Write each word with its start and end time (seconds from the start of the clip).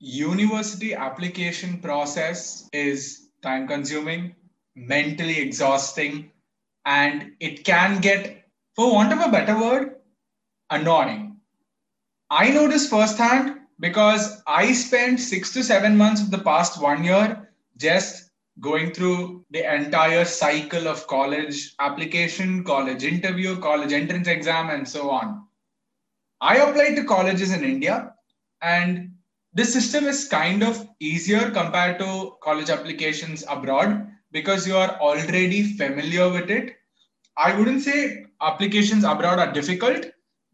university 0.00 0.94
application 0.94 1.80
process 1.80 2.68
is 2.72 3.28
time 3.42 3.66
consuming, 3.66 4.34
mentally 4.76 5.40
exhausting, 5.40 6.30
and 6.84 7.32
it 7.40 7.64
can 7.64 8.00
get, 8.00 8.44
for 8.76 8.92
want 8.92 9.12
of 9.12 9.20
a 9.20 9.30
better 9.30 9.58
word, 9.58 9.96
annoying. 10.70 11.36
I 12.30 12.50
know 12.50 12.68
this 12.68 12.88
firsthand 12.88 13.60
because 13.80 14.42
I 14.46 14.72
spent 14.72 15.20
six 15.20 15.52
to 15.54 15.64
seven 15.64 15.96
months 15.96 16.20
of 16.20 16.30
the 16.30 16.38
past 16.38 16.80
one 16.80 17.04
year 17.04 17.50
just 17.76 18.30
going 18.60 18.92
through 18.92 19.44
the 19.50 19.72
entire 19.72 20.24
cycle 20.24 20.88
of 20.88 21.06
college 21.06 21.74
application, 21.78 22.64
college 22.64 23.04
interview, 23.04 23.58
college 23.60 23.92
entrance 23.92 24.28
exam, 24.28 24.70
and 24.70 24.86
so 24.86 25.10
on. 25.10 25.44
I 26.40 26.56
applied 26.56 26.96
to 26.96 27.04
colleges 27.04 27.52
in 27.52 27.64
India, 27.64 28.14
and 28.60 29.12
this 29.58 29.72
system 29.72 30.04
is 30.06 30.28
kind 30.28 30.62
of 30.62 30.88
easier 31.00 31.50
compared 31.50 31.98
to 31.98 32.36
college 32.44 32.70
applications 32.70 33.42
abroad 33.48 34.06
because 34.30 34.68
you 34.68 34.76
are 34.76 34.90
already 35.00 35.76
familiar 35.76 36.30
with 36.30 36.48
it. 36.48 36.76
I 37.36 37.58
wouldn't 37.58 37.82
say 37.82 38.26
applications 38.40 39.02
abroad 39.02 39.40
are 39.40 39.52
difficult, 39.52 40.06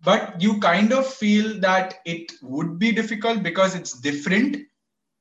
but 0.03 0.41
you 0.41 0.59
kind 0.59 0.91
of 0.95 1.07
feel 1.07 1.61
that 1.61 1.97
it 2.07 2.33
would 2.41 2.79
be 2.79 2.93
difficult 2.93 3.43
because 3.43 3.75
it's 3.75 4.01
different. 4.01 4.57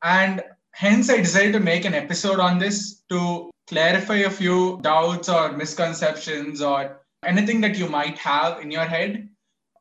And 0.02 0.41
hence, 0.71 1.09
I 1.09 1.18
decided 1.18 1.52
to 1.52 1.59
make 1.59 1.84
an 1.84 1.93
episode 1.93 2.40
on 2.40 2.59
this 2.59 3.04
to 3.09 3.52
clarify 3.68 4.20
a 4.20 4.29
few 4.29 4.79
doubts 4.81 5.27
or 5.27 5.52
misconceptions 5.52 6.62
or 6.62 7.02
anything 7.26 7.59
that 7.59 7.77
you 7.77 7.90
might 7.90 8.18
have 8.18 8.62
in 8.62 8.71
your 8.71 8.85
head. 8.85 9.27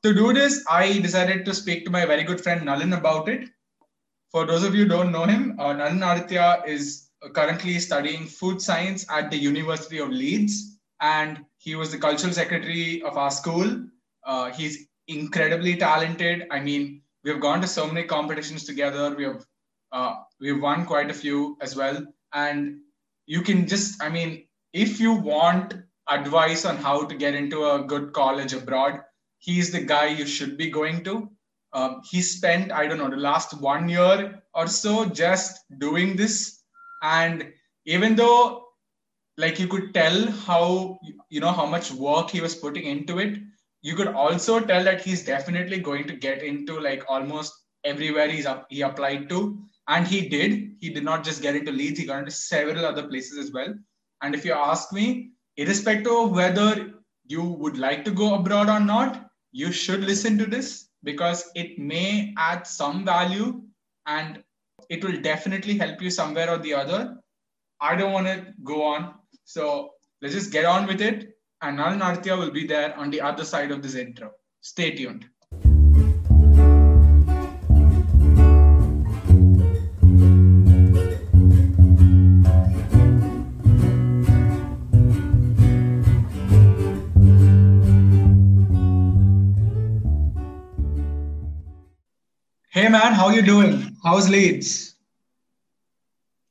To 0.03 0.13
do 0.13 0.33
this, 0.33 0.65
I 0.69 0.99
decided 0.99 1.45
to 1.45 1.55
speak 1.55 1.85
to 1.85 1.93
my 1.93 2.05
very 2.05 2.25
good 2.25 2.41
friend 2.41 2.63
Nalin 2.63 2.99
about 2.99 3.29
it 3.29 3.49
for 4.33 4.47
those 4.47 4.65
of 4.65 4.75
you 4.75 4.85
who 4.85 4.89
don't 4.89 5.13
know 5.13 5.25
him, 5.25 5.57
uh, 5.61 5.77
Aditya 5.79 6.65
is 6.67 7.11
currently 7.35 7.79
studying 7.79 8.27
food 8.27 8.61
science 8.61 9.07
at 9.11 9.31
the 9.31 9.37
University 9.37 9.99
of 9.99 10.09
Leeds, 10.09 10.79
and 11.01 11.45
he 11.59 11.75
was 11.77 11.93
the 11.93 11.99
cultural 11.99 12.33
secretary 12.33 13.03
of 13.03 13.17
our 13.17 13.31
school. 13.31 13.87
Uh, 14.25 14.51
he's 14.51 14.89
incredibly 15.07 15.77
talented. 15.77 16.47
I 16.51 16.61
mean, 16.61 17.03
we 17.23 17.31
have 17.31 17.41
gone 17.41 17.61
to 17.61 17.67
so 17.67 17.87
many 17.87 18.07
competitions 18.07 18.65
together. 18.65 19.15
We 19.15 19.25
have 19.25 19.45
uh, 19.93 20.15
we've 20.41 20.61
won 20.61 20.87
quite 20.87 21.11
a 21.11 21.15
few 21.15 21.59
as 21.61 21.77
well, 21.77 22.03
and 22.33 22.79
you 23.27 23.43
can 23.43 23.69
just, 23.69 24.03
I 24.03 24.09
mean, 24.09 24.47
if 24.73 24.99
you 24.99 25.13
want 25.13 25.75
advice 26.09 26.65
on 26.65 26.77
how 26.79 27.05
to 27.05 27.15
get 27.15 27.35
into 27.35 27.71
a 27.71 27.85
good 27.85 28.15
college 28.15 28.55
abroad, 28.55 29.01
he's 29.39 29.71
the 29.71 29.83
guy 29.83 30.07
you 30.07 30.27
should 30.27 30.57
be 30.57 30.71
going 30.71 31.05
to 31.05 31.31
um, 31.73 32.03
he 32.05 32.21
spent 32.21 32.73
i 32.73 32.87
don't 32.87 32.99
know 32.99 33.11
the 33.11 33.17
last 33.17 33.59
one 33.61 33.89
year 33.89 34.43
or 34.55 34.67
so 34.67 35.05
just 35.07 35.65
doing 35.79 36.17
this. 36.17 36.61
And 37.03 37.53
even 37.87 38.15
though 38.15 38.65
like 39.39 39.59
you 39.59 39.67
could 39.67 39.95
tell 39.95 40.31
how 40.31 40.99
you 41.31 41.41
know 41.41 41.53
how 41.53 41.67
much 41.67 41.91
work 41.91 42.31
he 42.31 42.41
was 42.41 42.55
putting 42.55 42.85
into 42.85 43.19
it 43.19 43.39
you 43.81 43.97
could 43.97 44.09
also 44.09 44.61
tell 44.61 44.85
that 44.85 45.01
he's 45.01 45.25
definitely 45.25 45.79
going 45.79 46.07
to 46.07 46.15
get 46.15 46.43
into 46.43 46.79
like 46.79 47.03
almost 47.09 47.53
everywhere 47.85 48.29
he's 48.29 48.47
up 48.47 48.67
he 48.71 48.83
applied 48.83 49.29
to. 49.31 49.59
And 49.89 50.07
he 50.07 50.29
did. 50.29 50.77
He 50.79 50.91
did 50.91 51.03
not 51.03 51.25
just 51.25 51.43
get 51.43 51.57
into 51.57 51.73
leeds 51.73 51.99
he 51.99 52.07
got 52.07 52.21
into 52.21 52.31
several 52.31 52.87
other 52.87 53.09
places 53.09 53.37
as 53.37 53.53
well. 53.53 53.75
And 54.23 54.35
if 54.35 54.45
you 54.45 54.53
ask 54.53 54.93
me 54.93 55.33
irrespective 55.57 56.13
of 56.13 56.31
whether 56.31 56.93
you 57.27 57.43
would 57.43 57.77
like 57.77 58.05
to 58.05 58.11
go 58.11 58.35
abroad 58.35 58.69
or 58.69 58.81
not 58.81 59.29
you 59.53 59.71
should 59.71 60.01
listen 60.01 60.39
to 60.39 60.47
this 60.47 60.89
because 61.03 61.51
it 61.55 61.79
may 61.79 62.35
add 62.37 62.67
some 62.67 63.05
value 63.05 63.63
and 64.07 64.43
it 64.89 65.05
will 65.05 65.21
definitely 65.21 65.79
help 65.79 66.01
you 66.03 66.11
somewhere 66.11 66.51
or 66.51 66.59
the 66.59 66.75
other. 66.75 67.17
I 67.81 67.97
don't 67.97 68.13
want 68.13 68.27
to 68.27 68.47
go 68.63 68.83
on. 68.85 69.15
So 69.45 69.91
let's 70.21 70.35
just 70.35 70.53
get 70.53 70.65
on 70.65 70.87
with 70.87 71.01
it. 71.01 71.37
And 71.63 71.79
Nalan 71.79 72.39
will 72.39 72.51
be 72.51 72.67
there 72.67 72.97
on 72.97 73.11
the 73.11 73.21
other 73.21 73.45
side 73.45 73.71
of 73.71 73.83
this 73.83 73.95
intro. 73.95 74.33
Stay 74.61 74.93
tuned. 74.93 75.27
Hey 92.75 92.89
man, 92.89 93.13
how 93.13 93.29
you 93.29 93.43
doing? 93.43 93.99
How's 94.03 94.31
Leeds? 94.31 94.95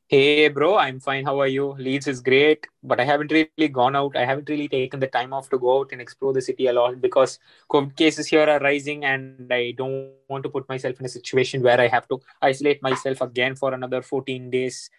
Hey 0.07 0.49
bro, 0.49 0.77
I'm 0.77 0.99
fine. 0.99 1.25
How 1.25 1.39
are 1.41 1.47
you? 1.47 1.71
Leeds 1.79 2.05
is 2.05 2.19
great, 2.21 2.67
but 2.83 2.99
I 2.99 3.05
haven't 3.05 3.31
really 3.31 3.69
gone 3.69 3.95
out. 3.95 4.15
I 4.15 4.25
haven't 4.25 4.47
really 4.47 4.67
taken 4.67 4.99
the 4.99 5.07
time 5.07 5.33
off 5.33 5.49
to 5.49 5.57
go 5.57 5.79
out 5.79 5.89
and 5.91 5.99
explore 5.99 6.31
the 6.31 6.41
city 6.43 6.67
a 6.67 6.73
lot 6.73 7.01
because 7.01 7.39
COVID 7.71 7.95
cases 7.95 8.27
here 8.27 8.47
are 8.47 8.59
rising 8.59 9.03
and 9.03 9.51
I 9.51 9.71
don't 9.75 10.11
want 10.29 10.43
to 10.43 10.49
put 10.49 10.69
myself 10.69 10.99
in 10.99 11.07
a 11.07 11.09
situation 11.09 11.63
where 11.63 11.81
I 11.81 11.87
have 11.87 12.07
to 12.09 12.19
isolate 12.39 12.83
myself 12.83 13.21
again 13.21 13.55
for 13.55 13.73
another 13.73 14.03
14 14.03 14.51
days. 14.51 14.91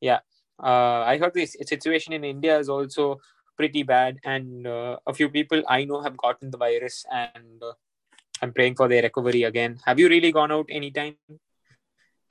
Yeah. 0.00 0.20
Uh, 0.62 1.02
I 1.12 1.18
heard 1.18 1.34
this 1.34 1.58
situation 1.66 2.14
in 2.14 2.24
India 2.24 2.58
is 2.58 2.70
also 2.70 3.20
pretty 3.58 3.82
bad 3.82 4.18
and 4.24 4.66
uh, 4.66 4.96
a 5.06 5.12
few 5.12 5.28
people 5.28 5.62
I 5.68 5.84
know 5.84 6.00
have 6.00 6.16
gotten 6.16 6.50
the 6.50 6.56
virus 6.56 7.04
and 7.12 7.62
uh, 7.62 7.72
I'm 8.42 8.52
praying 8.52 8.76
for 8.76 8.88
their 8.88 9.02
recovery 9.02 9.44
again. 9.44 9.78
Have 9.84 9.98
you 9.98 10.08
really 10.08 10.32
gone 10.32 10.52
out 10.52 10.66
anytime? 10.70 11.16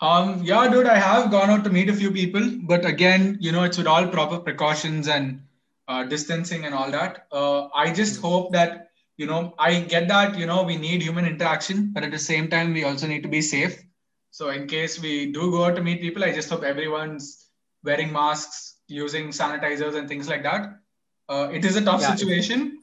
Um, 0.01 0.41
yeah, 0.43 0.67
dude, 0.69 0.87
I 0.87 0.97
have 0.97 1.29
gone 1.29 1.49
out 1.49 1.63
to 1.65 1.69
meet 1.69 1.89
a 1.89 1.93
few 1.93 2.11
people, 2.11 2.41
but 2.63 2.85
again, 2.85 3.37
you 3.41 3.51
know, 3.51 3.63
it's 3.63 3.77
with 3.77 3.87
all 3.87 4.07
proper 4.07 4.39
precautions 4.39 5.07
and 5.07 5.41
uh, 5.89 6.05
distancing 6.05 6.65
and 6.65 6.73
all 6.73 6.89
that. 6.91 7.27
Uh, 7.31 7.67
I 7.75 7.91
just 7.91 8.15
mm-hmm. 8.15 8.27
hope 8.27 8.51
that, 8.53 8.91
you 9.17 9.25
know, 9.25 9.53
I 9.59 9.81
get 9.81 10.07
that, 10.07 10.37
you 10.37 10.45
know, 10.45 10.63
we 10.63 10.77
need 10.77 11.01
human 11.01 11.25
interaction, 11.25 11.91
but 11.91 12.03
at 12.03 12.11
the 12.11 12.19
same 12.19 12.49
time, 12.49 12.73
we 12.73 12.85
also 12.85 13.07
need 13.07 13.23
to 13.23 13.29
be 13.29 13.41
safe. 13.41 13.83
So, 14.31 14.49
in 14.49 14.67
case 14.67 15.01
we 15.01 15.31
do 15.31 15.51
go 15.51 15.65
out 15.65 15.75
to 15.75 15.81
meet 15.81 15.99
people, 15.99 16.23
I 16.23 16.31
just 16.31 16.49
hope 16.49 16.63
everyone's 16.63 17.47
wearing 17.83 18.13
masks, 18.13 18.75
using 18.87 19.29
sanitizers, 19.29 19.95
and 19.95 20.07
things 20.07 20.29
like 20.29 20.43
that. 20.43 20.75
Uh, 21.27 21.49
it 21.51 21.65
is 21.65 21.75
a 21.75 21.83
tough 21.83 22.01
yeah, 22.01 22.15
situation, 22.15 22.79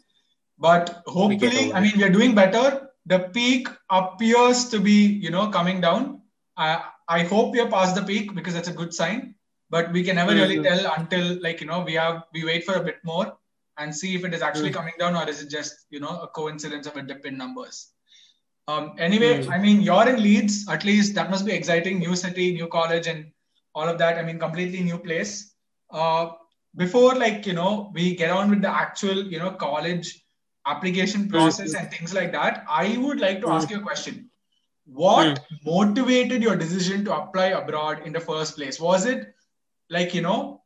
but 0.58 1.02
hopefully, 1.06 1.72
I 1.72 1.80
mean, 1.80 1.92
we 1.96 2.04
are 2.04 2.10
doing 2.10 2.34
better 2.34 2.85
the 3.06 3.20
peak 3.36 3.68
appears 3.90 4.68
to 4.68 4.80
be 4.80 4.98
you 5.24 5.30
know 5.30 5.48
coming 5.48 5.80
down 5.80 6.20
i 6.56 6.82
i 7.08 7.22
hope 7.22 7.52
we 7.52 7.60
are 7.60 7.70
past 7.70 7.94
the 7.94 8.02
peak 8.02 8.34
because 8.34 8.54
that's 8.54 8.68
a 8.68 8.78
good 8.80 8.92
sign 8.92 9.34
but 9.70 9.92
we 9.92 10.02
can 10.02 10.16
never 10.16 10.32
mm-hmm. 10.32 10.40
really 10.40 10.62
tell 10.62 10.92
until 10.98 11.40
like 11.42 11.60
you 11.60 11.66
know 11.66 11.80
we 11.80 11.94
have 11.94 12.22
we 12.32 12.44
wait 12.44 12.64
for 12.64 12.74
a 12.74 12.84
bit 12.84 12.96
more 13.04 13.36
and 13.78 13.94
see 13.94 14.14
if 14.14 14.24
it 14.24 14.34
is 14.34 14.42
actually 14.42 14.70
mm-hmm. 14.70 14.78
coming 14.78 14.94
down 14.98 15.16
or 15.16 15.28
is 15.28 15.42
it 15.42 15.50
just 15.50 15.86
you 15.90 16.00
know 16.00 16.20
a 16.20 16.28
coincidence 16.28 16.86
of 16.86 16.96
a 16.96 17.02
dip 17.02 17.24
in 17.26 17.36
numbers 17.36 17.92
um, 18.68 18.92
anyway 18.98 19.38
mm-hmm. 19.38 19.52
i 19.52 19.58
mean 19.58 19.80
you're 19.80 20.08
in 20.08 20.22
leeds 20.22 20.68
at 20.68 20.84
least 20.84 21.14
that 21.14 21.30
must 21.30 21.46
be 21.46 21.52
exciting 21.52 21.98
new 21.98 22.16
city 22.16 22.52
new 22.52 22.66
college 22.66 23.06
and 23.06 23.30
all 23.74 23.88
of 23.88 23.98
that 23.98 24.18
i 24.18 24.22
mean 24.22 24.38
completely 24.38 24.80
new 24.80 24.98
place 24.98 25.54
uh, 25.90 26.30
before 26.76 27.14
like 27.14 27.46
you 27.46 27.52
know 27.52 27.90
we 27.94 28.14
get 28.16 28.30
on 28.30 28.50
with 28.50 28.62
the 28.62 28.68
actual 28.84 29.22
you 29.32 29.38
know 29.38 29.50
college 29.50 30.25
application 30.66 31.28
process 31.28 31.74
mm-hmm. 31.74 31.84
and 31.84 31.90
things 31.92 32.14
like 32.14 32.32
that, 32.32 32.64
I 32.68 32.96
would 32.98 33.20
like 33.20 33.40
to 33.40 33.46
mm-hmm. 33.46 33.56
ask 33.56 33.70
you 33.70 33.78
a 33.78 33.82
question. 33.82 34.30
What 34.84 35.40
mm-hmm. 35.40 35.70
motivated 35.70 36.42
your 36.42 36.56
decision 36.56 37.04
to 37.04 37.16
apply 37.16 37.46
abroad 37.46 38.02
in 38.04 38.12
the 38.12 38.20
first 38.20 38.56
place? 38.56 38.80
Was 38.80 39.06
it 39.06 39.34
like, 39.90 40.14
you 40.14 40.22
know, 40.22 40.62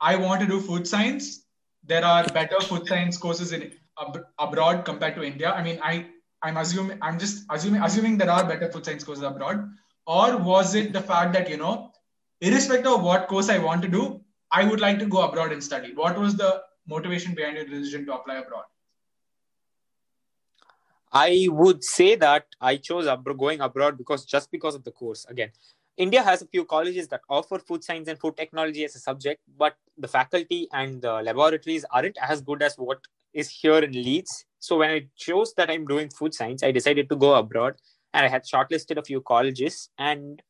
I 0.00 0.16
want 0.16 0.40
to 0.40 0.46
do 0.46 0.60
food 0.60 0.86
science? 0.86 1.44
There 1.84 2.04
are 2.04 2.24
better 2.24 2.60
food 2.60 2.86
science 2.86 3.16
courses 3.16 3.52
in 3.52 3.72
ab- 4.00 4.24
abroad 4.38 4.84
compared 4.84 5.14
to 5.16 5.22
India. 5.22 5.52
I 5.52 5.62
mean, 5.62 5.78
I 5.82 6.06
I'm 6.42 6.56
assuming 6.56 6.98
I'm 7.02 7.18
just 7.18 7.44
assuming 7.50 7.82
assuming 7.82 8.16
there 8.18 8.30
are 8.30 8.44
better 8.46 8.70
food 8.70 8.84
science 8.84 9.04
courses 9.04 9.24
abroad, 9.24 9.68
or 10.06 10.36
was 10.36 10.74
it 10.74 10.92
the 10.92 11.00
fact 11.00 11.32
that 11.34 11.50
you 11.50 11.56
know, 11.56 11.92
irrespective 12.40 12.92
of 12.92 13.02
what 13.02 13.28
course 13.28 13.48
I 13.48 13.58
want 13.58 13.82
to 13.82 13.88
do, 13.88 14.20
I 14.50 14.64
would 14.64 14.80
like 14.80 14.98
to 15.00 15.06
go 15.06 15.22
abroad 15.22 15.52
and 15.52 15.62
study? 15.62 15.92
What 15.94 16.18
was 16.18 16.36
the 16.36 16.62
motivation 16.86 17.34
behind 17.34 17.56
your 17.56 17.66
decision 17.66 18.06
to 18.06 18.14
apply 18.14 18.36
abroad? 18.36 18.64
I 21.12 21.48
would 21.50 21.82
say 21.82 22.14
that 22.16 22.46
I 22.60 22.76
chose 22.76 23.06
going 23.36 23.60
abroad 23.60 23.98
because 23.98 24.24
just 24.24 24.50
because 24.50 24.74
of 24.74 24.84
the 24.84 24.92
course. 24.92 25.26
Again, 25.28 25.50
India 25.96 26.22
has 26.22 26.40
a 26.40 26.46
few 26.46 26.64
colleges 26.64 27.08
that 27.08 27.20
offer 27.28 27.58
food 27.58 27.84
science 27.84 28.08
and 28.08 28.18
food 28.18 28.36
technology 28.36 28.84
as 28.84 28.94
a 28.94 29.00
subject, 29.00 29.42
but 29.58 29.76
the 29.98 30.08
faculty 30.08 30.68
and 30.72 31.02
the 31.02 31.14
laboratories 31.22 31.84
aren't 31.90 32.16
as 32.22 32.40
good 32.40 32.62
as 32.62 32.76
what 32.76 33.00
is 33.34 33.50
here 33.50 33.78
in 33.78 33.92
Leeds. 33.92 34.44
So 34.60 34.78
when 34.78 34.90
I 34.90 35.08
chose 35.16 35.52
that 35.54 35.70
I'm 35.70 35.86
doing 35.86 36.08
food 36.10 36.32
science, 36.32 36.62
I 36.62 36.70
decided 36.70 37.08
to 37.10 37.16
go 37.16 37.34
abroad, 37.34 37.74
and 38.14 38.24
I 38.24 38.28
had 38.28 38.44
shortlisted 38.44 38.96
a 38.96 39.02
few 39.04 39.20
colleges, 39.20 39.90
and 39.98 40.40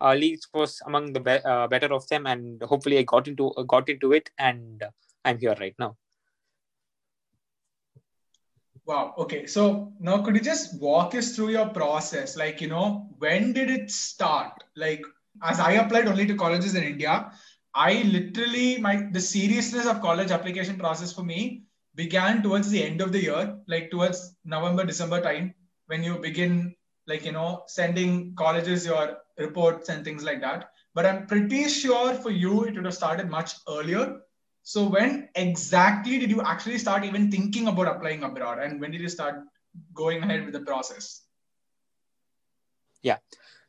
uh, 0.00 0.14
Leeds 0.14 0.48
was 0.54 0.80
among 0.86 1.12
the 1.12 1.20
be- 1.20 1.44
uh, 1.44 1.68
better 1.68 1.92
of 1.92 2.08
them, 2.08 2.26
and 2.26 2.62
hopefully 2.62 2.98
I 2.98 3.02
got 3.02 3.28
into 3.28 3.50
uh, 3.50 3.62
got 3.62 3.88
into 3.88 4.12
it, 4.12 4.30
and 4.38 4.82
I'm 5.24 5.38
here 5.38 5.56
right 5.60 5.74
now. 5.78 5.96
Wow. 8.86 9.14
Okay. 9.18 9.46
So 9.46 9.92
now 9.98 10.22
could 10.22 10.36
you 10.36 10.40
just 10.40 10.80
walk 10.80 11.14
us 11.14 11.34
through 11.34 11.50
your 11.50 11.68
process? 11.68 12.36
Like, 12.36 12.60
you 12.60 12.68
know, 12.68 13.08
when 13.18 13.52
did 13.52 13.68
it 13.68 13.90
start? 13.90 14.52
Like, 14.76 15.02
as 15.42 15.58
I 15.60 15.72
applied 15.72 16.06
only 16.06 16.26
to 16.26 16.36
colleges 16.36 16.74
in 16.74 16.84
India, 16.84 17.32
I 17.74 18.02
literally 18.04 18.78
my 18.78 19.08
the 19.12 19.20
seriousness 19.20 19.86
of 19.86 20.00
college 20.00 20.30
application 20.30 20.78
process 20.78 21.12
for 21.12 21.22
me 21.24 21.64
began 21.94 22.42
towards 22.42 22.70
the 22.70 22.82
end 22.82 23.00
of 23.00 23.12
the 23.12 23.22
year, 23.22 23.58
like 23.66 23.90
towards 23.90 24.36
November, 24.44 24.84
December 24.84 25.20
time, 25.20 25.54
when 25.88 26.02
you 26.02 26.18
begin 26.18 26.74
like 27.06 27.24
you 27.24 27.32
know 27.32 27.64
sending 27.66 28.34
colleges 28.36 28.86
your 28.86 29.18
reports 29.38 29.88
and 29.88 30.04
things 30.04 30.22
like 30.22 30.40
that. 30.40 30.70
But 30.94 31.06
I'm 31.06 31.26
pretty 31.26 31.68
sure 31.68 32.14
for 32.14 32.30
you 32.30 32.64
it 32.64 32.76
would 32.76 32.84
have 32.86 32.94
started 32.94 33.28
much 33.28 33.54
earlier 33.68 34.20
so 34.66 34.88
when 34.88 35.28
exactly 35.36 36.18
did 36.18 36.28
you 36.28 36.42
actually 36.42 36.76
start 36.78 37.04
even 37.04 37.30
thinking 37.30 37.68
about 37.68 37.86
applying 37.86 38.24
abroad 38.24 38.58
and 38.58 38.80
when 38.80 38.90
did 38.90 39.00
you 39.00 39.08
start 39.08 39.44
going 39.94 40.24
ahead 40.24 40.44
with 40.44 40.54
the 40.54 40.60
process? 40.60 41.22
Yeah. 43.00 43.18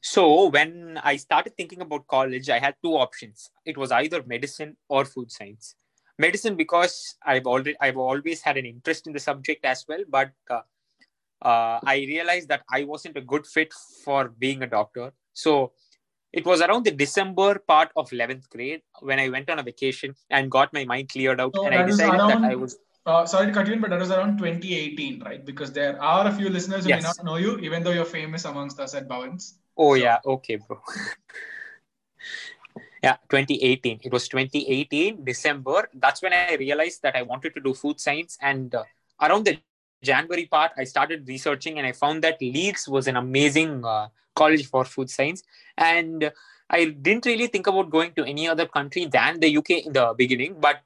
So 0.01 0.49
when 0.49 0.99
I 1.03 1.17
started 1.17 1.55
thinking 1.55 1.81
about 1.81 2.07
college, 2.07 2.49
I 2.49 2.57
had 2.57 2.73
two 2.83 2.93
options. 2.93 3.51
It 3.63 3.77
was 3.77 3.91
either 3.91 4.23
medicine 4.25 4.75
or 4.89 5.05
food 5.05 5.31
science. 5.31 5.75
Medicine 6.17 6.55
because 6.55 7.15
I've 7.23 7.45
already 7.45 7.75
I've 7.79 7.97
always 7.97 8.41
had 8.41 8.57
an 8.57 8.65
interest 8.65 9.05
in 9.05 9.13
the 9.13 9.19
subject 9.19 9.65
as 9.65 9.85
well, 9.87 10.03
but 10.09 10.31
uh, 10.49 10.61
uh, 11.43 11.79
I 11.85 12.07
realized 12.09 12.49
that 12.49 12.63
I 12.73 12.85
wasn't 12.85 13.17
a 13.17 13.21
good 13.21 13.45
fit 13.45 13.71
for 14.03 14.29
being 14.29 14.63
a 14.63 14.67
doctor. 14.67 15.13
So 15.33 15.73
it 16.37 16.45
was 16.45 16.61
around 16.61 16.85
the 16.85 16.91
December 16.91 17.57
part 17.67 17.89
of 17.95 18.11
11th 18.11 18.47
grade 18.49 18.81
when 18.99 19.19
I 19.19 19.27
went 19.29 19.49
on 19.49 19.57
a 19.57 19.63
vacation 19.63 20.13
and 20.29 20.51
got 20.51 20.71
my 20.71 20.85
mind 20.85 21.09
cleared 21.09 21.41
out. 21.41 21.55
So 21.55 21.65
and 21.65 21.73
I 21.73 21.81
decided 21.83 22.19
around, 22.19 22.43
that 22.43 22.51
I 22.51 22.55
was. 22.55 22.77
Uh, 23.07 23.25
sorry 23.25 23.47
to 23.47 23.53
cut 23.53 23.65
you 23.65 23.73
in, 23.73 23.81
but 23.81 23.89
that 23.89 23.99
was 23.99 24.11
around 24.11 24.37
2018, 24.37 25.23
right? 25.23 25.43
Because 25.43 25.71
there 25.71 25.99
are 25.99 26.27
a 26.27 26.31
few 26.31 26.49
listeners 26.49 26.83
who 26.83 26.89
yes. 26.89 27.01
may 27.01 27.07
not 27.07 27.23
know 27.25 27.37
you, 27.37 27.57
even 27.57 27.83
though 27.83 27.91
you're 27.91 28.05
famous 28.05 28.45
amongst 28.45 28.79
us 28.79 28.93
at 28.93 29.07
Bhavans. 29.07 29.53
Oh, 29.75 29.95
so. 29.95 30.03
yeah. 30.03 30.19
Okay, 30.25 30.57
bro. 30.57 30.79
yeah, 33.03 33.15
2018. 33.29 34.01
It 34.03 34.13
was 34.13 34.27
2018, 34.27 35.23
December. 35.23 35.89
That's 35.95 36.21
when 36.21 36.33
I 36.33 36.53
realized 36.55 37.01
that 37.01 37.15
I 37.15 37.23
wanted 37.23 37.55
to 37.55 37.61
do 37.61 37.73
food 37.73 37.99
science. 37.99 38.37
And 38.41 38.75
uh, 38.75 38.83
around 39.19 39.45
the 39.45 39.57
January 40.03 40.45
part, 40.45 40.71
I 40.77 40.83
started 40.83 41.27
researching 41.27 41.77
and 41.77 41.87
I 41.87 41.91
found 41.91 42.23
that 42.23 42.41
Leeds 42.41 42.87
was 42.87 43.07
an 43.07 43.17
amazing 43.17 43.83
uh, 43.83 44.07
college 44.35 44.67
for 44.67 44.85
food 44.85 45.09
science. 45.09 45.43
And 45.77 46.31
I 46.69 46.85
didn't 46.85 47.25
really 47.25 47.47
think 47.47 47.67
about 47.67 47.89
going 47.89 48.13
to 48.13 48.25
any 48.25 48.47
other 48.47 48.65
country 48.65 49.05
than 49.05 49.39
the 49.39 49.57
UK 49.57 49.69
in 49.85 49.93
the 49.93 50.13
beginning. 50.17 50.55
But 50.59 50.81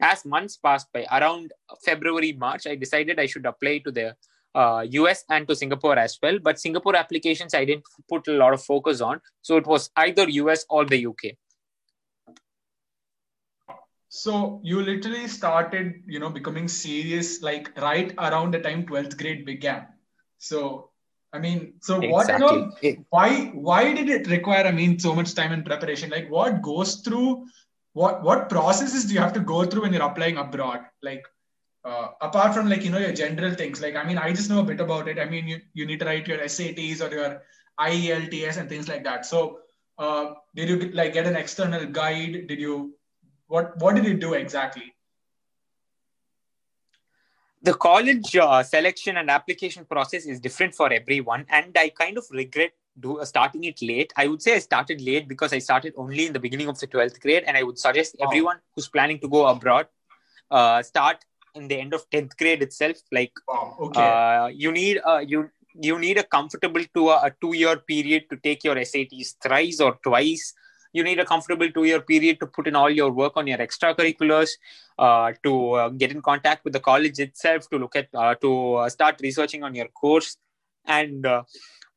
as 0.00 0.24
months 0.24 0.56
passed 0.56 0.92
by, 0.92 1.06
around 1.10 1.52
February, 1.84 2.32
March, 2.32 2.66
I 2.66 2.76
decided 2.76 3.18
I 3.18 3.26
should 3.26 3.46
apply 3.46 3.78
to 3.78 3.90
the 3.90 4.16
uh, 4.54 4.86
US 4.88 5.24
and 5.28 5.46
to 5.48 5.54
Singapore 5.54 5.98
as 5.98 6.18
well. 6.22 6.38
But 6.38 6.58
Singapore 6.58 6.96
applications, 6.96 7.54
I 7.54 7.64
didn't 7.64 7.84
put 8.08 8.26
a 8.28 8.32
lot 8.32 8.54
of 8.54 8.62
focus 8.62 9.00
on. 9.00 9.20
So 9.42 9.56
it 9.56 9.66
was 9.66 9.90
either 9.96 10.28
US 10.28 10.64
or 10.70 10.84
the 10.84 11.06
UK. 11.06 11.36
So 14.16 14.60
you 14.64 14.80
literally 14.80 15.28
started, 15.28 16.02
you 16.06 16.18
know, 16.18 16.30
becoming 16.30 16.68
serious 16.68 17.42
like 17.42 17.70
right 17.78 18.14
around 18.16 18.54
the 18.54 18.60
time 18.60 18.86
12th 18.86 19.18
grade 19.18 19.44
began. 19.44 19.86
So 20.38 20.90
I 21.34 21.38
mean, 21.38 21.74
so 21.82 22.00
exactly. 22.00 22.46
what 22.46 22.82
you 22.82 22.92
know, 22.92 23.04
why 23.10 23.46
why 23.68 23.92
did 23.92 24.08
it 24.08 24.26
require? 24.28 24.64
I 24.64 24.72
mean, 24.72 24.98
so 24.98 25.14
much 25.14 25.34
time 25.34 25.52
and 25.52 25.66
preparation. 25.66 26.08
Like, 26.08 26.30
what 26.30 26.62
goes 26.62 26.96
through? 26.96 27.46
What 27.92 28.22
what 28.22 28.48
processes 28.48 29.04
do 29.04 29.12
you 29.12 29.20
have 29.20 29.34
to 29.34 29.40
go 29.40 29.64
through 29.66 29.82
when 29.82 29.92
you're 29.92 30.08
applying 30.10 30.38
abroad? 30.38 30.80
Like, 31.02 31.24
uh, 31.84 32.08
apart 32.22 32.54
from 32.54 32.70
like 32.70 32.84
you 32.84 32.90
know 32.90 33.04
your 33.06 33.12
general 33.12 33.54
things. 33.54 33.82
Like, 33.82 33.96
I 33.96 34.04
mean, 34.04 34.16
I 34.16 34.32
just 34.32 34.48
know 34.48 34.60
a 34.60 34.70
bit 34.70 34.80
about 34.80 35.08
it. 35.08 35.18
I 35.18 35.26
mean, 35.26 35.46
you 35.46 35.60
you 35.74 35.84
need 35.84 36.00
to 36.00 36.06
write 36.06 36.26
your 36.26 36.38
SATs 36.38 37.02
or 37.06 37.14
your 37.14 37.42
IELTS 37.78 38.56
and 38.56 38.68
things 38.68 38.88
like 38.88 39.04
that. 39.04 39.26
So, 39.26 39.58
uh, 39.98 40.34
did 40.54 40.70
you 40.70 40.90
like 40.92 41.12
get 41.12 41.26
an 41.26 41.36
external 41.36 41.84
guide? 41.84 42.46
Did 42.46 42.60
you 42.60 42.95
what 43.48 43.76
what 43.78 43.94
did 43.94 44.04
you 44.04 44.14
do 44.14 44.34
exactly? 44.34 44.96
the 47.62 47.74
college 47.74 48.36
uh, 48.36 48.62
selection 48.62 49.16
and 49.16 49.30
application 49.30 49.84
process 49.84 50.26
is 50.26 50.40
different 50.40 50.74
for 50.74 50.92
everyone 50.92 51.44
and 51.48 51.76
i 51.76 51.88
kind 51.88 52.18
of 52.18 52.24
regret 52.30 52.72
do, 53.00 53.18
uh, 53.18 53.24
starting 53.24 53.64
it 53.64 53.80
late 53.82 54.12
i 54.16 54.26
would 54.26 54.42
say 54.42 54.54
i 54.54 54.58
started 54.58 55.00
late 55.00 55.26
because 55.32 55.52
i 55.52 55.58
started 55.58 55.92
only 55.96 56.26
in 56.26 56.32
the 56.32 56.42
beginning 56.46 56.68
of 56.68 56.78
the 56.78 56.86
12th 56.86 57.20
grade 57.20 57.44
and 57.46 57.56
i 57.56 57.62
would 57.62 57.78
suggest 57.78 58.16
everyone 58.20 58.58
who's 58.74 58.88
planning 58.88 59.18
to 59.18 59.28
go 59.28 59.46
abroad 59.46 59.86
uh, 60.50 60.82
start 60.82 61.24
in 61.54 61.66
the 61.68 61.78
end 61.80 61.94
of 61.94 62.08
10th 62.10 62.36
grade 62.36 62.62
itself 62.62 62.98
like 63.10 63.32
okay. 63.80 64.08
Uh, 64.08 64.46
you 64.62 64.70
need 64.70 65.00
uh, 65.04 65.22
you 65.32 65.50
you 65.88 65.98
need 65.98 66.18
a 66.18 66.22
comfortable 66.36 66.84
to 66.94 67.08
a, 67.10 67.16
a 67.28 67.30
two 67.40 67.54
year 67.54 67.76
period 67.76 68.24
to 68.30 68.36
take 68.46 68.64
your 68.64 68.76
sats 68.76 69.34
thrice 69.42 69.80
or 69.80 69.92
twice 70.02 70.54
you 70.92 71.02
need 71.02 71.18
a 71.18 71.24
comfortable 71.24 71.70
two 71.70 71.84
year 71.84 72.00
period 72.00 72.40
to 72.40 72.46
put 72.46 72.66
in 72.66 72.76
all 72.76 72.90
your 72.90 73.10
work 73.10 73.36
on 73.36 73.46
your 73.46 73.58
extracurriculars 73.58 74.50
uh, 74.98 75.32
to 75.42 75.72
uh, 75.72 75.88
get 75.90 76.10
in 76.10 76.22
contact 76.22 76.64
with 76.64 76.72
the 76.72 76.80
college 76.80 77.18
itself 77.18 77.68
to 77.70 77.78
look 77.78 77.96
at 77.96 78.08
uh, 78.14 78.34
to 78.36 78.74
uh, 78.74 78.88
start 78.88 79.20
researching 79.22 79.62
on 79.62 79.74
your 79.74 79.88
course 79.88 80.36
and 80.86 81.26
uh, 81.26 81.42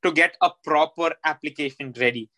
to 0.04 0.12
get 0.12 0.36
a 0.42 0.50
proper 0.64 1.12
application 1.24 1.94
ready. 2.00 2.30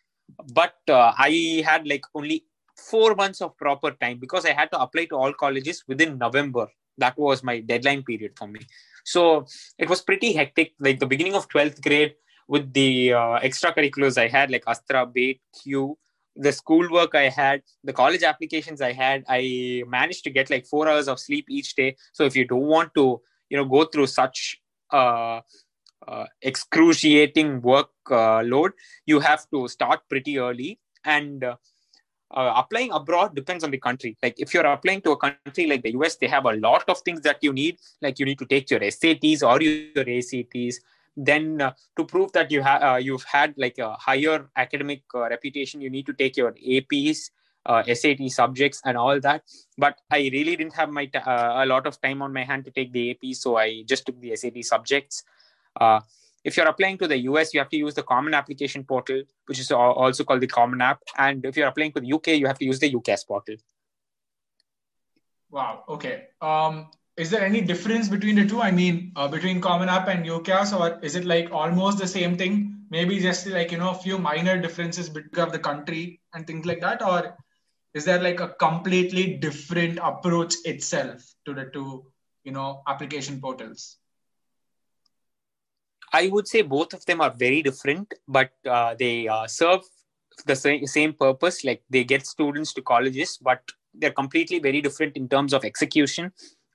But 0.54 0.76
uh, 0.88 1.14
i 1.18 1.64
had 1.66 1.88
like 1.88 2.06
only 2.16 2.46
four 2.78 3.16
months 3.16 3.42
of 3.42 3.58
proper 3.58 3.92
time 3.92 4.18
because 4.20 4.46
i 4.46 4.54
had 4.54 4.72
to 4.72 4.80
apply 4.80 5.06
to 5.06 5.16
all 5.16 5.34
colleges 5.34 5.84
within 5.88 6.18
november. 6.18 6.68
That 6.98 7.18
was 7.18 7.44
my 7.44 7.60
deadline 7.60 8.04
period 8.04 8.34
for 8.38 8.48
me. 8.48 8.60
So 9.04 9.46
it 9.80 9.90
was 9.90 10.02
pretty 10.02 10.34
hectic. 10.34 10.74
Like 10.80 11.00
the 11.00 11.08
beginning 11.08 11.36
of 11.36 11.48
12th 11.50 11.82
grade 11.82 12.16
with 12.48 12.74
the 12.74 13.10
extracurriculars 13.48 14.18
i 14.18 14.28
had 14.28 14.52
like 14.52 14.64
astra 14.68 15.06
bait 15.06 15.40
q 15.58 15.98
the 16.36 16.52
schoolwork 16.52 17.16
I 17.16 17.30
had, 17.30 17.62
the 17.84 17.94
college 17.94 18.24
applications 18.24 18.82
I 18.82 18.94
had, 18.94 19.24
I 19.28 19.84
managed 19.88 20.24
to 20.26 20.30
get 20.30 20.50
like 20.50 20.66
four 20.66 20.88
hours 20.88 21.08
of 21.08 21.20
sleep 21.20 21.46
each 21.50 21.76
day. 21.76 21.96
So 22.14 22.24
if 22.24 22.36
you 22.36 22.46
don't 22.46 22.68
want 22.68 22.94
to, 22.96 23.22
you 23.50 23.58
know, 23.58 23.66
go 23.66 23.86
through 23.86 24.08
such 24.08 24.62
uh, 24.92 25.42
uh, 26.08 26.26
excruciating 26.42 27.62
work 27.62 27.90
uh, 28.10 28.42
load, 28.42 28.72
you 29.06 29.20
have 29.20 29.50
to 29.52 29.68
start 29.68 30.02
pretty 30.10 30.40
early. 30.40 30.80
And 31.04 31.44
uh, 31.44 31.56
uh, 32.34 32.54
applying 32.56 32.92
abroad 32.92 33.36
depends 33.36 33.64
on 33.64 33.72
the 33.72 33.78
country. 33.78 34.18
Like 34.24 34.36
if 34.40 34.54
you're 34.54 34.66
applying 34.66 35.02
to 35.02 35.12
a 35.12 35.18
country 35.18 35.68
like 35.68 35.84
the 35.84 35.92
US, 35.94 36.16
they 36.16 36.28
have 36.28 36.46
a 36.46 36.54
lot 36.54 36.88
of 36.88 37.00
things 37.00 37.22
that 37.22 37.40
you 37.42 37.52
need. 37.52 37.78
Like 38.02 38.20
you 38.20 38.26
need 38.26 38.40
to 38.40 38.46
take 38.46 38.70
your 38.72 38.80
SATs 38.80 39.44
or 39.44 39.62
your 39.62 40.08
ACTs 40.08 40.80
then 41.18 41.62
uh, 41.62 41.74
to 41.98 42.06
prove 42.06 42.32
that 42.32 42.52
you 42.52 42.62
have 42.62 42.82
uh, 42.82 42.96
you've 42.96 43.24
had 43.24 43.54
like 43.58 43.78
a 43.78 43.94
higher 43.94 44.50
academic 44.56 45.04
uh, 45.14 45.30
reputation 45.30 45.82
you 45.82 45.90
need 45.90 46.06
to 46.06 46.14
take 46.14 46.38
your 46.38 46.54
aps 46.54 47.32
uh, 47.66 47.84
sat 47.94 48.18
subjects 48.30 48.82
and 48.86 48.98
all 48.98 49.20
that. 49.20 49.44
But 49.78 50.00
i 50.12 50.18
really 50.18 50.56
didn't 50.56 50.74
have 50.76 50.90
my 50.90 51.10
uh, 51.14 51.64
a 51.64 51.66
lot 51.66 51.88
of 51.88 52.02
time 52.02 52.22
on 52.22 52.34
my 52.34 52.44
hand 52.44 52.66
to 52.66 52.72
take 52.72 52.92
the 52.92 53.12
ap 53.12 53.36
so 53.36 53.58
i 53.58 53.84
just 53.86 54.06
took 54.06 54.20
the 54.20 54.36
sat 54.36 54.64
subjects. 54.64 55.24
Uh, 55.80 56.02
if 56.44 56.58
you're 56.58 56.68
applying 56.68 56.98
to 56.98 57.08
the 57.08 57.18
us 57.18 57.54
you 57.54 57.60
have 57.60 57.70
to 57.70 57.78
use 57.78 57.94
the 57.94 58.04
common 58.04 58.34
application 58.34 58.84
portal 58.84 59.22
which 59.46 59.60
is 59.60 59.72
also 59.72 60.24
called 60.24 60.42
the 60.42 60.48
common 60.48 60.82
app. 60.82 61.00
And 61.18 61.46
if 61.46 61.56
you're 61.58 61.68
applying 61.68 61.92
to 61.94 62.02
the 62.02 62.14
uk 62.14 62.28
you 62.28 62.48
have 62.48 62.58
to 62.60 62.66
use 62.66 62.80
the 62.80 62.92
ucas 62.92 63.28
portal. 63.28 63.56
Wow. 65.50 65.84
Okay. 65.88 66.30
Um 66.42 66.88
is 67.22 67.30
there 67.30 67.46
any 67.46 67.62
difference 67.62 68.10
between 68.10 68.36
the 68.36 68.48
two? 68.48 68.62
I 68.62 68.72
mean, 68.72 69.12
uh, 69.16 69.28
between 69.28 69.62
Common 69.62 69.90
App 69.90 70.08
and 70.08 70.26
UCAS, 70.26 70.78
or 70.78 71.00
is 71.04 71.16
it 71.16 71.24
like 71.24 71.52
almost 71.52 72.00
the 72.00 72.08
same 72.08 72.36
thing? 72.36 72.86
Maybe 72.90 73.20
just 73.20 73.46
like 73.46 73.72
you 73.72 73.78
know 73.78 73.92
a 73.92 74.00
few 74.06 74.18
minor 74.18 74.60
differences 74.60 75.08
between 75.08 75.52
the 75.52 75.60
country 75.60 76.20
and 76.34 76.48
things 76.48 76.66
like 76.66 76.82
that, 76.82 77.04
or 77.04 77.38
is 77.94 78.06
there 78.06 78.20
like 78.20 78.40
a 78.40 78.48
completely 78.66 79.36
different 79.38 80.00
approach 80.02 80.56
itself 80.66 81.22
to 81.46 81.54
the 81.54 81.66
two 81.66 82.06
you 82.44 82.54
know 82.54 82.82
application 82.88 83.40
portals? 83.40 83.98
I 86.12 86.28
would 86.30 86.48
say 86.48 86.64
both 86.64 86.94
of 86.94 87.06
them 87.06 87.22
are 87.22 87.30
very 87.30 87.62
different, 87.62 88.16
but 88.28 88.50
uh, 88.68 88.96
they 88.98 89.28
uh, 89.28 89.46
serve 89.46 89.82
the 90.48 90.56
same, 90.56 90.88
same 90.88 91.14
purpose. 91.14 91.64
Like 91.64 91.84
they 91.88 92.04
get 92.04 92.26
students 92.26 92.74
to 92.74 92.82
colleges, 92.82 93.38
but 93.40 93.62
they're 93.94 94.12
completely 94.12 94.58
very 94.58 94.82
different 94.82 95.16
in 95.18 95.30
terms 95.30 95.54
of 95.54 95.64
execution 95.64 96.32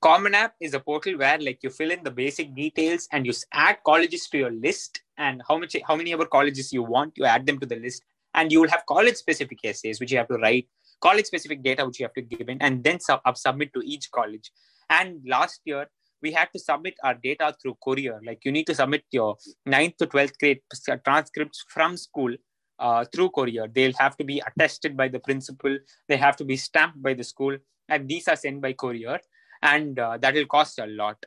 common 0.07 0.37
app 0.37 0.55
is 0.61 0.73
a 0.73 0.79
portal 0.79 1.19
where 1.19 1.39
like 1.39 1.59
you 1.65 1.71
fill 1.71 1.91
in 1.91 2.05
the 2.05 2.11
basic 2.11 2.55
details 2.55 3.09
and 3.11 3.27
you 3.27 3.33
add 3.53 3.79
colleges 3.85 4.29
to 4.29 4.39
your 4.39 4.53
list. 4.53 5.01
And 5.19 5.43
how 5.49 5.57
much 5.59 5.75
how 5.89 5.97
many 5.97 6.15
other 6.15 6.27
colleges 6.37 6.73
you 6.73 6.85
want 6.95 7.15
you 7.17 7.25
add 7.25 7.45
them 7.47 7.59
to 7.63 7.67
the 7.67 7.79
list. 7.87 8.05
And 8.35 8.53
you 8.53 8.61
will 8.61 8.69
have 8.75 8.85
college 8.87 9.17
specific 9.17 9.59
essays 9.65 9.99
which 9.99 10.13
you 10.13 10.19
have 10.19 10.29
to 10.29 10.39
write 10.45 10.69
college 11.01 11.27
specific 11.27 11.65
data 11.65 11.85
which 11.85 11.99
you 11.99 12.07
have 12.07 12.19
to 12.21 12.23
give 12.23 12.49
in 12.49 12.59
and 12.61 12.85
then 12.85 13.01
sub- 13.01 13.37
submit 13.37 13.75
to 13.75 13.83
each 13.95 14.11
college. 14.13 14.53
And 14.89 15.21
last 15.27 15.61
year 15.65 15.87
we 16.23 16.31
had 16.39 16.51
to 16.55 16.61
submit 16.61 16.95
our 17.03 17.15
data 17.15 17.53
through 17.61 17.77
courier. 17.83 18.21
Like 18.25 18.45
you 18.45 18.53
need 18.53 18.69
to 18.69 18.77
submit 18.77 19.05
your 19.11 19.37
9th 19.69 19.97
to 19.97 20.07
12th 20.07 20.39
grade 20.39 20.61
transcripts 21.05 21.65
from 21.69 21.97
school 21.97 22.33
uh, 22.79 23.05
through 23.13 23.31
courier. 23.31 23.67
They'll 23.67 23.99
have 23.99 24.17
to 24.19 24.25
be 24.25 24.41
attested 24.49 24.97
by 24.97 25.09
the 25.09 25.19
principal. 25.19 25.79
They 26.09 26.17
have 26.17 26.37
to 26.37 26.45
be 26.45 26.57
stamped 26.57 27.03
by 27.03 27.15
the 27.15 27.25
school. 27.25 27.57
And 27.89 28.09
these 28.09 28.29
are 28.29 28.37
sent 28.37 28.61
by 28.61 28.73
courier 28.73 29.19
and 29.67 29.99
uh, 29.99 30.17
that 30.19 30.35
will 30.35 30.47
cost 30.47 30.79
a 30.79 30.87
lot 30.87 31.19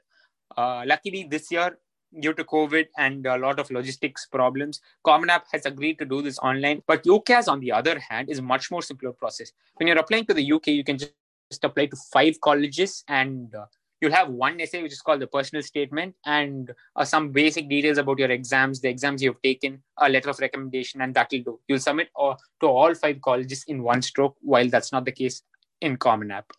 Uh, 0.58 0.84
luckily, 0.86 1.28
this 1.32 1.52
year, 1.52 1.78
due 2.20 2.34
to 2.34 2.44
COVID 2.44 2.88
and 2.98 3.26
a 3.26 3.38
lot 3.38 3.60
of 3.60 3.70
logistics 3.70 4.26
problems, 4.26 4.82
Common 5.04 5.30
App 5.30 5.46
has 5.52 5.66
agreed 5.66 6.00
to 6.00 6.06
do 6.06 6.22
this 6.22 6.40
online. 6.40 6.82
But 6.88 7.04
UCAS, 7.04 7.48
on 7.48 7.60
the 7.60 7.72
other 7.72 8.00
hand, 8.00 8.30
is 8.30 8.40
a 8.40 8.42
much 8.42 8.72
more 8.72 8.82
simpler 8.82 9.12
process. 9.12 9.52
When 9.76 9.88
you're 9.88 9.98
applying 9.98 10.26
to 10.26 10.34
the 10.34 10.52
UK, 10.52 10.68
you 10.68 10.84
can 10.84 10.98
just 10.98 11.64
apply 11.64 11.86
to 11.88 11.98
five 12.12 12.40
colleges 12.42 13.04
and 13.08 13.54
uh, 13.56 13.66
you'll 14.02 14.14
have 14.14 14.30
one 14.30 14.60
essay 14.62 14.82
which 14.82 14.94
is 14.94 15.02
called 15.02 15.20
the 15.20 15.28
personal 15.28 15.62
statement 15.62 16.16
and 16.26 16.72
uh, 16.96 17.04
some 17.04 17.32
basic 17.32 17.68
details 17.70 17.98
about 17.98 18.20
your 18.20 18.32
exams 18.32 18.80
the 18.82 18.88
exams 18.90 19.22
you've 19.22 19.42
taken 19.42 19.82
a 19.98 20.10
letter 20.10 20.30
of 20.30 20.40
recommendation 20.40 21.02
and 21.02 21.14
that'll 21.14 21.44
do 21.44 21.60
you'll 21.68 21.80
submit 21.80 22.10
uh, 22.20 22.36
to 22.62 22.68
all 22.68 22.94
five 22.94 23.20
colleges 23.22 23.66
in 23.68 23.84
one 23.84 24.02
stroke 24.02 24.38
while 24.42 24.70
that's 24.70 24.92
not 24.92 25.06
the 25.06 25.12
case 25.12 25.42
in 25.82 25.98
common 25.98 26.32
app 26.32 26.59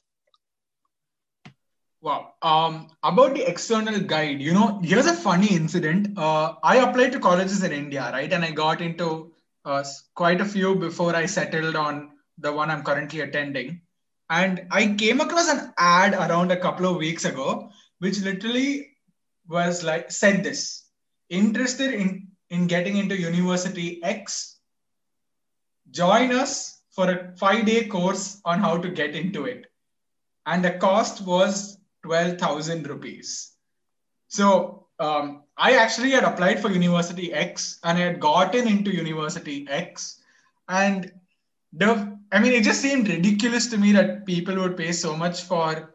Wow. 2.03 2.33
Um, 2.41 2.89
about 3.03 3.35
the 3.35 3.47
external 3.47 4.01
guide, 4.01 4.41
you 4.41 4.55
know, 4.55 4.81
here's 4.83 5.07
a 5.07 5.13
funny 5.13 5.49
incident. 5.55 6.17
Uh, 6.17 6.55
I 6.63 6.77
applied 6.77 7.13
to 7.13 7.21
colleges 7.21 7.63
in 7.63 7.73
India, 7.73 8.11
right? 8.13 8.33
And 8.33 8.43
I 8.43 8.53
got 8.53 8.81
into 8.81 9.33
uh, 9.67 9.85
quite 10.15 10.41
a 10.41 10.47
few 10.47 10.77
before 10.77 11.15
I 11.15 11.27
settled 11.27 11.77
on 11.77 12.13
the 12.39 12.53
one 12.53 12.71
I'm 12.71 12.83
currently 12.83 13.21
attending. 13.21 13.83
And 14.31 14.67
I 14.71 14.95
came 14.95 15.21
across 15.21 15.49
an 15.51 15.75
ad 15.77 16.15
around 16.15 16.53
a 16.53 16.57
couple 16.57 16.87
of 16.87 16.97
weeks 16.97 17.27
ago, 17.27 17.71
which 17.99 18.21
literally 18.21 18.97
was 19.47 19.85
like, 19.85 20.11
said 20.11 20.43
this 20.43 20.85
interested 21.29 21.93
in, 21.93 22.29
in 22.49 22.67
getting 22.67 22.97
into 22.97 23.17
University 23.17 24.03
X, 24.03 24.59
join 25.91 26.33
us 26.33 26.81
for 26.91 27.11
a 27.11 27.37
five 27.37 27.67
day 27.67 27.87
course 27.87 28.41
on 28.45 28.61
how 28.61 28.79
to 28.79 28.89
get 28.89 29.15
into 29.15 29.45
it. 29.45 29.67
And 30.47 30.65
the 30.65 30.73
cost 30.73 31.27
was 31.27 31.80
12,000 32.03 32.89
rupees. 32.89 33.53
So 34.29 34.87
um, 34.99 35.43
I 35.57 35.77
actually 35.77 36.11
had 36.11 36.25
applied 36.25 36.61
for 36.61 36.71
University 36.71 37.33
X 37.33 37.79
and 37.85 37.99
I 37.99 38.03
had 38.03 38.21
gotten 38.21 38.69
into 38.69 38.95
University 38.95 39.67
X. 39.69 40.21
And 40.69 41.13
the, 41.73 42.19
I 42.33 42.39
mean, 42.39 42.53
it 42.53 42.65
just 42.65 42.81
seemed 42.81 43.09
ridiculous 43.09 43.67
to 43.69 43.79
me 43.79 43.93
that 43.93 44.27
people 44.27 44.57
would 44.57 44.77
pay 44.77 44.93
so 44.93 45.17
much 45.17 45.43
for 45.43 45.95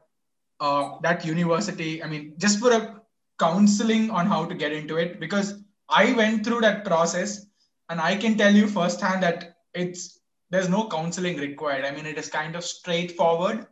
uh, 0.60 0.98
that 1.02 1.26
university. 1.26 2.04
I 2.04 2.08
mean, 2.08 2.34
just 2.38 2.60
for 2.60 2.72
a 2.72 3.02
counseling 3.40 4.10
on 4.12 4.26
how 4.26 4.46
to 4.46 4.56
get 4.56 4.72
into 4.72 4.98
it, 4.98 5.20
because 5.20 5.64
I 5.90 6.14
went 6.14 6.46
through 6.46 6.62
that 6.62 6.86
process 6.86 7.46
and 7.90 8.02
I 8.02 8.16
can 8.16 8.38
tell 8.38 8.54
you 8.54 8.68
firsthand 8.68 9.24
that 9.24 9.58
it's 9.74 10.20
there's 10.50 10.70
no 10.70 10.88
counseling 10.88 11.38
required. 11.38 11.86
I 11.86 11.92
mean, 11.92 12.06
it 12.06 12.18
is 12.18 12.30
kind 12.30 12.56
of 12.56 12.64
straightforward. 12.64 13.68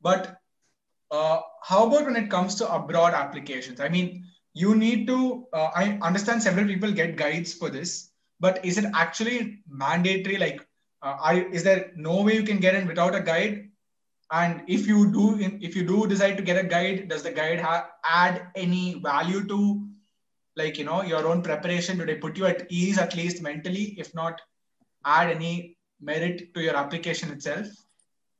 But 0.00 0.40
uh, 1.10 1.40
how 1.62 1.86
about 1.86 2.06
when 2.06 2.16
it 2.16 2.30
comes 2.30 2.54
to 2.56 2.72
abroad 2.72 3.14
applications? 3.14 3.80
I 3.80 3.88
mean, 3.88 4.24
you 4.54 4.74
need 4.74 5.06
to, 5.08 5.46
uh, 5.52 5.70
I 5.74 5.98
understand 6.02 6.42
several 6.42 6.66
people 6.66 6.92
get 6.92 7.16
guides 7.16 7.52
for 7.52 7.70
this, 7.70 8.10
but 8.40 8.64
is 8.64 8.78
it 8.78 8.86
actually 8.94 9.62
mandatory? 9.68 10.36
Like, 10.38 10.66
uh, 11.02 11.16
I, 11.20 11.46
is 11.52 11.62
there 11.62 11.92
no 11.96 12.22
way 12.22 12.34
you 12.34 12.44
can 12.44 12.58
get 12.58 12.74
in 12.74 12.86
without 12.86 13.14
a 13.14 13.20
guide? 13.20 13.68
And 14.32 14.62
if 14.66 14.86
you 14.86 15.12
do, 15.12 15.38
if 15.38 15.76
you 15.76 15.86
do 15.86 16.06
decide 16.06 16.36
to 16.36 16.42
get 16.42 16.64
a 16.64 16.66
guide, 16.66 17.08
does 17.08 17.22
the 17.22 17.30
guide 17.30 17.60
ha- 17.60 17.90
add 18.04 18.48
any 18.54 19.00
value 19.00 19.46
to, 19.46 19.86
like 20.56 20.78
you 20.78 20.84
know, 20.84 21.02
your 21.02 21.26
own 21.26 21.42
preparation? 21.42 21.98
Do 21.98 22.06
they 22.06 22.16
put 22.16 22.36
you 22.36 22.46
at 22.46 22.66
ease 22.70 22.98
at 22.98 23.14
least 23.14 23.42
mentally, 23.42 23.94
if 23.98 24.14
not 24.14 24.40
add 25.04 25.30
any 25.30 25.76
merit 26.00 26.54
to 26.54 26.62
your 26.62 26.76
application 26.76 27.30
itself? 27.30 27.66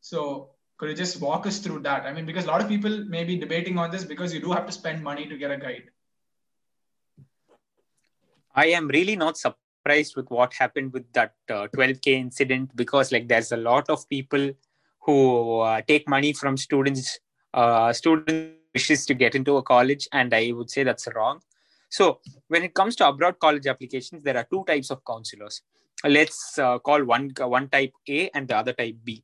So 0.00 0.53
could 0.76 0.88
you 0.88 0.94
just 0.94 1.20
walk 1.20 1.46
us 1.46 1.58
through 1.58 1.80
that? 1.80 2.04
I 2.04 2.12
mean, 2.12 2.26
because 2.26 2.44
a 2.44 2.48
lot 2.48 2.60
of 2.60 2.68
people 2.68 3.04
may 3.04 3.24
be 3.24 3.36
debating 3.36 3.78
on 3.78 3.90
this 3.90 4.04
because 4.04 4.34
you 4.34 4.40
do 4.40 4.52
have 4.52 4.66
to 4.66 4.72
spend 4.72 5.02
money 5.02 5.26
to 5.26 5.36
get 5.36 5.50
a 5.50 5.56
guide. 5.56 5.84
I 8.54 8.66
am 8.66 8.88
really 8.88 9.16
not 9.16 9.36
surprised 9.36 10.16
with 10.16 10.30
what 10.30 10.54
happened 10.54 10.92
with 10.92 11.12
that 11.12 11.34
uh, 11.50 11.68
12k 11.76 12.06
incident 12.06 12.74
because 12.76 13.12
like 13.12 13.28
there's 13.28 13.52
a 13.52 13.56
lot 13.56 13.88
of 13.90 14.08
people 14.08 14.50
who 15.00 15.60
uh, 15.60 15.82
take 15.86 16.08
money 16.08 16.32
from 16.32 16.56
students 16.56 17.18
uh, 17.52 17.92
student 17.92 18.54
wishes 18.72 19.06
to 19.06 19.14
get 19.14 19.34
into 19.34 19.56
a 19.56 19.62
college 19.62 20.08
and 20.12 20.34
i 20.34 20.50
would 20.52 20.70
say 20.70 20.82
that's 20.82 21.06
wrong 21.14 21.40
so 21.90 22.20
when 22.48 22.64
it 22.64 22.74
comes 22.74 22.96
to 22.96 23.06
abroad 23.06 23.38
college 23.38 23.66
applications 23.66 24.22
there 24.24 24.36
are 24.36 24.46
two 24.50 24.64
types 24.66 24.90
of 24.90 25.04
counselors 25.04 25.62
let's 26.04 26.58
uh, 26.58 26.78
call 26.78 27.04
one 27.04 27.30
one 27.38 27.68
type 27.68 27.92
a 28.08 28.30
and 28.34 28.48
the 28.48 28.56
other 28.56 28.72
type 28.72 28.96
b 29.04 29.22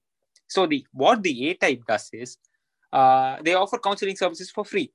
so 0.50 0.66
the 0.66 0.85
what 0.92 1.23
the 1.23 1.49
A 1.49 1.54
type 1.54 1.83
does 1.87 2.11
is 2.12 2.37
uh, 2.92 3.37
they 3.42 3.54
offer 3.54 3.78
counseling 3.78 4.16
services 4.16 4.50
for 4.50 4.64
free. 4.64 4.92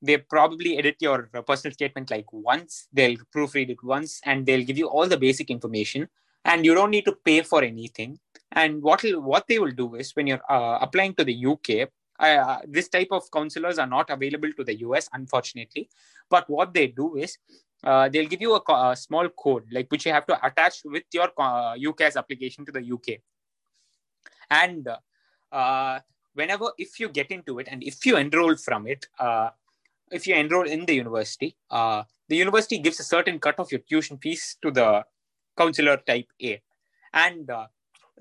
They 0.00 0.16
probably 0.16 0.78
edit 0.78 0.96
your 1.00 1.28
personal 1.46 1.74
statement 1.74 2.10
like 2.10 2.32
once, 2.32 2.88
they'll 2.92 3.18
proofread 3.34 3.68
it 3.68 3.82
once, 3.82 4.20
and 4.24 4.46
they'll 4.46 4.64
give 4.64 4.78
you 4.78 4.88
all 4.88 5.06
the 5.06 5.18
basic 5.18 5.50
information, 5.50 6.08
and 6.44 6.64
you 6.64 6.74
don't 6.74 6.90
need 6.90 7.04
to 7.04 7.16
pay 7.24 7.42
for 7.42 7.62
anything. 7.62 8.18
And 8.52 8.82
what 8.82 9.04
what 9.32 9.46
they 9.46 9.58
will 9.58 9.72
do 9.72 9.94
is 9.96 10.16
when 10.16 10.26
you're 10.26 10.46
uh, 10.48 10.78
applying 10.80 11.14
to 11.16 11.24
the 11.24 11.36
UK, 11.52 11.90
uh, 12.18 12.58
this 12.66 12.88
type 12.88 13.08
of 13.10 13.30
counselors 13.30 13.78
are 13.78 13.86
not 13.86 14.08
available 14.08 14.52
to 14.56 14.64
the 14.64 14.76
US, 14.86 15.10
unfortunately. 15.12 15.90
But 16.30 16.48
what 16.48 16.72
they 16.72 16.86
do 16.86 17.16
is 17.16 17.36
uh, 17.84 18.08
they'll 18.08 18.28
give 18.28 18.40
you 18.40 18.54
a, 18.54 18.72
a, 18.72 18.96
small 18.96 19.28
code 19.28 19.64
like 19.70 19.90
which 19.90 20.06
you 20.06 20.12
have 20.12 20.26
to 20.26 20.46
attach 20.46 20.80
with 20.84 21.04
your 21.12 21.30
uh, 21.36 21.76
application 22.16 22.64
to 22.64 22.72
the 22.72 22.92
UK 22.92 23.20
and 24.50 24.88
uh, 25.52 25.98
whenever 26.34 26.72
if 26.78 27.00
you 27.00 27.08
get 27.08 27.30
into 27.30 27.58
it 27.58 27.68
and 27.70 27.82
if 27.82 28.04
you 28.06 28.16
enroll 28.16 28.56
from 28.56 28.86
it 28.86 29.06
uh, 29.18 29.50
if 30.10 30.26
you 30.26 30.34
enroll 30.34 30.66
in 30.68 30.86
the 30.86 30.94
university 30.94 31.56
uh, 31.70 32.02
the 32.28 32.36
university 32.36 32.78
gives 32.78 33.00
a 33.00 33.04
certain 33.04 33.38
cut 33.38 33.58
of 33.58 33.72
your 33.72 33.80
tuition 33.88 34.18
fees 34.18 34.56
to 34.62 34.70
the 34.70 35.04
counselor 35.58 35.96
type 35.96 36.28
a. 36.42 36.62
And 37.12 37.50
uh, 37.50 37.66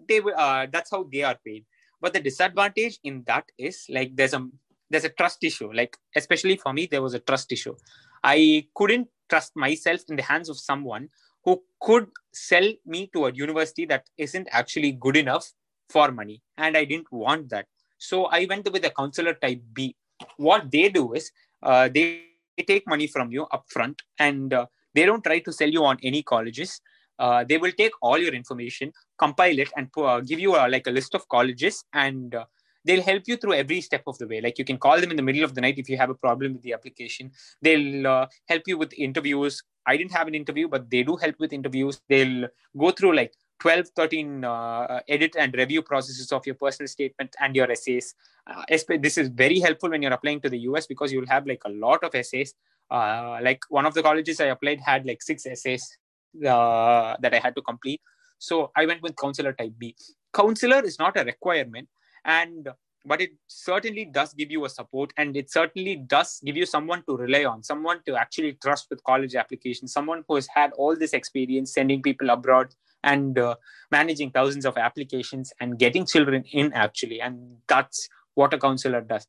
they 0.08 0.20
uh, 0.20 0.68
that's 0.72 0.92
how 0.92 1.08
they 1.12 1.24
are 1.24 1.38
paid. 1.46 1.66
But 2.02 2.14
the 2.14 2.20
disadvantage 2.20 3.00
in 3.04 3.24
that 3.28 3.46
is 3.58 3.86
like 3.90 4.16
there's 4.16 4.34
a 4.34 4.48
there's 4.90 5.04
a 5.04 5.10
trust 5.10 5.44
issue. 5.44 5.72
Like 5.72 5.98
especially 6.16 6.58
for 6.58 6.74
me 6.74 6.88
there 6.90 7.02
was 7.02 7.14
a 7.14 7.20
trust 7.20 7.52
issue. 7.52 7.76
I 8.24 8.68
couldn't 8.76 9.08
trust 9.30 9.56
myself 9.56 10.02
in 10.10 10.16
the 10.16 10.24
hands 10.24 10.50
of 10.50 10.58
someone 10.58 11.10
who 11.44 11.62
could 11.82 12.08
sell 12.34 12.68
me 12.86 13.10
to 13.14 13.26
a 13.26 13.32
university 13.32 13.86
that 13.86 14.10
isn't 14.18 14.48
actually 14.52 14.94
good 14.94 15.18
enough 15.18 15.54
for 15.90 16.12
money 16.12 16.42
and 16.58 16.78
i 16.78 16.84
didn't 16.86 17.12
want 17.12 17.50
that. 17.50 17.66
So 17.98 18.26
i 18.26 18.46
went 18.50 18.72
with 18.72 18.86
a 18.86 18.92
counselor 18.92 19.34
type 19.34 19.62
b. 19.74 19.96
What 20.38 20.72
they 20.72 20.90
do 20.90 21.14
is 21.14 21.32
uh, 21.64 21.90
they 21.94 22.22
take 22.68 22.88
money 22.88 23.08
from 23.08 23.32
you 23.32 23.48
upfront 23.54 24.00
and 24.20 24.54
uh, 24.54 24.66
they 24.94 25.06
don't 25.06 25.24
try 25.24 25.40
to 25.40 25.52
sell 25.54 25.70
you 25.70 25.84
on 25.86 25.98
any 26.04 26.24
colleges. 26.24 26.82
Uh, 27.20 27.44
they 27.44 27.58
will 27.58 27.72
take 27.72 27.92
all 28.02 28.18
your 28.20 28.34
information 28.34 28.94
compile 29.18 29.60
it 29.60 29.70
and 29.76 29.90
uh, 29.98 30.20
give 30.22 30.40
you 30.40 30.56
a, 30.56 30.68
like 30.68 30.88
a 30.88 30.92
list 30.92 31.16
of 31.16 31.28
colleges 31.30 31.84
and 31.94 32.36
uh, 32.36 32.46
they'll 32.86 33.02
help 33.02 33.24
you 33.28 33.36
through 33.38 33.54
every 33.54 33.82
step 33.82 34.04
of 34.08 34.18
the 34.18 34.28
way. 34.28 34.42
Like 34.42 34.58
you 34.58 34.66
can 34.66 34.78
call 34.78 35.00
them 35.00 35.12
in 35.12 35.18
the 35.18 35.24
middle 35.24 35.44
of 35.44 35.56
the 35.56 35.62
night 35.62 35.78
if 35.78 35.90
you 35.90 35.98
have 35.98 36.10
a 36.10 36.16
problem 36.16 36.54
with 36.54 36.62
the 36.62 36.74
application. 36.74 37.32
They'll 37.62 38.08
uh, 38.08 38.28
help 38.48 38.64
you 38.68 38.78
with 38.78 38.94
interviews. 38.94 39.62
I 39.86 39.98
didn't 39.98 40.14
have 40.14 40.28
an 40.28 40.36
interview 40.36 40.68
but 40.68 40.90
they 40.90 41.04
do 41.04 41.16
help 41.16 41.36
with 41.40 41.54
interviews. 41.54 42.02
They'll 42.08 42.48
go 42.78 42.92
through 42.92 43.16
like 43.16 43.34
12 43.60 43.90
13 43.96 44.44
uh, 44.44 45.00
edit 45.08 45.36
and 45.38 45.54
review 45.56 45.82
processes 45.82 46.32
of 46.32 46.46
your 46.46 46.56
personal 46.56 46.88
statement 46.88 47.36
and 47.40 47.56
your 47.56 47.70
essays. 47.72 48.16
Uh, 48.46 48.64
this 49.00 49.18
is 49.18 49.30
very 49.30 49.60
helpful 49.60 49.90
when 49.90 50.02
you're 50.02 50.14
applying 50.14 50.40
to 50.42 50.50
the 50.50 50.60
us 50.60 50.86
because 50.86 51.12
you'll 51.12 51.28
have 51.28 51.48
like 51.48 51.62
a 51.66 51.70
lot 51.70 52.04
of 52.04 52.14
essays. 52.16 52.54
Uh, 52.90 53.40
like 53.42 53.62
one 53.70 53.86
of 53.86 53.94
the 53.94 54.02
colleges 54.02 54.40
i 54.40 54.46
applied 54.46 54.80
had 54.80 55.06
like 55.06 55.22
six 55.22 55.46
essays 55.46 55.98
uh, 56.46 57.16
that 57.20 57.34
i 57.34 57.40
had 57.40 57.56
to 57.56 57.62
complete. 57.62 58.02
So 58.38 58.72
i 58.76 58.86
went 58.86 59.02
with 59.02 59.16
counselor 59.18 59.54
type 59.54 59.74
b. 59.78 59.96
Counselor 60.34 60.84
is 60.84 61.00
not 61.00 61.18
a 61.18 61.24
requirement 61.24 61.88
and 62.26 62.70
but 63.06 63.22
it 63.22 63.32
certainly 63.48 64.04
does 64.06 64.34
give 64.34 64.52
you 64.52 64.66
a 64.66 64.70
support 64.70 65.14
and 65.18 65.38
it 65.38 65.50
certainly 65.50 65.96
does 65.96 66.42
give 66.46 66.58
you 66.58 66.66
someone 66.66 67.02
to 67.08 67.16
rely 67.16 67.46
on 67.46 67.64
someone 67.64 68.00
to 68.06 68.16
actually 68.16 68.54
trust 68.62 68.88
with 68.90 69.04
college 69.04 69.34
applications 69.34 69.94
someone 69.94 70.24
who 70.28 70.36
has 70.36 70.48
had 70.48 70.72
all 70.74 70.96
this 70.96 71.14
experience 71.14 71.74
sending 71.74 72.02
people 72.02 72.30
abroad 72.30 72.68
and 73.14 73.40
uh, 73.40 73.56
managing 73.92 74.32
thousands 74.32 74.66
of 74.66 74.78
applications 74.78 75.54
and 75.60 75.80
getting 75.80 76.06
children 76.06 76.44
in 76.52 76.74
actually. 76.74 77.22
And 77.22 77.58
that's 77.68 78.10
what 78.36 78.54
a 78.54 78.60
counselor 78.60 79.02
does. 79.02 79.26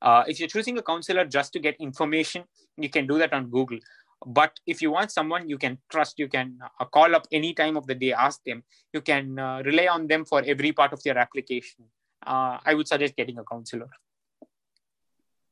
Uh, 0.00 0.22
if 0.26 0.38
you're 0.38 0.48
choosing 0.56 0.78
a 0.78 0.82
counselor 0.82 1.24
just 1.24 1.52
to 1.52 1.58
get 1.58 1.76
information 1.88 2.44
you 2.76 2.88
can 2.88 3.06
do 3.06 3.18
that 3.18 3.32
on 3.32 3.50
google. 3.50 3.78
But 4.26 4.52
if 4.66 4.80
you 4.82 4.90
want 4.90 5.10
someone 5.12 5.48
you 5.52 5.58
can 5.58 5.78
trust 5.90 6.18
you 6.18 6.28
can 6.28 6.58
uh, 6.80 6.84
call 6.96 7.14
up 7.16 7.26
any 7.32 7.52
time 7.52 7.76
of 7.76 7.86
the 7.86 7.96
day 8.02 8.12
ask 8.12 8.42
them 8.44 8.62
you 8.92 9.00
can 9.00 9.38
uh, 9.38 9.62
rely 9.64 9.86
on 9.96 10.06
them 10.06 10.24
for 10.24 10.42
every 10.54 10.72
part 10.72 10.92
of 10.92 11.00
your 11.04 11.18
application. 11.18 11.84
Uh, 12.26 12.58
i 12.64 12.74
would 12.74 12.88
suggest 12.92 13.16
getting 13.16 13.38
a 13.38 13.44
counselor. 13.44 13.88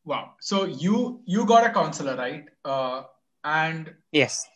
Wow. 0.04 0.24
So 0.40 0.64
you 0.64 1.20
you 1.34 1.44
got 1.52 1.66
a 1.68 1.72
counselor 1.80 2.16
right? 2.16 2.44
Uh, 2.64 3.02
and 3.44 3.94
yes 4.12 4.46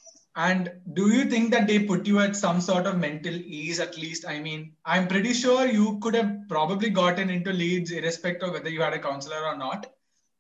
and 0.47 0.73
do 0.95 1.09
you 1.13 1.25
think 1.27 1.51
that 1.51 1.67
they 1.67 1.79
put 1.81 2.07
you 2.07 2.19
at 2.21 2.37
some 2.37 2.61
sort 2.61 2.87
of 2.87 2.99
mental 2.99 3.35
ease 3.35 3.79
at 3.81 3.99
least? 3.99 4.25
I 4.27 4.41
mean, 4.41 4.73
I'm 4.85 5.07
pretty 5.07 5.35
sure 5.35 5.67
you 5.67 5.99
could 6.01 6.15
have 6.15 6.49
probably 6.49 6.89
gotten 6.89 7.29
into 7.29 7.53
Leeds 7.53 7.91
irrespective 7.91 8.49
of 8.49 8.55
whether 8.55 8.71
you 8.71 8.81
had 8.81 8.95
a 8.95 8.99
counselor 8.99 9.45
or 9.45 9.57
not. 9.57 9.93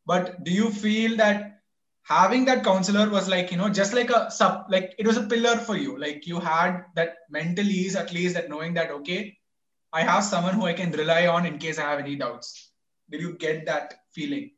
But 0.06 0.42
do 0.44 0.52
you 0.52 0.70
feel 0.70 1.16
that 1.16 1.60
having 2.02 2.44
that 2.46 2.64
counselor 2.64 3.08
was 3.10 3.28
like 3.28 3.50
you 3.50 3.56
know 3.56 3.68
just 3.68 3.92
like 3.92 4.10
a 4.10 4.30
sub 4.30 4.70
like 4.74 4.94
it 4.98 5.06
was 5.06 5.16
a 5.16 5.26
pillar 5.32 5.56
for 5.56 5.76
you 5.76 5.98
like 6.04 6.26
you 6.26 6.40
had 6.40 6.78
that 6.94 7.18
mental 7.30 7.66
ease 7.80 7.94
at 7.94 8.12
least 8.12 8.34
that 8.34 8.48
knowing 8.48 8.72
that 8.74 8.90
okay 8.90 9.36
i 9.92 10.02
have 10.02 10.24
someone 10.24 10.54
who 10.54 10.66
i 10.66 10.72
can 10.72 10.90
rely 11.02 11.26
on 11.26 11.46
in 11.50 11.58
case 11.58 11.78
i 11.78 11.82
have 11.82 11.98
any 11.98 12.16
doubts 12.16 12.72
did 13.10 13.20
you 13.20 13.34
get 13.44 13.66
that 13.66 13.94
feeling 14.12 14.50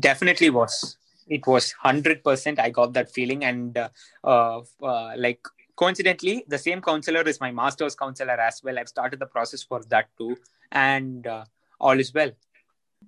definitely 0.00 0.50
was 0.50 0.96
it 1.32 1.46
was 1.46 1.74
100% 1.84 2.58
i 2.58 2.70
got 2.70 2.92
that 2.92 3.10
feeling. 3.10 3.44
And 3.44 3.76
uh, 3.78 3.88
uh, 4.22 4.60
uh, 4.82 5.12
like 5.16 5.40
coincidentally 5.76 6.44
the 6.48 6.58
same 6.58 6.82
counselor 6.82 7.22
is 7.22 7.40
my 7.40 7.50
master's 7.50 7.94
counselor 7.94 8.38
as 8.48 8.62
well. 8.62 8.78
I've 8.78 8.88
started 8.88 9.18
the 9.18 9.26
process 9.26 9.62
for 9.62 9.82
that 9.88 10.08
too. 10.18 10.36
And 10.70 11.26
uh, 11.26 11.44
all 11.80 11.98
is 11.98 12.12
well. 12.14 12.30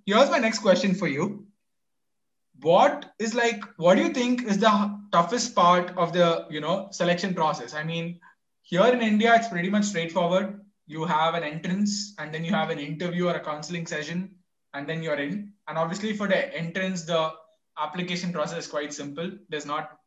Here's 0.06 0.30
my 0.30 0.38
next 0.38 0.60
question 0.60 0.94
for 0.94 1.08
you. 1.08 1.46
What 2.62 3.12
is 3.18 3.34
like 3.34 3.62
what 3.76 3.96
do 3.96 4.02
you 4.02 4.10
think 4.10 4.44
is 4.44 4.58
the 4.58 4.74
toughest 5.12 5.54
part 5.54 5.96
of 5.96 6.12
the 6.12 6.46
you 6.50 6.60
know 6.60 6.88
selection 6.90 7.34
process? 7.34 7.74
I 7.74 7.84
mean 7.84 8.20
here 8.62 8.86
in 8.86 9.02
india 9.02 9.34
it's 9.34 9.48
pretty 9.48 9.70
much 9.70 9.84
straightforward. 9.84 10.60
You 10.86 11.04
have 11.04 11.34
an 11.34 11.42
entrance 11.42 12.14
and 12.18 12.32
then 12.32 12.44
you 12.44 12.52
have 12.52 12.70
an 12.70 12.78
interview 12.78 13.28
or 13.28 13.34
a 13.34 13.44
counseling 13.44 13.86
session 13.86 14.36
and 14.72 14.88
then 14.88 15.02
you're 15.02 15.20
in. 15.28 15.52
And 15.68 15.78
obviously 15.78 16.16
for 16.16 16.28
the 16.28 16.40
entrance 16.54 17.02
the 17.02 17.32
application 17.78 18.32
process 18.32 18.64
is 18.64 18.70
quite 18.70 18.92
simple. 18.92 19.30
There's 19.48 19.66
not 19.66 19.98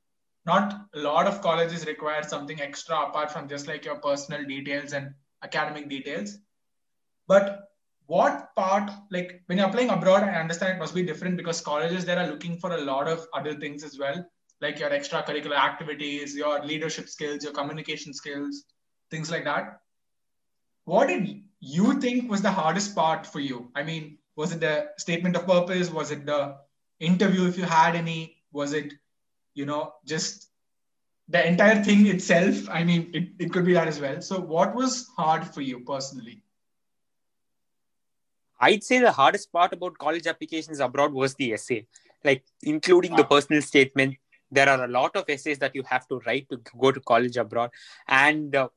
not 0.45 0.88
a 0.95 1.00
lot 1.00 1.27
of 1.27 1.41
colleges 1.41 1.86
require 1.86 2.24
something 2.24 2.62
extra 2.62 3.01
apart 3.01 3.31
from 3.31 3.50
just 3.50 3.67
like 3.67 3.83
your 3.83 3.95
personal 3.95 4.45
details 4.45 4.93
and 4.93 5.13
academic 5.43 5.89
details. 5.89 6.38
But 7.27 7.63
what 8.05 8.55
part 8.55 8.89
like 9.12 9.41
when 9.47 9.57
you're 9.57 9.67
applying 9.67 9.89
abroad 9.89 10.24
i 10.24 10.29
understand 10.39 10.74
it 10.74 10.79
must 10.79 10.95
be 10.95 11.03
different 11.03 11.36
because 11.36 11.59
colleges 11.59 12.05
there 12.05 12.17
are 12.17 12.27
looking 12.27 12.57
for 12.57 12.71
a 12.71 12.81
lot 12.81 13.05
of 13.05 13.27
other 13.33 13.53
things 13.55 13.83
as 13.83 14.00
well 14.00 14.25
like 14.62 14.79
your 14.79 14.91
extracurricular 14.91 15.57
activities 15.57 16.33
your 16.33 16.63
leadership 16.63 17.09
skills 17.09 17.43
your 17.43 17.51
communication 17.51 18.13
skills 18.13 18.63
things 19.09 19.31
like 19.31 19.43
that. 19.45 19.79
What 20.86 21.07
did 21.07 21.43
you 21.59 22.00
think 22.00 22.29
was 22.29 22.41
the 22.41 22.51
hardest 22.51 22.95
part 22.95 23.25
for 23.25 23.39
you? 23.39 23.71
I 23.75 23.83
mean 23.83 24.17
was 24.36 24.51
it 24.51 24.59
the 24.59 24.89
statement 24.97 25.36
of 25.36 25.47
purpose? 25.47 25.89
Was 25.89 26.12
it 26.12 26.25
the 26.25 26.57
interview 26.99 27.47
if 27.47 27.57
you 27.57 27.63
had 27.63 27.95
any 27.95 28.37
was 28.51 28.73
it 28.73 28.93
you 29.53 29.65
know 29.65 29.93
just 30.05 30.49
the 31.29 31.45
entire 31.45 31.83
thing 31.83 32.07
itself 32.07 32.69
i 32.69 32.83
mean 32.83 33.09
it, 33.13 33.29
it 33.39 33.53
could 33.53 33.65
be 33.65 33.73
that 33.73 33.87
as 33.87 33.99
well 33.99 34.21
so 34.21 34.39
what 34.39 34.73
was 34.75 35.07
hard 35.17 35.45
for 35.45 35.61
you 35.61 35.79
personally 35.81 36.41
I'd 38.59 38.83
say 38.83 38.99
the 38.99 39.11
hardest 39.11 39.51
part 39.51 39.73
about 39.73 39.97
college 39.97 40.27
applications 40.27 40.79
abroad 40.79 41.13
was 41.13 41.35
the 41.35 41.53
essay, 41.53 41.85
like 42.23 42.43
including 42.63 43.15
the 43.15 43.23
personal 43.23 43.61
statement. 43.61 44.15
There 44.49 44.67
are 44.69 44.85
a 44.85 44.87
lot 44.87 45.15
of 45.15 45.25
essays 45.29 45.59
that 45.59 45.75
you 45.75 45.83
have 45.83 46.07
to 46.07 46.21
write 46.25 46.49
to 46.49 46.59
go 46.79 46.91
to 46.91 46.99
college 47.01 47.37
abroad. 47.37 47.71
And 48.07 48.55
uh, 48.55 48.69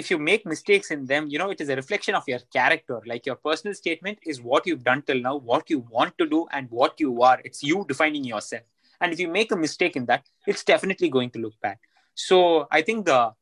if 0.00 0.10
you 0.10 0.18
make 0.18 0.44
mistakes 0.44 0.90
in 0.90 1.06
them, 1.06 1.26
you 1.26 1.38
know, 1.38 1.48
it 1.48 1.60
is 1.62 1.70
a 1.70 1.76
reflection 1.76 2.14
of 2.14 2.24
your 2.28 2.40
character. 2.52 3.00
Like 3.06 3.24
your 3.24 3.36
personal 3.36 3.74
statement 3.74 4.18
is 4.26 4.42
what 4.42 4.66
you've 4.66 4.84
done 4.84 5.00
till 5.00 5.20
now, 5.20 5.36
what 5.36 5.70
you 5.70 5.78
want 5.90 6.18
to 6.18 6.26
do, 6.26 6.46
and 6.52 6.70
what 6.70 7.00
you 7.00 7.22
are. 7.22 7.40
It's 7.44 7.62
you 7.62 7.86
defining 7.88 8.22
yourself. 8.22 8.62
And 9.00 9.10
if 9.14 9.18
you 9.18 9.28
make 9.28 9.52
a 9.52 9.56
mistake 9.56 9.96
in 9.96 10.04
that, 10.06 10.24
it's 10.46 10.64
definitely 10.64 11.08
going 11.08 11.30
to 11.30 11.38
look 11.38 11.54
bad. 11.62 11.78
So 12.14 12.68
I 12.70 12.82
think 12.82 13.06
the 13.06 13.32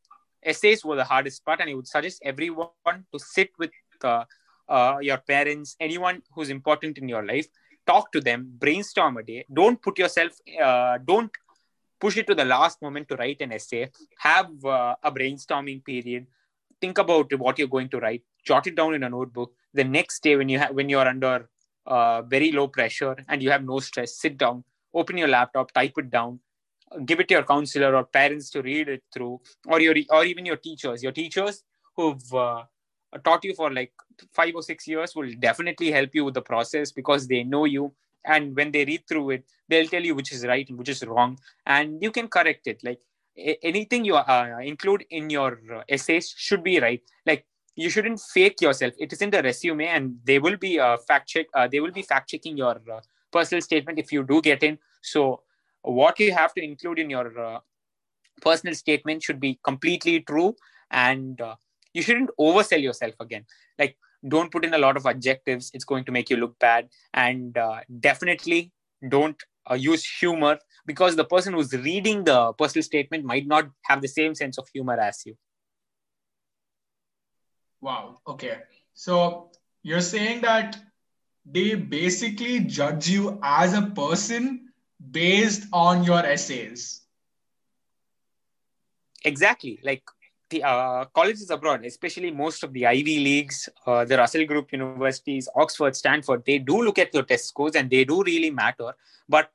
essays 0.45 0.85
were 0.85 0.95
the 0.95 1.05
hardest 1.05 1.45
part. 1.45 1.61
And 1.61 1.69
I 1.69 1.75
would 1.75 1.89
suggest 1.89 2.23
everyone 2.25 3.05
to 3.13 3.19
sit 3.19 3.51
with 3.59 3.73
uh, 4.05 4.25
uh, 4.69 4.99
your 5.01 5.19
parents, 5.19 5.75
anyone 5.81 6.23
who's 6.35 6.51
important 6.51 6.99
in 6.99 7.09
your 7.09 7.27
life, 7.27 7.49
talk 7.85 8.13
to 8.13 8.21
them, 8.21 8.53
brainstorm 8.59 9.17
a 9.17 9.25
day. 9.25 9.45
Don't 9.53 9.83
put 9.83 9.99
yourself, 9.99 10.33
uh, 10.63 10.99
don't 11.05 11.33
push 11.99 12.17
it 12.17 12.29
to 12.29 12.35
the 12.37 12.45
last 12.45 12.81
moment 12.81 13.09
to 13.09 13.17
write 13.17 13.41
an 13.41 13.53
essay. 13.53 13.91
Have 14.19 14.65
uh, 14.65 14.95
a 15.03 15.11
brainstorming 15.11 15.85
period. 15.85 16.27
Think 16.81 16.99
about 16.99 17.33
what 17.39 17.59
you're 17.59 17.69
going 17.69 17.89
to 17.91 18.01
write. 18.01 18.23
Jot 18.45 18.67
it 18.67 18.75
down 18.75 18.95
in 18.95 19.03
a 19.03 19.09
notebook. 19.09 19.53
The 19.73 19.85
next 19.85 20.23
day, 20.23 20.37
when 20.37 20.49
you 20.49 20.59
have 20.59 20.75
when 20.75 20.89
you're 20.89 21.07
under 21.07 21.49
uh, 21.87 22.23
very 22.23 22.53
low 22.53 22.69
pressure 22.69 23.17
and 23.29 23.43
you 23.43 23.51
have 23.51 23.65
no 23.65 23.79
stress, 23.81 24.17
sit 24.17 24.39
down, 24.39 24.65
open 24.93 25.17
your 25.17 25.29
laptop, 25.29 25.73
type 25.73 25.95
it 25.99 26.11
down, 26.11 26.41
give 27.05 27.21
it 27.21 27.29
to 27.29 27.35
your 27.35 27.45
counselor 27.45 27.95
or 27.97 28.05
parents 28.05 28.51
to 28.51 28.63
read 28.63 28.89
it 28.89 29.03
through, 29.13 29.41
or 29.67 29.81
your 29.81 29.95
or 30.11 30.25
even 30.25 30.47
your 30.47 30.57
teachers. 30.57 31.03
Your 31.03 31.13
teachers 31.13 31.63
who've 31.97 32.35
uh, 32.35 32.63
taught 33.25 33.45
you 33.45 33.55
for 33.55 33.73
like 33.73 33.93
five 34.33 34.55
or 34.55 34.63
six 34.63 34.87
years 34.87 35.15
will 35.15 35.31
definitely 35.39 35.91
help 35.91 36.11
you 36.15 36.25
with 36.25 36.35
the 36.35 36.43
process 36.43 36.93
because 36.93 37.27
they 37.27 37.43
know 37.45 37.65
you 37.65 37.93
and 38.25 38.57
when 38.57 38.73
they 38.73 38.85
read 38.85 39.03
through 39.09 39.31
it 39.31 39.45
they'll 39.69 39.87
tell 39.87 40.03
you 40.03 40.15
which 40.15 40.33
is 40.33 40.45
right 40.47 40.69
and 40.69 40.79
which 40.79 40.89
is 40.89 41.05
wrong 41.05 41.39
and 41.67 42.03
you 42.03 42.11
can 42.11 42.29
correct 42.29 42.67
it 42.67 42.83
like 42.83 43.01
anything 43.37 44.05
you 44.05 44.17
uh, 44.17 44.59
include 44.63 45.05
in 45.11 45.31
your 45.31 45.59
uh, 45.73 45.83
essays 45.89 46.33
should 46.37 46.63
be 46.63 46.81
right. 46.81 47.01
Like 47.27 47.47
you 47.77 47.91
shouldn't 47.91 48.21
fake 48.21 48.61
yourself. 48.61 48.95
It 48.99 49.13
is 49.13 49.23
in 49.23 49.31
the 49.31 49.43
resume 49.43 49.87
and 49.87 50.17
they 50.25 50.39
will 50.39 50.57
be 50.57 50.79
uh, 50.79 50.97
fact 51.09 51.29
check 51.29 51.47
uh, 51.55 51.69
they 51.69 51.81
will 51.81 51.93
be 51.93 52.03
fact 52.03 52.31
checking 52.31 52.57
your 52.57 52.81
uh, 52.93 53.01
personal 53.33 53.61
statement 53.61 53.99
if 53.99 54.13
you 54.13 54.23
do 54.25 54.41
get 54.41 54.63
in. 54.63 54.79
So 55.03 55.43
what 55.83 56.19
you 56.21 56.33
have 56.33 56.55
to 56.55 56.63
include 56.63 56.99
in 56.99 57.11
your 57.11 57.39
uh, 57.39 57.61
personal 58.41 58.75
statement 58.75 59.23
should 59.23 59.41
be 59.41 59.59
completely 59.65 60.21
true 60.21 60.55
and 60.91 61.41
you 61.93 62.03
shouldn't 62.03 62.31
oversell 62.39 62.83
yourself 62.83 63.15
again. 63.21 63.45
Like 63.79 63.97
don't 64.27 64.51
put 64.51 64.65
in 64.65 64.75
a 64.75 64.79
lot 64.79 64.97
of 64.97 65.07
adjectives. 65.07 65.71
It's 65.75 65.85
going 65.85 66.05
to 66.05 66.13
make 66.13 66.31
you 66.31 66.37
look 66.37 66.59
bad 66.59 66.89
and 67.13 67.57
uh, 67.57 67.81
definitely 68.01 68.73
don't 69.09 69.37
uh, 69.71 69.75
use 69.75 70.05
humor 70.05 70.59
because 70.87 71.17
the 71.17 71.25
person 71.25 71.55
who's 71.55 71.73
reading 71.73 72.25
the 72.25 72.53
personal 72.55 72.83
statement 72.83 73.25
might 73.25 73.47
not 73.47 73.69
have 73.85 74.03
the 74.03 74.09
same 74.09 74.35
sense 74.35 74.59
of 74.59 74.69
humor 74.73 74.99
as 74.99 75.23
you. 75.25 75.37
Wow. 77.81 78.19
Okay. 78.27 78.59
So 78.95 79.51
you're 79.83 80.01
saying 80.01 80.43
that 80.43 80.77
they 81.45 81.75
basically 81.75 82.61
judge 82.61 83.09
you 83.09 83.39
as 83.43 83.75
a 83.75 83.83
person 83.83 84.73
based 85.11 85.67
on 85.73 86.05
your 86.05 86.25
essays. 86.25 87.03
Exactly. 89.25 89.81
Like 89.83 90.03
the 90.51 90.63
uh, 90.63 91.05
colleges 91.07 91.51
abroad, 91.51 91.85
especially 91.85 92.31
most 92.31 92.63
of 92.63 92.73
the 92.73 92.87
Ivy 92.87 93.21
Leagues, 93.21 93.69
uh, 93.87 94.05
the 94.05 94.17
Russell 94.17 94.45
Group 94.47 94.73
universities, 94.73 95.49
Oxford, 95.55 95.97
Stanford, 95.97 96.45
they 96.45 96.59
do 96.59 96.83
look 96.83 96.99
at 96.99 97.15
your 97.15 97.23
test 97.23 97.49
scores 97.49 97.75
and 97.75 97.91
they 97.91 98.05
do 98.05 98.23
really 98.23 98.51
matter. 98.51 98.93
But 99.29 99.51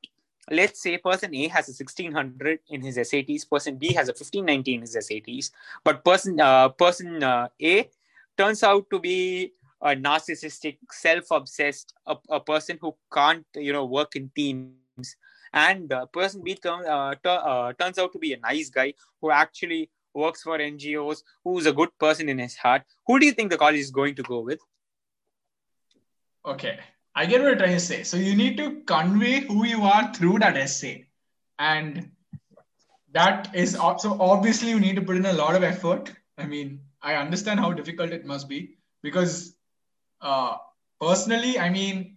let's 0.50 0.82
say 0.82 0.98
person 0.98 1.34
A 1.34 1.48
has 1.48 1.68
a 1.68 1.72
1600 1.72 2.60
in 2.70 2.82
his 2.82 2.96
SATs, 2.96 3.48
person 3.48 3.76
B 3.76 3.92
has 3.92 4.08
a 4.08 4.12
1590 4.12 4.74
in 4.74 4.80
his 4.80 4.96
SATs, 4.96 5.50
but 5.84 6.04
person 6.04 6.40
uh, 6.40 6.68
person 6.70 7.22
uh, 7.22 7.48
A 7.62 7.88
turns 8.36 8.62
out 8.62 8.88
to 8.90 8.98
be 8.98 9.52
a 9.82 9.96
narcissistic, 9.96 10.76
self-obsessed, 10.90 11.94
a, 12.06 12.16
a, 12.28 12.40
person 12.40 12.78
who 12.80 12.94
can't 13.12 13.46
you 13.54 13.72
know 13.72 13.86
work 13.86 14.16
in 14.16 14.30
teams, 14.34 15.16
and 15.52 15.92
uh, 15.92 16.06
person 16.06 16.42
B 16.42 16.54
turn, 16.54 16.84
uh, 16.86 17.14
uh, 17.24 17.72
turns 17.74 17.98
out 17.98 18.12
to 18.12 18.18
be 18.18 18.32
a 18.32 18.40
nice 18.40 18.68
guy 18.70 18.94
who 19.20 19.30
actually 19.30 19.88
works 20.14 20.42
for 20.42 20.58
NGOs, 20.58 21.22
who's 21.44 21.66
a 21.66 21.72
good 21.72 21.90
person 21.98 22.28
in 22.28 22.38
his 22.38 22.56
heart, 22.56 22.82
who 23.06 23.18
do 23.18 23.26
you 23.26 23.32
think 23.32 23.50
the 23.50 23.58
college 23.58 23.80
is 23.80 23.90
going 23.90 24.14
to 24.16 24.22
go 24.22 24.40
with? 24.40 24.60
Okay, 26.44 26.78
I 27.14 27.26
get 27.26 27.40
what 27.40 27.48
you're 27.48 27.56
trying 27.56 27.74
to 27.74 27.80
say. 27.80 28.02
So 28.02 28.16
you 28.16 28.34
need 28.34 28.56
to 28.56 28.80
convey 28.82 29.40
who 29.40 29.66
you 29.66 29.82
are 29.82 30.12
through 30.14 30.38
that 30.38 30.56
essay. 30.56 31.06
And 31.58 32.10
that 33.12 33.50
is 33.54 33.72
so 33.72 34.16
obviously 34.20 34.70
you 34.70 34.80
need 34.80 34.96
to 34.96 35.02
put 35.02 35.16
in 35.16 35.26
a 35.26 35.32
lot 35.32 35.54
of 35.54 35.62
effort. 35.62 36.12
I 36.38 36.46
mean, 36.46 36.80
I 37.02 37.14
understand 37.16 37.60
how 37.60 37.72
difficult 37.72 38.12
it 38.12 38.24
must 38.24 38.48
be 38.48 38.78
because 39.02 39.54
uh, 40.20 40.56
personally, 41.00 41.58
I 41.58 41.68
mean, 41.70 42.16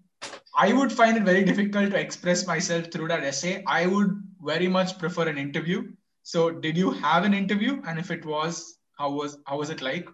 I 0.55 0.71
would 0.71 0.91
find 0.91 1.17
it 1.17 1.23
very 1.23 1.43
difficult 1.43 1.91
to 1.91 1.99
express 1.99 2.45
myself 2.45 2.91
through 2.91 3.07
that 3.09 3.23
essay. 3.23 3.63
I 3.65 3.87
would 3.87 4.21
very 4.41 4.67
much 4.67 4.99
prefer 4.99 5.27
an 5.27 5.37
interview 5.37 5.91
so, 6.23 6.49
did 6.49 6.77
you 6.77 6.91
have 6.91 7.25
an 7.25 7.33
interview? 7.33 7.81
And 7.85 7.99
if 7.99 8.09
it 8.09 8.25
was, 8.25 8.77
how 8.97 9.11
was 9.11 9.37
how 9.45 9.57
was 9.57 9.69
it 9.69 9.81
like? 9.81 10.07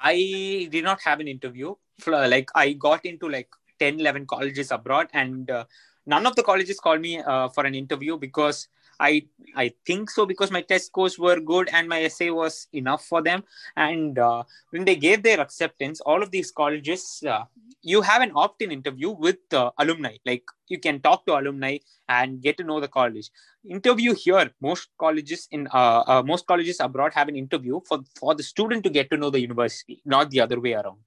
I 0.00 0.68
did 0.70 0.84
not 0.84 1.00
have 1.02 1.18
an 1.18 1.26
interview. 1.26 1.74
Like 2.06 2.50
I 2.54 2.72
got 2.74 3.04
into 3.04 3.28
like 3.28 3.48
10, 3.80 3.98
11 3.98 4.26
colleges 4.26 4.70
abroad, 4.70 5.08
and 5.12 5.50
uh, 5.50 5.64
none 6.06 6.24
of 6.24 6.36
the 6.36 6.44
colleges 6.44 6.78
called 6.78 7.00
me 7.00 7.18
uh, 7.18 7.48
for 7.48 7.66
an 7.66 7.74
interview 7.74 8.16
because 8.16 8.68
I 9.00 9.26
I 9.56 9.72
think 9.86 10.10
so 10.10 10.26
because 10.26 10.50
my 10.50 10.62
test 10.62 10.86
scores 10.86 11.18
were 11.18 11.40
good 11.40 11.68
and 11.72 11.88
my 11.88 12.02
essay 12.02 12.30
was 12.30 12.68
enough 12.72 13.04
for 13.04 13.22
them. 13.22 13.44
And 13.76 14.18
uh, 14.18 14.44
when 14.70 14.84
they 14.84 14.96
gave 14.96 15.22
their 15.22 15.40
acceptance, 15.40 16.00
all 16.00 16.22
of 16.22 16.30
these 16.30 16.50
colleges, 16.50 17.22
uh, 17.26 17.44
you 17.82 18.02
have 18.02 18.22
an 18.22 18.32
opt-in 18.34 18.70
interview 18.72 19.10
with 19.10 19.38
uh, 19.52 19.70
alumni. 19.78 20.16
Like 20.24 20.44
you 20.68 20.78
can 20.78 21.00
talk 21.00 21.26
to 21.26 21.38
alumni 21.38 21.78
and 22.08 22.40
get 22.40 22.56
to 22.58 22.64
know 22.64 22.80
the 22.80 22.88
college. 22.88 23.30
Interview 23.68 24.14
here, 24.14 24.50
most 24.60 24.88
colleges 24.98 25.48
in 25.50 25.68
uh, 25.72 26.02
uh, 26.06 26.22
most 26.24 26.46
colleges 26.46 26.80
abroad 26.80 27.12
have 27.14 27.28
an 27.28 27.36
interview 27.36 27.80
for 27.88 28.00
for 28.18 28.34
the 28.34 28.42
student 28.42 28.84
to 28.84 28.90
get 28.90 29.10
to 29.10 29.16
know 29.16 29.30
the 29.30 29.40
university, 29.40 30.02
not 30.04 30.30
the 30.30 30.40
other 30.40 30.60
way 30.60 30.74
around. 30.74 30.98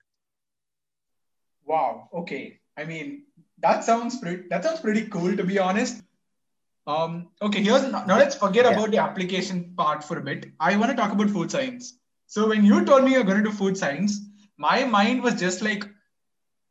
Wow. 1.66 2.10
Okay. 2.14 2.60
I 2.78 2.86
mean, 2.86 3.24
that 3.60 3.84
sounds 3.84 4.18
pretty. 4.20 4.48
That 4.50 4.64
sounds 4.64 4.80
pretty 4.80 5.08
cool, 5.08 5.36
to 5.36 5.44
be 5.44 5.60
honest. 5.60 6.02
Um, 6.88 7.28
okay, 7.42 7.62
here's 7.62 7.84
now. 7.92 8.06
Let's 8.08 8.36
forget 8.36 8.64
yeah. 8.66 8.72
about 8.72 8.92
the 8.92 8.98
application 8.98 9.74
part 9.76 10.04
for 10.04 10.18
a 10.18 10.22
bit. 10.22 10.52
I 10.60 10.78
want 10.78 10.90
to 10.90 10.96
talk 10.96 11.12
about 11.12 11.30
food 11.30 11.52
science. 11.52 12.00
So 12.28 12.48
when 12.48 12.64
you 12.64 12.86
told 12.86 13.04
me 13.04 13.12
you're 13.12 13.24
going 13.24 13.44
to 13.44 13.50
do 13.50 13.56
food 13.56 13.78
science, 13.78 14.22
my 14.58 14.86
mind 14.86 15.22
was 15.22 15.36
just 15.36 15.62
like, 15.62 15.86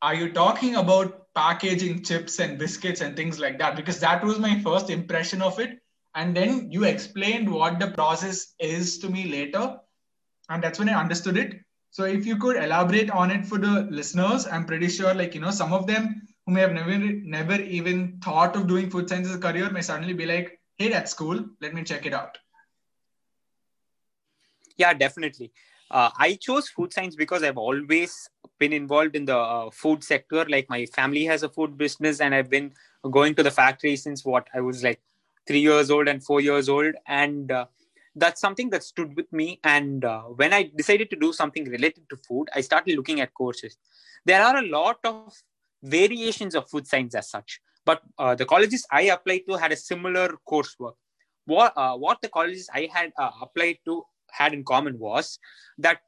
are 0.01 0.15
you 0.15 0.33
talking 0.33 0.77
about 0.77 1.27
packaging 1.35 2.03
chips 2.03 2.41
and 2.41 2.59
biscuits 2.59 3.03
and 3.03 3.15
things 3.15 3.39
like 3.39 3.59
that? 3.59 3.77
Because 3.77 4.01
that 4.01 4.25
was 4.25 4.39
my 4.39 4.59
first 4.61 4.89
impression 4.89 5.43
of 5.43 5.59
it. 5.61 5.79
And 6.15 6.35
then 6.35 6.71
you 6.71 6.85
explained 6.85 7.51
what 7.51 7.79
the 7.79 7.89
process 7.89 8.55
is 8.59 8.99
to 9.01 9.11
me 9.11 9.31
later. 9.31 9.79
And 10.49 10.63
that's 10.63 10.79
when 10.79 10.89
I 10.89 10.99
understood 10.99 11.37
it. 11.37 11.61
So 11.91 12.05
if 12.05 12.25
you 12.25 12.39
could 12.39 12.57
elaborate 12.57 13.11
on 13.11 13.31
it 13.31 13.45
for 13.45 13.59
the 13.59 13.83
listeners, 13.91 14.47
I'm 14.47 14.65
pretty 14.65 14.89
sure, 14.89 15.13
like, 15.15 15.35
you 15.35 15.41
know, 15.41 15.51
some 15.51 15.75
of 15.75 15.87
them 15.87 16.23
who 16.47 16.53
may 16.53 16.61
have 16.61 16.73
never, 16.73 16.97
never 16.97 17.61
even 17.61 18.19
thought 18.23 18.55
of 18.57 18.67
doing 18.67 18.89
food 18.89 19.09
science 19.09 19.29
as 19.29 19.35
a 19.35 19.39
career 19.39 19.69
may 19.71 19.83
suddenly 19.83 20.15
be 20.15 20.27
like, 20.27 20.61
hey, 20.77 20.89
that's 20.89 21.13
cool. 21.13 21.45
Let 21.61 21.75
me 21.75 21.83
check 21.83 22.07
it 22.07 22.15
out. 22.15 22.39
Yeah, 24.77 24.95
definitely. 24.95 25.53
Uh, 25.91 26.11
I 26.19 26.35
chose 26.35 26.69
food 26.69 26.93
science 26.93 27.17
because 27.17 27.43
I've 27.43 27.57
always 27.57 28.29
been 28.59 28.73
involved 28.73 29.17
in 29.17 29.25
the 29.25 29.37
uh, 29.37 29.71
food 29.71 30.05
sector. 30.05 30.45
Like 30.49 30.69
my 30.69 30.87
family 30.87 31.25
has 31.25 31.43
a 31.43 31.49
food 31.49 31.77
business, 31.79 32.21
and 32.21 32.35
I've 32.35 32.51
been 32.51 32.73
going 33.11 33.35
to 33.37 33.43
the 33.43 33.51
factory 33.51 33.97
since 33.97 34.25
what 34.25 34.49
I 34.55 34.61
was 34.61 34.83
like 34.83 35.01
three 35.47 35.61
years 35.61 35.91
old 35.91 36.09
and 36.09 36.23
four 36.23 36.41
years 36.41 36.69
old. 36.69 36.95
And 37.07 37.51
uh, 37.51 37.67
that's 38.15 38.41
something 38.41 38.71
that 38.71 38.83
stood 38.83 39.17
with 39.17 39.33
me. 39.33 39.61
And 39.63 40.05
uh, 40.05 40.23
when 40.23 40.53
I 40.53 40.71
decided 40.75 41.11
to 41.11 41.17
do 41.17 41.33
something 41.33 41.65
related 41.65 42.09
to 42.11 42.17
food, 42.17 42.49
I 42.55 42.61
started 42.61 42.97
looking 42.97 43.21
at 43.21 43.33
courses. 43.33 43.77
There 44.25 44.43
are 44.43 44.57
a 44.57 44.67
lot 44.67 44.99
of 45.05 45.33
variations 45.87 46.55
of 46.55 46.69
food 46.69 46.87
science 46.87 47.15
as 47.15 47.31
such, 47.31 47.61
but 47.85 48.03
uh, 48.19 48.35
the 48.35 48.45
colleges 48.45 48.87
I 48.91 49.03
applied 49.03 49.43
to 49.49 49.57
had 49.57 49.73
a 49.73 49.77
similar 49.77 50.37
coursework. 50.49 50.95
What, 51.47 51.73
uh, 51.77 51.97
what 51.97 52.21
the 52.21 52.29
colleges 52.29 52.69
I 52.75 52.89
had 52.93 53.13
uh, 53.19 53.31
applied 53.41 53.79
to 53.85 54.03
had 54.31 54.53
in 54.53 54.65
common 54.65 54.99
was 54.99 55.39
that 55.79 56.01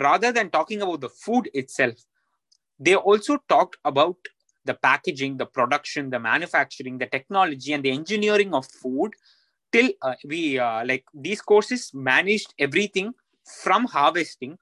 rather 0.00 0.32
than 0.32 0.50
talking 0.50 0.82
about 0.82 1.00
the 1.00 1.08
food 1.08 1.48
itself, 1.54 1.94
they 2.78 2.94
also 2.94 3.38
talked 3.48 3.76
about 3.84 4.16
the 4.64 4.74
packaging, 4.74 5.36
the 5.38 5.46
production, 5.46 6.10
the 6.10 6.20
manufacturing, 6.20 6.98
the 6.98 7.06
technology, 7.06 7.72
and 7.72 7.82
the 7.82 7.90
engineering 7.90 8.54
of 8.54 8.66
food 8.66 9.12
till 9.72 9.90
uh, 10.02 10.14
we 10.26 10.58
uh, 10.58 10.84
like 10.84 11.04
these 11.14 11.40
courses 11.40 11.90
managed 11.94 12.54
everything 12.58 13.12
from 13.62 13.86
harvesting 13.86 14.58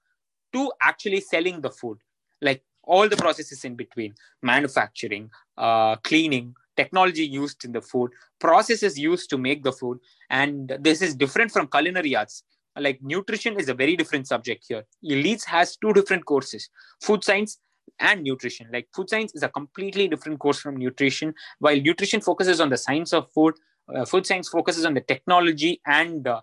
to 0.53 0.73
actually 0.81 1.21
selling 1.21 1.61
the 1.61 1.71
food 1.71 1.99
like 2.41 2.63
all 2.85 3.09
the 3.09 3.17
processes 3.17 3.65
in 3.65 3.75
between 3.75 4.15
manufacturing 4.43 5.31
uh, 5.59 5.97
cleaning 5.97 6.55
technology 6.77 7.25
used 7.25 7.65
in 7.65 7.73
the 7.73 7.83
food 7.83 8.11
processes 8.39 8.99
used 8.99 9.29
to 9.31 9.39
make 9.39 9.63
the 9.63 9.73
food. 9.73 9.99
And 10.31 10.77
this 10.81 11.03
is 11.03 11.15
different 11.15 11.53
from 11.53 11.69
culinary 11.69 12.17
arts. 12.17 12.43
Like 12.77 13.01
nutrition 13.03 13.59
is 13.59 13.69
a 13.69 13.75
very 13.75 13.97
different 13.97 14.27
subject 14.27 14.65
here. 14.69 14.85
Leeds 15.03 15.45
has 15.45 15.77
two 15.77 15.93
different 15.93 16.25
courses 16.25 16.71
food 17.03 17.25
science 17.25 17.59
and 17.99 18.23
nutrition. 18.23 18.69
Like 18.73 18.89
food 18.95 19.11
science 19.11 19.35
is 19.35 19.43
a 19.43 19.49
completely 19.49 20.09
different 20.09 20.39
course 20.39 20.61
from 20.61 20.77
nutrition. 20.77 21.35
While 21.59 21.81
nutrition 21.81 22.21
focuses 22.21 22.61
on 22.61 22.71
the 22.71 22.79
science 22.79 23.13
of 23.13 23.31
food 23.33 23.55
uh, 23.95 24.05
food 24.05 24.25
science 24.25 24.49
focuses 24.49 24.85
on 24.85 24.95
the 24.95 25.01
technology 25.01 25.81
and 25.85 26.27
uh, 26.29 26.41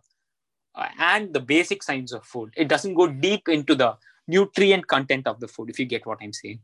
and 1.00 1.34
the 1.34 1.40
basic 1.40 1.82
science 1.82 2.12
of 2.12 2.24
food. 2.24 2.54
It 2.56 2.68
doesn't 2.68 2.94
go 2.94 3.08
deep 3.08 3.48
into 3.48 3.74
the 3.74 3.96
nutrient 4.28 4.88
content 4.88 5.28
of 5.28 5.40
the 5.40 5.48
food. 5.48 5.70
If 5.70 5.80
you 5.80 5.86
get 5.86 6.06
what 6.06 6.20
I'm 6.22 6.34
saying. 6.34 6.60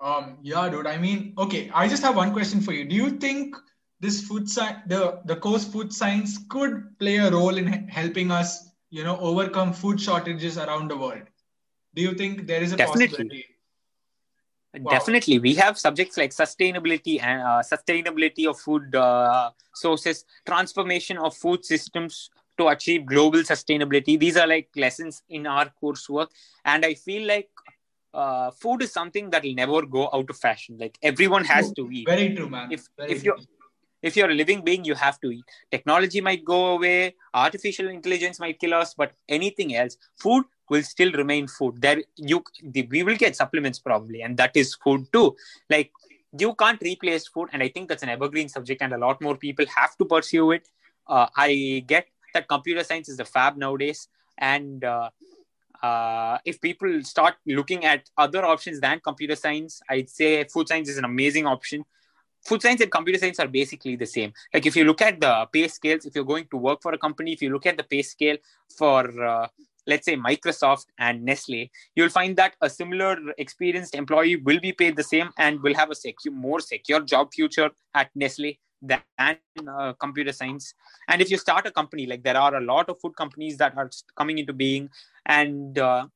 Um. 0.00 0.38
Yeah, 0.42 0.68
dude. 0.68 0.86
I 0.86 0.96
mean, 0.96 1.34
okay. 1.36 1.70
I 1.74 1.86
just 1.88 2.02
have 2.02 2.16
one 2.16 2.32
question 2.32 2.60
for 2.60 2.72
you. 2.72 2.84
Do 2.86 2.94
you 2.96 3.10
think 3.10 3.56
this 4.00 4.22
food 4.26 4.48
science, 4.48 4.78
the 4.86 5.20
the 5.26 5.36
course 5.36 5.64
food 5.64 5.92
science, 5.92 6.38
could 6.48 6.98
play 6.98 7.16
a 7.16 7.30
role 7.30 7.56
in 7.56 7.66
helping 7.88 8.30
us, 8.30 8.70
you 8.88 9.04
know, 9.04 9.18
overcome 9.18 9.74
food 9.74 10.00
shortages 10.00 10.56
around 10.56 10.88
the 10.88 10.96
world? 10.96 11.22
Do 11.94 12.02
you 12.02 12.14
think 12.14 12.46
there 12.46 12.62
is 12.62 12.72
a 12.72 12.76
Definitely. 12.76 13.08
possibility? 13.08 13.46
Wow. 14.72 14.90
Definitely, 14.92 15.40
we 15.40 15.54
have 15.56 15.76
subjects 15.78 16.16
like 16.16 16.30
sustainability 16.30 17.20
and 17.20 17.42
uh, 17.42 17.60
sustainability 17.60 18.48
of 18.48 18.58
food 18.58 18.94
uh, 18.94 19.50
sources, 19.74 20.24
transformation 20.46 21.18
of 21.18 21.36
food 21.36 21.64
systems 21.64 22.30
to 22.60 22.68
achieve 22.68 23.06
global 23.06 23.40
sustainability. 23.40 24.18
These 24.18 24.36
are 24.36 24.46
like 24.46 24.68
lessons 24.76 25.22
in 25.28 25.46
our 25.46 25.70
coursework, 25.82 26.28
and 26.64 26.84
I 26.84 26.94
feel 26.94 27.26
like 27.26 27.48
uh, 28.12 28.50
food 28.50 28.82
is 28.82 28.92
something 28.92 29.30
that 29.30 29.42
will 29.42 29.54
never 29.54 29.82
go 29.82 30.08
out 30.12 30.28
of 30.30 30.36
fashion. 30.36 30.76
Like 30.78 30.98
everyone 31.02 31.44
has 31.44 31.72
to 31.72 31.88
eat. 31.90 32.06
Very 32.06 32.34
true, 32.34 32.48
man. 32.48 32.68
If 32.70 32.86
Very 32.96 33.12
if 33.12 33.24
you 33.24 33.36
if 34.02 34.16
you're 34.16 34.30
a 34.30 34.34
living 34.34 34.62
being, 34.62 34.84
you 34.84 34.94
have 34.94 35.20
to 35.20 35.30
eat. 35.30 35.44
Technology 35.70 36.20
might 36.22 36.44
go 36.44 36.60
away, 36.76 37.14
artificial 37.34 37.88
intelligence 37.88 38.40
might 38.40 38.58
kill 38.58 38.72
us, 38.74 38.94
but 38.94 39.12
anything 39.28 39.74
else, 39.76 39.98
food 40.16 40.44
will 40.70 40.82
still 40.82 41.12
remain 41.12 41.48
food 41.48 41.80
there 41.82 42.02
you 42.16 42.42
the, 42.62 42.86
we 42.90 43.02
will 43.02 43.16
get 43.16 43.36
supplements 43.36 43.78
probably 43.78 44.22
and 44.22 44.36
that 44.36 44.56
is 44.56 44.74
food 44.76 45.06
too 45.12 45.36
like 45.68 45.90
you 46.38 46.54
can't 46.54 46.80
replace 46.82 47.26
food 47.26 47.48
and 47.52 47.60
i 47.60 47.68
think 47.68 47.88
that's 47.88 48.04
an 48.04 48.08
evergreen 48.08 48.48
subject 48.48 48.80
and 48.80 48.92
a 48.92 48.98
lot 48.98 49.20
more 49.20 49.36
people 49.36 49.66
have 49.76 49.96
to 49.96 50.04
pursue 50.04 50.52
it 50.52 50.68
uh, 51.08 51.26
i 51.36 51.82
get 51.88 52.06
that 52.34 52.48
computer 52.48 52.84
science 52.84 53.08
is 53.08 53.16
the 53.16 53.24
fab 53.24 53.56
nowadays. 53.56 54.08
And 54.38 54.84
uh, 54.84 55.10
uh, 55.82 56.38
if 56.44 56.60
people 56.60 57.02
start 57.02 57.34
looking 57.46 57.84
at 57.84 58.10
other 58.16 58.44
options 58.44 58.80
than 58.80 59.00
computer 59.00 59.34
science 59.34 59.80
i'd 59.88 60.10
say 60.10 60.44
food 60.44 60.68
science 60.68 60.88
is 60.88 60.98
an 60.98 61.04
amazing 61.04 61.46
option. 61.46 61.84
Food 62.42 62.62
science 62.62 62.80
and 62.80 62.90
computer 62.90 63.18
science 63.18 63.38
are 63.38 63.48
basically 63.48 63.96
the 63.96 64.06
same. 64.06 64.32
Like 64.54 64.64
if 64.64 64.74
you 64.74 64.84
look 64.84 65.02
at 65.02 65.20
the 65.20 65.46
pay 65.52 65.68
scales 65.68 66.06
if 66.06 66.14
you're 66.14 66.24
going 66.24 66.46
to 66.50 66.56
work 66.56 66.80
for 66.82 66.92
a 66.92 66.98
company 66.98 67.32
if 67.32 67.42
you 67.42 67.50
look 67.50 67.66
at 67.66 67.76
the 67.76 67.82
pay 67.84 68.02
scale 68.02 68.36
for 68.78 69.02
uh, 69.22 69.46
let's 69.86 70.06
say 70.06 70.16
Microsoft 70.16 70.86
and 70.98 71.24
Nestle, 71.24 71.70
you'll 71.94 72.08
find 72.10 72.36
that 72.36 72.54
a 72.60 72.70
similar 72.70 73.16
experienced 73.38 73.94
employee 73.94 74.36
will 74.36 74.60
be 74.60 74.72
paid 74.72 74.96
the 74.96 75.02
same 75.02 75.30
and 75.38 75.60
will 75.62 75.74
have 75.74 75.90
a 75.90 75.94
secure, 75.94 76.32
more 76.32 76.60
secure 76.60 77.00
job 77.00 77.32
future 77.32 77.70
at 77.94 78.10
Nestle 78.14 78.58
than 78.82 79.36
uh, 79.68 79.92
computer 79.94 80.32
science. 80.32 80.74
And 81.08 81.20
if 81.20 81.30
you 81.30 81.38
start 81.38 81.66
a 81.66 81.70
company, 81.70 82.06
like 82.06 82.22
there 82.22 82.36
are 82.36 82.54
a 82.56 82.60
lot 82.60 82.88
of 82.88 82.98
food 83.00 83.16
companies 83.16 83.56
that 83.58 83.76
are 83.76 83.90
coming 84.16 84.38
into 84.38 84.52
being 84.52 84.88
and 85.26 85.78
uh, 85.78 86.06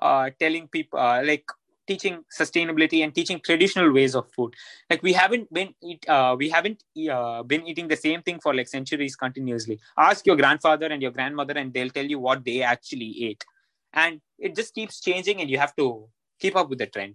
uh, 0.00 0.30
telling 0.38 0.68
people, 0.68 0.98
uh, 0.98 1.22
like 1.22 1.44
teaching 1.86 2.24
sustainability 2.36 3.04
and 3.04 3.14
teaching 3.14 3.40
traditional 3.44 3.92
ways 3.92 4.14
of 4.14 4.30
food. 4.32 4.54
Like 4.88 5.02
we 5.02 5.12
haven't 5.12 5.52
been 5.52 5.74
eat, 5.82 6.08
uh, 6.08 6.34
we 6.38 6.48
haven't 6.48 6.82
uh, 7.10 7.42
been 7.42 7.66
eating 7.66 7.88
the 7.88 7.96
same 7.96 8.22
thing 8.22 8.40
for 8.40 8.54
like 8.54 8.68
centuries 8.68 9.16
continuously. 9.16 9.78
Ask 9.98 10.26
your 10.26 10.36
grandfather 10.36 10.86
and 10.86 11.02
your 11.02 11.10
grandmother 11.10 11.54
and 11.54 11.72
they'll 11.72 11.90
tell 11.90 12.06
you 12.06 12.18
what 12.18 12.44
they 12.44 12.62
actually 12.62 13.24
ate. 13.24 13.44
And 13.92 14.20
it 14.38 14.56
just 14.56 14.74
keeps 14.74 15.00
changing 15.00 15.40
and 15.40 15.50
you 15.50 15.58
have 15.58 15.76
to 15.76 16.08
keep 16.40 16.56
up 16.56 16.68
with 16.68 16.78
the 16.78 16.86
trend 16.86 17.14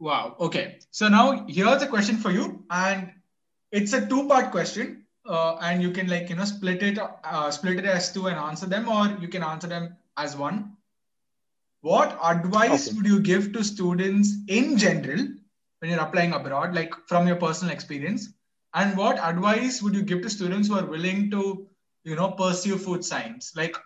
wow 0.00 0.34
okay. 0.40 0.78
So 0.90 1.08
now 1.08 1.46
here's 1.46 1.82
a 1.82 1.86
question 1.86 2.16
for 2.16 2.30
you 2.30 2.64
and 2.70 3.12
it's 3.70 3.92
a 3.92 4.06
two 4.06 4.26
part 4.26 4.50
question 4.50 5.04
uh, 5.28 5.56
and 5.56 5.82
you 5.82 5.90
can 5.92 6.08
like 6.08 6.28
you 6.30 6.36
know 6.36 6.44
split 6.44 6.82
it 6.82 6.98
uh, 6.98 7.50
split 7.50 7.78
it 7.78 7.84
as 7.84 8.12
two 8.12 8.26
and 8.26 8.36
answer 8.36 8.66
them 8.66 8.88
or 8.88 9.16
you 9.20 9.28
can 9.28 9.42
answer 9.42 9.68
them 9.68 9.96
as 10.16 10.36
one. 10.36 10.76
What 11.82 12.18
advice 12.22 12.88
okay. 12.88 12.96
would 12.96 13.06
you 13.06 13.20
give 13.20 13.52
to 13.52 13.64
students 13.64 14.34
in 14.48 14.76
general 14.76 15.28
when 15.78 15.90
you're 15.90 16.00
applying 16.00 16.32
abroad 16.32 16.74
like 16.74 16.94
from 17.06 17.26
your 17.26 17.36
personal 17.36 17.72
experience? 17.72 18.32
And 18.74 18.96
what 18.96 19.18
advice 19.18 19.82
would 19.82 19.94
you 19.94 20.02
give 20.02 20.22
to 20.22 20.30
students 20.30 20.68
who 20.68 20.78
are 20.78 20.86
willing 20.86 21.30
to 21.30 21.68
you 22.04 22.16
know 22.16 22.32
pursue 22.32 22.78
food 22.78 23.04
science? 23.04 23.52
Like 23.54 23.76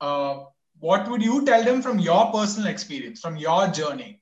uh, 0.00 0.44
what 0.80 1.08
would 1.08 1.22
you 1.22 1.44
tell 1.44 1.64
them 1.64 1.82
from 1.82 1.98
your 1.98 2.30
personal 2.32 2.68
experience 2.68 3.20
from 3.20 3.36
your 3.36 3.68
journey 3.68 4.21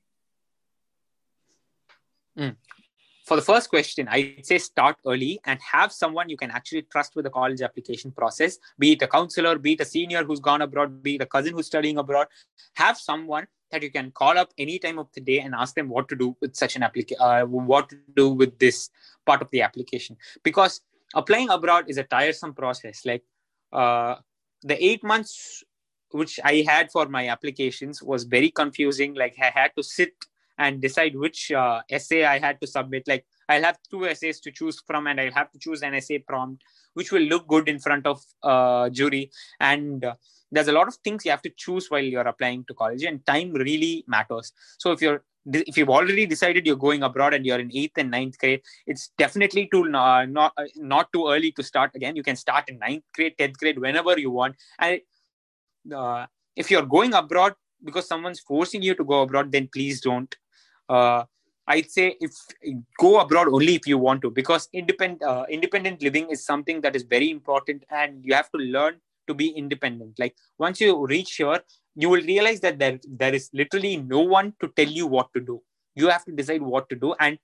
mm 2.37 2.55
for 3.31 3.35
the 3.35 3.41
first 3.41 3.69
question, 3.69 4.07
I'd 4.09 4.45
say 4.45 4.57
start 4.57 4.97
early 5.05 5.39
and 5.45 5.59
have 5.61 5.91
someone 5.91 6.27
you 6.27 6.37
can 6.37 6.51
actually 6.51 6.81
trust 6.81 7.15
with 7.15 7.23
the 7.23 7.29
college 7.29 7.61
application 7.61 8.11
process, 8.11 8.57
be 8.79 8.93
it 8.93 9.01
a 9.01 9.07
counselor, 9.07 9.57
be 9.57 9.73
it 9.73 9.79
a 9.81 9.85
senior 9.85 10.23
who's 10.23 10.39
gone 10.39 10.61
abroad, 10.61 11.01
be 11.01 11.15
it 11.15 11.21
a 11.21 11.25
cousin 11.25 11.53
who's 11.53 11.67
studying 11.67 11.97
abroad. 11.97 12.27
Have 12.73 12.97
someone 12.97 13.47
that 13.71 13.83
you 13.83 13.91
can 13.91 14.11
call 14.11 14.37
up 14.37 14.51
any 14.57 14.79
time 14.79 14.99
of 14.99 15.07
the 15.13 15.21
day 15.21 15.39
and 15.39 15.55
ask 15.55 15.75
them 15.75 15.87
what 15.87 16.09
to 16.09 16.15
do 16.15 16.35
with 16.41 16.55
such 16.55 16.75
an 16.75 16.83
application, 16.83 17.21
uh, 17.21 17.43
what 17.43 17.89
to 17.89 17.97
do 18.15 18.29
with 18.29 18.59
this 18.59 18.89
part 19.25 19.41
of 19.41 19.49
the 19.51 19.61
application. 19.61 20.17
Because 20.43 20.81
applying 21.13 21.49
abroad 21.49 21.85
is 21.87 21.97
a 21.97 22.03
tiresome 22.03 22.53
process. 22.53 23.05
Like 23.05 23.23
uh, 23.71 24.15
the 24.63 24.83
eight 24.83 25.03
months 25.03 25.63
which 26.09 26.37
I 26.43 26.65
had 26.67 26.91
for 26.91 27.07
my 27.07 27.29
applications 27.29 28.03
was 28.03 28.25
very 28.25 28.51
confusing. 28.51 29.13
Like 29.13 29.35
I 29.41 29.51
had 29.53 29.71
to 29.77 29.83
sit 29.83 30.11
and 30.61 30.81
decide 30.87 31.15
which 31.15 31.51
uh, 31.51 31.81
essay 31.89 32.23
I 32.23 32.37
had 32.45 32.61
to 32.61 32.67
submit. 32.67 33.07
Like 33.07 33.25
I'll 33.49 33.67
have 33.69 33.79
two 33.89 34.05
essays 34.05 34.39
to 34.41 34.51
choose 34.51 34.77
from, 34.87 35.07
and 35.07 35.19
I'll 35.19 35.39
have 35.41 35.51
to 35.53 35.59
choose 35.59 35.81
an 35.81 35.95
essay 35.95 36.19
prompt 36.19 36.63
which 36.93 37.11
will 37.11 37.27
look 37.33 37.47
good 37.47 37.69
in 37.69 37.79
front 37.79 38.05
of 38.05 38.21
uh, 38.43 38.89
jury. 38.89 39.31
And 39.59 40.03
uh, 40.03 40.15
there's 40.51 40.67
a 40.67 40.73
lot 40.73 40.87
of 40.87 40.95
things 41.05 41.25
you 41.25 41.31
have 41.31 41.41
to 41.43 41.53
choose 41.55 41.89
while 41.89 42.03
you're 42.13 42.31
applying 42.33 42.65
to 42.65 42.73
college, 42.73 43.03
and 43.03 43.25
time 43.25 43.53
really 43.53 44.03
matters. 44.07 44.51
So 44.77 44.91
if 44.91 45.01
you're 45.01 45.23
if 45.51 45.75
you've 45.75 45.89
already 45.89 46.25
decided 46.27 46.67
you're 46.67 46.75
going 46.75 47.01
abroad 47.01 47.33
and 47.33 47.47
you're 47.47 47.59
in 47.59 47.71
eighth 47.75 47.97
and 47.97 48.11
ninth 48.11 48.37
grade, 48.37 48.61
it's 48.85 49.11
definitely 49.17 49.67
too 49.71 49.85
uh, 49.85 50.25
not 50.25 50.53
uh, 50.57 50.65
not 50.75 51.11
too 51.13 51.27
early 51.29 51.51
to 51.53 51.63
start 51.63 51.91
again. 51.95 52.15
You 52.15 52.23
can 52.29 52.35
start 52.35 52.69
in 52.69 52.77
ninth 52.77 53.03
grade, 53.15 53.37
tenth 53.37 53.57
grade, 53.57 53.79
whenever 53.79 54.19
you 54.19 54.29
want. 54.29 54.55
And 54.77 55.01
uh, 56.03 56.27
if 56.55 56.69
you're 56.69 56.85
going 56.85 57.13
abroad 57.13 57.55
because 57.83 58.07
someone's 58.07 58.39
forcing 58.39 58.83
you 58.83 58.93
to 58.95 59.03
go 59.03 59.21
abroad, 59.21 59.51
then 59.51 59.67
please 59.73 60.01
don't. 60.01 60.35
Uh, 60.95 61.23
I'd 61.73 61.89
say 61.95 62.05
if 62.25 62.33
go 62.99 63.09
abroad 63.23 63.47
only 63.57 63.75
if 63.79 63.85
you 63.91 63.97
want 64.05 64.21
to, 64.23 64.29
because 64.39 64.67
independent 64.81 65.23
uh, 65.31 65.45
independent 65.57 66.01
living 66.07 66.25
is 66.35 66.43
something 66.51 66.81
that 66.85 66.95
is 66.99 67.03
very 67.15 67.29
important, 67.37 67.85
and 68.01 68.25
you 68.25 68.33
have 68.39 68.49
to 68.55 68.59
learn 68.75 68.95
to 69.27 69.33
be 69.41 69.47
independent. 69.61 70.19
Like 70.23 70.35
once 70.65 70.81
you 70.81 70.91
reach 71.13 71.35
here, 71.41 71.59
you 72.03 72.09
will 72.13 72.25
realize 72.33 72.59
that 72.65 72.79
there 72.83 72.99
there 73.21 73.35
is 73.39 73.49
literally 73.61 73.93
no 74.15 74.21
one 74.37 74.53
to 74.61 74.67
tell 74.79 74.91
you 74.99 75.07
what 75.15 75.29
to 75.35 75.41
do. 75.51 75.61
You 76.01 76.09
have 76.09 76.25
to 76.25 76.33
decide 76.41 76.61
what 76.73 76.89
to 76.89 76.97
do, 77.05 77.13
and 77.19 77.39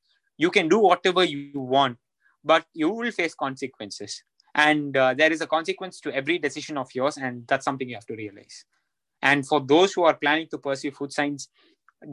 you 0.45 0.51
can 0.57 0.67
do 0.73 0.79
whatever 0.89 1.23
you 1.23 1.61
want, 1.75 1.97
but 2.43 2.65
you 2.73 2.89
will 2.89 3.11
face 3.11 3.35
consequences. 3.45 4.23
And 4.55 4.97
uh, 4.97 5.13
there 5.13 5.31
is 5.31 5.41
a 5.41 5.47
consequence 5.47 5.99
to 6.01 6.13
every 6.21 6.37
decision 6.39 6.77
of 6.77 6.93
yours, 6.99 7.17
and 7.17 7.45
that's 7.47 7.65
something 7.65 7.87
you 7.87 7.95
have 7.95 8.11
to 8.11 8.15
realize. 8.15 8.65
And 9.21 9.47
for 9.47 9.59
those 9.73 9.93
who 9.93 10.03
are 10.03 10.15
planning 10.15 10.47
to 10.51 10.57
pursue 10.57 10.91
food 10.91 11.11
science, 11.11 11.49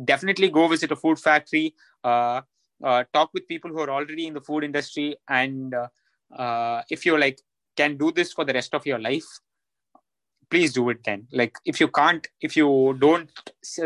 definitely 0.05 0.49
go 0.49 0.68
visit 0.68 0.90
a 0.92 0.97
food 0.97 1.18
factory, 1.18 1.75
uh, 2.03 2.40
uh, 2.83 3.05
talk 3.12 3.31
with 3.33 3.47
people 3.49 3.70
who 3.70 3.81
are 3.81 3.90
already 3.90 4.27
in 4.27 4.35
the 4.35 4.40
food 4.40 4.64
industry, 4.64 5.16
and 5.29 5.75
uh, 5.75 5.88
uh 6.35 6.83
if 6.90 7.07
you 7.07 7.18
like 7.18 7.40
can 7.77 7.97
do 7.97 8.11
this 8.12 8.33
for 8.33 8.44
the 8.44 8.53
rest 8.53 8.75
of 8.75 8.87
your 8.87 8.99
life, 8.99 9.27
please 10.51 10.73
do 10.73 10.88
it 10.90 11.03
then. 11.05 11.27
Like 11.33 11.57
if 11.64 11.81
you 11.81 11.88
can't, 11.88 12.27
if 12.40 12.57
you 12.57 12.97
don't 12.99 13.31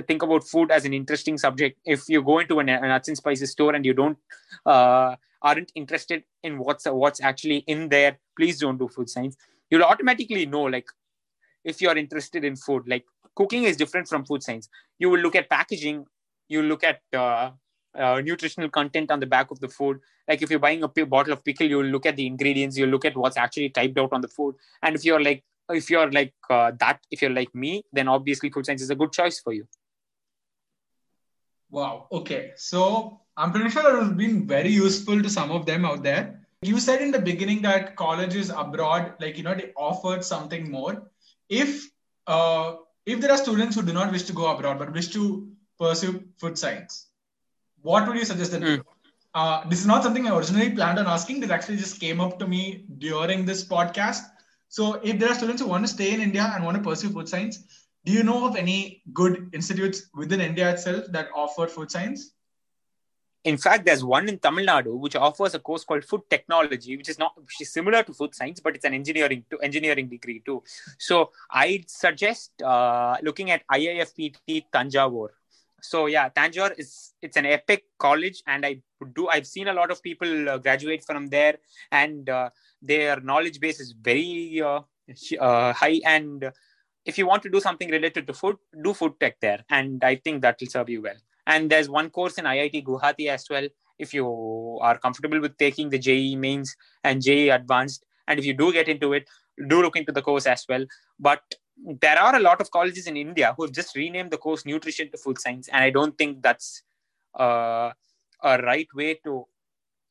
think 0.07 0.23
about 0.23 0.45
food 0.45 0.71
as 0.71 0.85
an 0.85 0.93
interesting 0.93 1.39
subject, 1.39 1.79
if 1.85 2.09
you 2.09 2.23
go 2.23 2.39
into 2.39 2.59
an, 2.59 2.69
an 2.69 2.83
nuts 2.83 3.09
and 3.09 3.17
spices 3.17 3.53
store 3.53 3.75
and 3.75 3.85
you 3.85 3.95
don't 3.95 4.19
uh, 4.67 5.17
aren't 5.43 5.73
interested 5.75 6.25
in 6.43 6.59
what's 6.59 6.87
what's 6.87 7.21
actually 7.21 7.59
in 7.67 7.89
there, 7.89 8.19
please 8.37 8.59
don't 8.59 8.79
do 8.79 8.89
food 8.89 9.09
science. 9.09 9.37
You'll 9.71 9.85
automatically 9.85 10.47
know 10.47 10.63
like 10.63 10.89
if 11.65 11.81
you're 11.83 11.97
interested 11.97 12.45
in 12.45 12.57
food 12.57 12.85
like 12.87 13.05
cooking 13.39 13.65
is 13.71 13.77
different 13.83 14.09
from 14.09 14.25
food 14.25 14.43
science. 14.43 14.69
You 14.99 15.11
will 15.11 15.21
look 15.21 15.37
at 15.41 15.49
packaging 15.49 16.07
you 16.49 16.63
look 16.63 16.83
at 16.83 17.01
uh, 17.15 17.51
uh, 17.95 18.21
nutritional 18.25 18.71
content 18.71 19.11
on 19.11 19.21
the 19.21 19.27
back 19.27 19.51
of 19.51 19.61
the 19.61 19.69
food. 19.69 20.01
Like 20.29 20.43
if 20.43 20.51
you're 20.51 20.65
buying 20.67 20.83
a 20.83 20.89
p- 20.89 21.05
bottle 21.05 21.35
of 21.35 21.45
pickle 21.45 21.67
you'll 21.67 21.93
look 21.97 22.07
at 22.07 22.17
the 22.17 22.27
ingredients 22.27 22.77
you'll 22.77 22.95
look 22.97 23.05
at 23.05 23.17
what's 23.17 23.37
actually 23.37 23.69
typed 23.71 23.99
out 23.99 24.13
on 24.13 24.23
the 24.23 24.29
food. 24.29 24.57
And 24.83 24.97
if 24.97 25.05
you're 25.05 25.23
like 25.23 25.45
if 25.71 25.91
you're 25.91 26.11
like 26.11 26.35
uh, 26.51 26.73
that 26.81 27.01
if 27.11 27.23
you're 27.23 27.37
like 27.39 27.55
me 27.55 27.85
then 27.93 28.09
obviously 28.09 28.51
food 28.51 28.67
science 28.67 28.83
is 28.83 28.91
a 28.91 28.99
good 29.03 29.13
choice 29.13 29.39
for 29.41 29.53
you. 29.53 29.67
Wow. 31.71 32.09
Okay. 32.11 32.53
So 32.57 33.21
i'm 33.37 33.53
pretty 33.53 33.71
sure 33.71 33.89
it 33.89 34.03
has 34.03 34.13
been 34.21 34.49
very 34.49 34.71
useful 34.71 35.23
to 35.23 35.31
some 35.39 35.53
of 35.59 35.65
them 35.67 35.85
out 35.85 36.03
there. 36.03 36.25
You 36.63 36.81
said 36.81 37.03
in 37.03 37.13
the 37.13 37.21
beginning 37.31 37.63
that 37.63 37.95
colleges 37.95 38.51
abroad 38.51 39.15
like 39.21 39.39
you 39.39 39.45
know 39.45 39.55
they 39.55 39.73
offered 39.77 40.25
something 40.25 40.71
more. 40.71 40.95
If 41.49 41.89
uh, 42.27 42.77
if 43.13 43.21
there 43.21 43.33
are 43.33 43.39
students 43.39 43.75
who 43.75 43.83
do 43.83 43.93
not 43.99 44.13
wish 44.13 44.25
to 44.25 44.35
go 44.39 44.47
abroad 44.55 44.79
but 44.79 44.93
wish 44.93 45.09
to 45.09 45.49
pursue 45.81 46.23
food 46.39 46.59
science, 46.59 47.07
what 47.81 48.07
would 48.07 48.17
you 48.17 48.25
suggest 48.31 48.53
them 48.53 48.63
mm. 48.63 48.83
uh, 49.35 49.67
this 49.69 49.81
is 49.81 49.87
not 49.87 50.03
something 50.03 50.27
I 50.27 50.37
originally 50.37 50.71
planned 50.71 50.99
on 50.99 51.07
asking. 51.07 51.41
This 51.41 51.51
actually 51.51 51.79
just 51.79 52.01
came 52.01 52.21
up 52.21 52.39
to 52.41 52.47
me 52.47 52.85
during 52.99 53.47
this 53.47 53.67
podcast. 53.67 54.23
So, 54.69 55.01
if 55.03 55.19
there 55.19 55.31
are 55.31 55.35
students 55.35 55.63
who 55.63 55.69
want 55.69 55.87
to 55.87 55.93
stay 55.93 56.13
in 56.13 56.21
India 56.21 56.53
and 56.55 56.65
want 56.65 56.77
to 56.77 56.83
pursue 56.83 57.09
food 57.09 57.29
science, 57.29 57.63
do 58.05 58.13
you 58.13 58.23
know 58.23 58.47
of 58.47 58.57
any 58.57 59.03
good 59.15 59.51
institutes 59.53 60.03
within 60.15 60.43
India 60.43 60.71
itself 60.71 61.07
that 61.11 61.29
offer 61.35 61.67
food 61.67 61.91
science? 61.91 62.33
In 63.49 63.57
fact, 63.57 63.87
there's 63.87 64.05
one 64.05 64.29
in 64.29 64.39
Tamil 64.39 64.67
Nadu 64.67 64.95
which 65.05 65.17
offers 65.17 65.55
a 65.55 65.59
course 65.59 65.83
called 65.83 66.05
Food 66.05 66.25
Technology, 66.29 66.99
which 66.99 67.09
is 67.09 67.19
not 67.19 67.33
which 67.35 67.63
is 67.63 67.73
similar 67.73 68.03
to 68.03 68.13
food 68.13 68.35
science, 68.35 68.61
but 68.61 68.77
it's 68.77 68.85
an 68.85 68.93
engineering 68.93 69.43
to 69.51 69.59
engineering 69.69 70.07
degree 70.07 70.43
too. 70.45 70.63
So 70.99 71.31
I'd 71.51 71.89
suggest 71.89 72.61
uh, 72.63 73.17
looking 73.23 73.51
at 73.51 73.63
IIFPT 73.73 74.65
Thanjavur. 74.75 75.29
So 75.81 76.07
yeah, 76.07 76.29
Tanjore 76.29 76.79
is 76.79 77.15
it's 77.23 77.39
an 77.39 77.47
epic 77.47 77.85
college, 77.99 78.43
and 78.47 78.67
I 78.67 78.83
do 79.15 79.29
I've 79.29 79.47
seen 79.47 79.69
a 79.69 79.73
lot 79.73 79.91
of 79.91 80.03
people 80.03 80.51
uh, 80.51 80.59
graduate 80.59 81.03
from 81.03 81.29
there, 81.29 81.57
and 81.91 82.29
uh, 82.29 82.51
their 82.83 83.19
knowledge 83.21 83.61
base 83.61 83.81
is 83.81 83.93
very 83.93 84.61
uh, 84.61 84.81
uh, 85.41 85.73
high. 85.73 86.01
And 86.05 86.53
if 87.07 87.17
you 87.17 87.27
want 87.27 87.43
to 87.45 87.49
do 87.49 87.61
something 87.61 87.89
related 87.91 88.27
to 88.27 88.35
food, 88.35 88.57
do 88.85 88.93
food 88.93 89.19
tech 89.19 89.41
there, 89.41 89.65
and 89.71 90.05
I 90.05 90.17
think 90.17 90.43
that 90.43 90.61
will 90.61 90.69
serve 90.69 90.91
you 90.91 91.01
well. 91.01 91.23
And 91.49 91.69
there's 91.69 91.89
one 91.89 92.11
course 92.11 92.39
in 92.39 92.45
IIT 92.45 92.85
Guwahati 92.85 93.29
as 93.29 93.47
well. 93.51 93.67
If 93.99 94.15
you 94.15 94.79
are 94.81 94.99
comfortable 94.99 95.41
with 95.41 95.57
taking 95.59 95.89
the 95.89 95.99
JEE 95.99 96.37
mains 96.37 96.77
and 97.03 97.21
JEE 97.21 97.49
advanced, 97.51 98.05
and 98.29 98.39
if 98.39 98.45
you 98.45 98.55
do 98.55 98.73
get 98.73 98.89
into 98.89 99.15
it, 99.15 99.27
do 99.67 99.83
look 99.83 99.97
into 99.97 100.13
the 100.13 100.23
course 100.23 100.47
as 100.47 100.65
well. 100.69 100.85
But 101.19 101.43
there 102.01 102.19
are 102.19 102.37
a 102.37 102.41
lot 102.41 102.61
of 102.61 102.71
colleges 102.71 103.07
in 103.07 103.17
India 103.17 103.55
who 103.57 103.65
have 103.65 103.73
just 103.73 103.97
renamed 103.97 104.31
the 104.31 104.37
course 104.37 104.65
nutrition 104.67 105.11
to 105.11 105.19
food 105.19 105.41
science, 105.41 105.69
and 105.69 105.83
I 105.83 105.91
don't 105.91 106.17
think 106.17 106.43
that's 106.43 106.83
uh, 107.39 107.91
a 108.45 108.63
right 108.63 108.89
way 108.95 109.15
to 109.25 109.47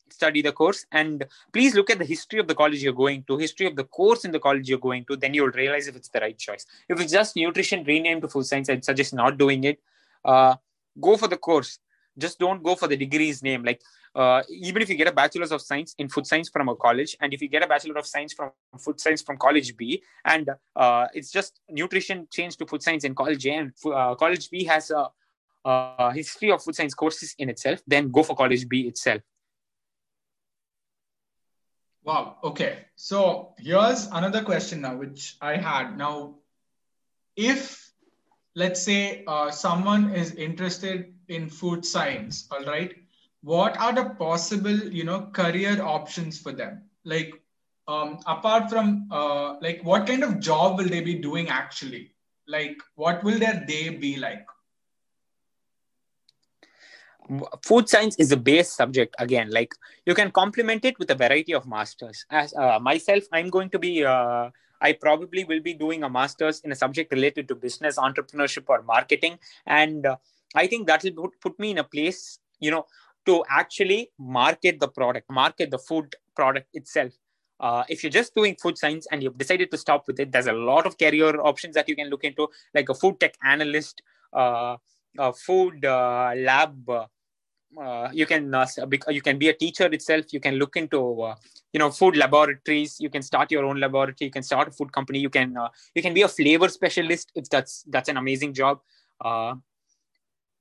study 0.10 0.41
the 0.41 0.52
course. 0.52 0.86
And 0.91 1.26
please 1.54 1.76
look 1.76 1.89
at 1.89 2.00
the 2.00 2.06
history 2.06 2.39
of 2.39 2.47
the 2.47 2.56
college 2.56 2.82
you're 2.82 2.93
going 2.93 3.23
to, 3.28 3.38
history 3.38 3.67
of 3.67 3.76
the 3.76 3.84
course 3.84 4.26
in 4.26 4.32
the 4.32 4.39
college 4.39 4.67
you're 4.67 4.80
going 4.80 5.06
to. 5.06 5.15
Then 5.15 5.34
you'll 5.34 5.52
realize 5.52 5.88
if 5.88 5.95
it's 5.95 6.10
the 6.10 6.19
right 6.19 6.38
choice. 6.38 6.65
If 6.89 7.00
it's 7.00 7.12
just 7.12 7.36
nutrition 7.36 7.84
renamed 7.84 8.23
to 8.23 8.28
food 8.28 8.45
science, 8.45 8.69
I'd 8.69 8.86
suggest 8.86 9.13
not 9.13 9.38
doing 9.38 9.63
it. 9.65 9.80
Uh, 10.26 10.56
go 10.99 11.17
for 11.17 11.27
the 11.27 11.38
course. 11.38 11.79
Just 12.17 12.39
don't 12.39 12.63
go 12.63 12.75
for 12.75 12.88
the 12.88 12.97
degree's 12.97 13.43
name. 13.43 13.63
Like 13.63 13.81
uh, 14.17 14.41
even 14.49 14.81
if 14.81 14.89
you 14.89 14.95
get 14.95 15.07
a 15.07 15.12
bachelor's 15.12 15.51
of 15.51 15.62
science 15.62 15.93
in 15.99 16.10
food 16.10 16.25
science 16.25 16.49
from 16.49 16.69
a 16.69 16.75
college 16.75 17.15
and 17.21 17.33
if 17.33 17.41
you 17.41 17.47
get 17.47 17.63
a 17.63 17.67
bachelor 17.67 17.97
of 17.97 18.05
science 18.07 18.33
from 18.33 18.49
food 18.79 18.99
science 18.99 19.21
from 19.21 19.38
college 19.38 19.77
b 19.77 20.01
and 20.25 20.49
uh, 20.75 21.07
it's 21.13 21.31
just 21.31 21.62
nutrition 21.69 22.27
changed 22.31 22.57
to 22.57 22.65
food 22.65 22.81
science 22.81 23.03
in 23.03 23.13
college 23.13 23.45
a 23.45 23.51
and 23.51 23.71
uh, 23.86 24.15
college 24.15 24.49
b 24.49 24.63
has 24.63 24.89
a, 24.89 25.07
a 25.65 26.12
history 26.13 26.51
of 26.51 26.63
food 26.63 26.75
science 26.75 26.95
courses 26.95 27.36
in 27.38 27.49
itself 27.49 27.79
then 27.86 28.10
go 28.10 28.23
for 28.23 28.36
college 28.36 28.67
b 28.67 28.88
itself. 28.88 29.21
Wow. 32.03 32.38
Okay. 32.43 32.86
So 32.95 33.53
here's 33.60 34.07
another 34.07 34.41
question 34.43 34.81
now 34.81 34.95
which 34.95 35.36
i 35.41 35.57
had. 35.57 35.97
Now 35.97 36.36
if 37.36 37.87
let's 38.57 38.81
say 38.81 39.23
uh, 39.27 39.51
someone 39.51 40.09
is 40.15 40.33
interested 40.33 41.13
in 41.27 41.47
food 41.47 41.85
science 41.85 42.47
all 42.51 42.65
right? 42.65 42.95
What 43.41 43.77
are 43.77 43.93
the 43.93 44.09
possible 44.21 44.77
you 44.99 45.03
know 45.03 45.29
career 45.39 45.81
options 45.81 46.39
for 46.39 46.51
them? 46.51 46.81
Like 47.05 47.33
um, 47.87 48.19
apart 48.25 48.69
from 48.69 49.07
uh, 49.11 49.57
like 49.61 49.81
what 49.83 50.07
kind 50.07 50.23
of 50.23 50.39
job 50.39 50.79
will 50.79 50.89
they 50.89 51.01
be 51.01 51.15
doing 51.15 51.49
actually? 51.49 52.15
Like 52.47 52.81
what 52.95 53.23
will 53.23 53.37
their 53.37 53.63
day 53.67 53.89
be 53.89 54.17
like? 54.17 54.45
Food 57.63 57.89
science 57.89 58.15
is 58.15 58.31
a 58.31 58.37
base 58.37 58.71
subject 58.71 59.13
again 59.19 59.49
like 59.51 59.73
you 60.05 60.15
can 60.15 60.31
complement 60.31 60.85
it 60.85 60.97
with 60.97 61.11
a 61.11 61.15
variety 61.15 61.53
of 61.53 61.67
masters. 61.67 62.25
As 62.31 62.53
uh, 62.55 62.79
myself 62.79 63.25
i'm 63.31 63.49
going 63.49 63.69
to 63.69 63.77
be 63.77 64.03
uh, 64.03 64.49
I 64.81 64.93
probably 64.93 65.43
will 65.43 65.61
be 65.61 65.73
doing 65.73 66.03
a 66.03 66.09
master's 66.09 66.59
in 66.61 66.71
a 66.71 66.75
subject 66.75 67.11
related 67.11 67.47
to 67.49 67.55
business, 67.55 67.97
entrepreneurship, 67.97 68.65
or 68.67 68.81
marketing. 68.83 69.39
And 69.65 70.05
uh, 70.05 70.17
I 70.55 70.67
think 70.67 70.87
that 70.87 71.03
will 71.03 71.29
put, 71.41 71.59
me 71.59 71.71
in 71.71 71.77
a 71.79 71.83
place, 71.83 72.39
you 72.59 72.71
know, 72.71 72.85
to 73.25 73.43
actually 73.49 74.11
market 74.17 74.79
the 74.79 74.87
product, 74.87 75.29
market 75.29 75.71
the 75.71 75.79
food 75.79 76.15
product 76.35 76.67
itself. 76.73 77.13
Uh, 77.59 77.83
if 77.89 78.03
you're 78.03 78.11
just 78.11 78.35
doing 78.35 78.55
food 78.55 78.77
science 78.77 79.07
and 79.11 79.23
you've 79.23 79.37
decided 79.37 79.71
to 79.71 79.77
stop 79.77 80.05
with 80.07 80.19
it, 80.19 80.31
there's 80.31 80.47
a 80.47 80.53
lot 80.53 80.85
of 80.85 80.97
career 80.97 81.41
options 81.41 81.73
that 81.73 81.89
you 81.89 81.95
can 81.95 82.09
look 82.09 82.23
into, 82.23 82.47
like 82.75 82.87
a 82.89 82.93
food 82.93 83.19
tech 83.19 83.33
analyst, 83.43 84.01
uh, 84.33 84.77
a 85.17 85.33
food 85.33 85.83
uh, 85.83 86.33
lab 86.35 86.89
uh, 87.79 88.09
you 88.13 88.25
can 88.25 88.53
uh, 88.53 88.65
you 89.09 89.21
can 89.21 89.37
be 89.37 89.49
a 89.49 89.53
teacher 89.53 89.85
itself 89.85 90.25
you 90.31 90.39
can 90.39 90.55
look 90.55 90.77
into 90.77 91.21
uh, 91.21 91.35
you 91.77 91.79
know 91.83 91.91
food 91.91 92.15
laboratories 92.17 92.99
you 92.99 93.09
can 93.15 93.21
start 93.21 93.51
your 93.51 93.63
own 93.69 93.79
laboratory 93.79 94.27
you 94.29 94.35
can 94.37 94.45
start 94.49 94.69
a 94.69 94.71
food 94.77 94.91
company 94.91 95.19
you 95.19 95.29
can 95.29 95.55
uh, 95.63 95.67
you 95.93 96.01
can 96.05 96.13
be 96.19 96.23
a 96.27 96.31
flavor 96.37 96.69
specialist 96.69 97.31
if 97.35 97.47
that's 97.55 97.83
that's 97.95 98.09
an 98.09 98.17
amazing 98.17 98.53
job. 98.61 98.79
Uh, 99.23 99.53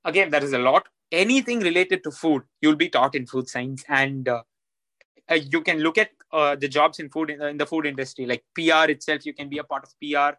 again 0.05 0.31
there 0.31 0.45
is 0.45 0.53
a 0.53 0.59
lot. 0.59 0.89
Anything 1.11 1.61
related 1.61 2.05
to 2.05 2.11
food 2.11 2.43
you'll 2.61 2.83
be 2.85 2.91
taught 2.91 3.15
in 3.15 3.25
food 3.33 3.49
science 3.49 3.83
and 3.89 4.29
uh, 4.29 4.43
you 5.55 5.63
can 5.63 5.79
look 5.79 5.97
at 5.97 6.11
the 6.61 6.69
jobs 6.69 6.99
in 6.99 7.09
food 7.09 7.31
in, 7.31 7.41
in, 7.41 7.57
the 7.57 7.69
food 7.73 7.87
industry 7.87 8.27
like 8.27 8.45
pr 8.55 8.91
itself 8.95 9.25
you 9.25 9.33
can 9.33 9.49
be 9.49 9.59
a 9.59 9.65
part 9.65 9.85
of 9.85 9.93
pr 10.01 10.33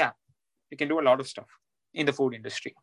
yeah 0.00 0.12
you 0.70 0.76
can 0.78 0.88
do 0.92 1.00
a 1.00 1.06
lot 1.08 1.20
of 1.20 1.28
stuff 1.28 1.50
in 1.92 2.06
the 2.06 2.12
food 2.20 2.34
industry 2.38 2.74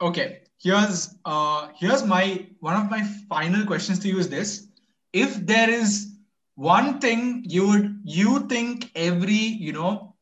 Okay, 0.00 0.42
here's 0.58 1.14
uh, 1.24 1.68
here's 1.74 2.04
my 2.04 2.46
one 2.60 2.76
of 2.76 2.90
my 2.90 3.02
final 3.28 3.64
questions 3.64 3.98
to 4.00 4.08
you 4.08 4.18
is 4.18 4.28
this: 4.28 4.68
If 5.12 5.34
there 5.46 5.70
is 5.70 6.16
one 6.54 6.98
thing 7.00 7.44
you 7.46 7.66
would 7.68 8.00
you 8.04 8.40
think 8.46 8.90
every 8.94 9.32
you 9.32 9.72
know 9.72 10.14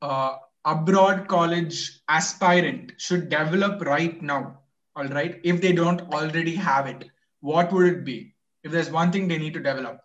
uh, 0.00 0.36
abroad 0.64 1.26
college 1.26 2.00
aspirant 2.08 2.92
should 2.98 3.28
develop 3.28 3.84
right 3.84 4.22
now, 4.22 4.60
all 4.94 5.08
right, 5.08 5.40
if 5.42 5.60
they 5.60 5.72
don't 5.72 6.02
already 6.12 6.54
have 6.54 6.86
it, 6.86 7.10
what 7.40 7.72
would 7.72 7.86
it 7.86 8.04
be? 8.04 8.34
If 8.62 8.70
there's 8.70 8.90
one 8.90 9.10
thing 9.10 9.26
they 9.26 9.38
need 9.38 9.54
to 9.54 9.60
develop. 9.60 10.00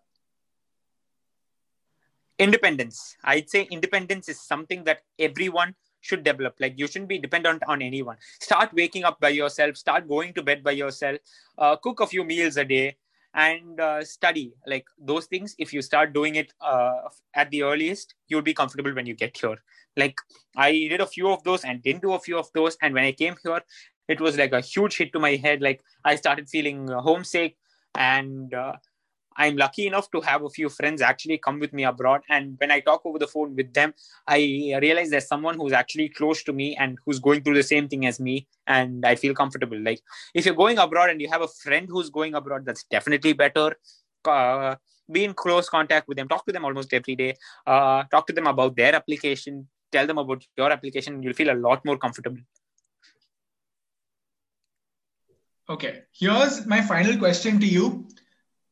Independence. 2.40 3.18
I'd 3.24 3.50
say 3.50 3.68
independence 3.70 4.30
is 4.30 4.40
something 4.40 4.84
that 4.86 5.04
everyone 5.20 5.76
should 6.02 6.24
develop. 6.24 6.56
Like 6.60 6.76
you 6.78 6.88
shouldn't 6.88 7.10
be 7.10 7.18
dependent 7.18 7.64
on 7.68 7.82
anyone. 7.82 8.18
Start 8.40 8.74
waking 8.74 9.04
up 9.04 9.20
by 9.20 9.30
yourself. 9.30 9.78
Start 9.78 10.08
going 10.08 10.34
to 10.34 10.44
bed 10.44 10.64
by 10.64 10.72
yourself. 10.72 11.18
Uh, 11.58 11.76
cook 11.76 12.00
a 12.00 12.08
few 12.08 12.24
meals 12.24 12.58
a 12.58 12.66
day 12.66 12.98
and 13.34 13.80
uh, 13.80 14.04
study. 14.04 14.54
Like 14.66 14.86
those 14.98 15.26
things 15.26 15.56
if 15.58 15.74
you 15.74 15.82
start 15.82 16.14
doing 16.14 16.36
it 16.36 16.54
uh, 16.62 17.10
at 17.36 17.52
the 17.52 17.64
earliest 17.64 18.16
you'll 18.28 18.42
be 18.42 18.54
comfortable 18.54 18.94
when 18.94 19.06
you 19.06 19.16
get 19.16 19.38
here. 19.38 19.58
Like 19.98 20.20
i 20.56 20.72
did 20.72 21.02
a 21.02 21.08
few 21.08 21.30
of 21.30 21.44
those 21.44 21.64
and 21.64 21.84
didn't 21.84 22.02
do 22.02 22.14
a 22.14 22.20
few 22.20 22.38
of 22.38 22.50
those. 22.54 22.78
And 22.82 22.94
when 22.94 23.04
i 23.04 23.12
came 23.12 23.36
here 23.44 23.62
it 24.08 24.20
was 24.20 24.38
like 24.38 24.54
a 24.54 24.62
huge 24.62 24.98
hit 24.98 25.14
to 25.14 25.20
my 25.20 25.36
head. 25.36 25.62
Like 25.62 25.82
i 26.06 26.16
started 26.16 26.50
feeling 26.50 26.88
homesick 26.88 27.58
and 27.96 28.54
uh, 28.54 28.74
I'm 29.40 29.56
lucky 29.56 29.88
enough 29.88 30.12
to 30.12 30.20
have 30.22 30.44
a 30.44 30.50
few 30.50 30.68
friends 30.68 31.02
actually 31.02 31.38
come 31.38 31.60
with 31.60 31.72
me 31.72 31.86
abroad. 31.86 32.22
And 32.30 32.56
when 32.60 32.72
I 32.72 32.82
talk 32.82 33.06
over 33.06 33.18
the 33.18 33.28
phone 33.28 33.56
with 33.56 33.74
them, 33.74 33.94
I 34.28 34.38
realize 34.82 35.10
there's 35.10 35.28
someone 35.28 35.56
who's 35.56 35.72
actually 35.72 36.10
close 36.10 36.44
to 36.44 36.52
me 36.52 36.76
and 36.76 36.98
who's 37.06 37.20
going 37.20 37.44
through 37.44 37.56
the 37.56 37.64
same 37.64 37.88
thing 37.88 38.06
as 38.06 38.20
me. 38.20 38.48
And 38.68 39.06
I 39.06 39.16
feel 39.16 39.34
comfortable. 39.34 39.80
Like 39.80 40.02
if 40.36 40.46
you're 40.46 40.56
going 40.56 40.78
abroad 40.78 41.10
and 41.10 41.22
you 41.22 41.30
have 41.30 41.42
a 41.42 41.48
friend 41.48 41.88
who's 41.90 42.10
going 42.10 42.36
abroad, 42.36 42.66
that's 42.66 42.84
definitely 42.84 43.32
better. 43.32 43.78
Uh, 44.26 44.76
be 45.10 45.24
in 45.24 45.34
close 45.34 45.70
contact 45.70 46.08
with 46.10 46.18
them, 46.18 46.28
talk 46.28 46.46
to 46.46 46.52
them 46.52 46.66
almost 46.66 46.94
every 46.94 47.16
day, 47.16 47.34
uh, 47.66 48.04
talk 48.12 48.28
to 48.28 48.34
them 48.34 48.46
about 48.46 48.76
their 48.76 48.94
application, 48.94 49.68
tell 49.92 50.06
them 50.06 50.18
about 50.18 50.46
your 50.58 50.70
application. 50.70 51.24
You'll 51.24 51.34
feel 51.34 51.52
a 51.52 51.56
lot 51.56 51.84
more 51.86 51.98
comfortable. 51.98 52.42
Okay, 55.70 56.02
here's 56.12 56.66
my 56.66 56.82
final 56.82 57.18
question 57.18 57.60
to 57.60 57.66
you 57.66 58.08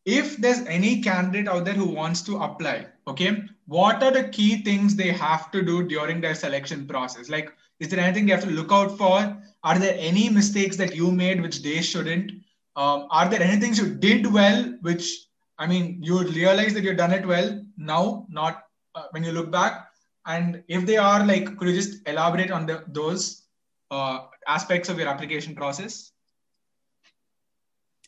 if 0.07 0.37
there's 0.37 0.61
any 0.67 1.01
candidate 1.01 1.49
out 1.49 1.65
there 1.65 1.73
who 1.73 1.85
wants 1.85 2.21
to 2.21 2.37
apply, 2.37 2.87
okay, 3.09 3.43
what 3.65 4.01
are 4.01 4.11
the 4.11 4.29
key 4.29 4.63
things 4.63 4.95
they 4.95 5.11
have 5.11 5.51
to 5.51 5.61
do 5.61 5.85
during 5.85 6.21
their 6.21 6.33
selection 6.33 6.87
process? 6.87 7.27
Like, 7.27 7.51
is 7.81 7.89
there 7.89 7.99
anything 7.99 8.25
they 8.25 8.31
have 8.31 8.45
to 8.45 8.49
look 8.49 8.71
out 8.71 8.97
for? 8.97 9.37
Are 9.65 9.77
there 9.77 9.97
any 9.99 10.29
mistakes 10.29 10.77
that 10.77 10.95
you 10.95 11.11
made 11.11 11.41
which 11.41 11.61
they 11.61 11.81
shouldn't? 11.81 12.31
Um, 12.77 13.07
are 13.11 13.27
there 13.27 13.41
any 13.41 13.59
things 13.59 13.77
you 13.77 13.95
did 13.95 14.31
well 14.31 14.77
which 14.81 15.27
I 15.57 15.67
mean 15.67 15.99
you 16.01 16.23
realize 16.23 16.73
that 16.75 16.83
you've 16.83 16.95
done 16.95 17.11
it 17.11 17.27
well 17.27 17.61
now, 17.75 18.25
not 18.29 18.63
uh, 18.95 19.07
when 19.11 19.25
you 19.25 19.33
look 19.33 19.51
back? 19.51 19.89
And 20.25 20.63
if 20.69 20.85
they 20.85 20.95
are 20.95 21.25
like, 21.25 21.57
could 21.57 21.67
you 21.67 21.75
just 21.75 22.07
elaborate 22.07 22.49
on 22.51 22.65
the, 22.65 22.85
those 22.87 23.43
uh, 23.91 24.19
aspects 24.47 24.87
of 24.87 24.99
your 24.99 25.09
application 25.09 25.53
process? 25.53 26.13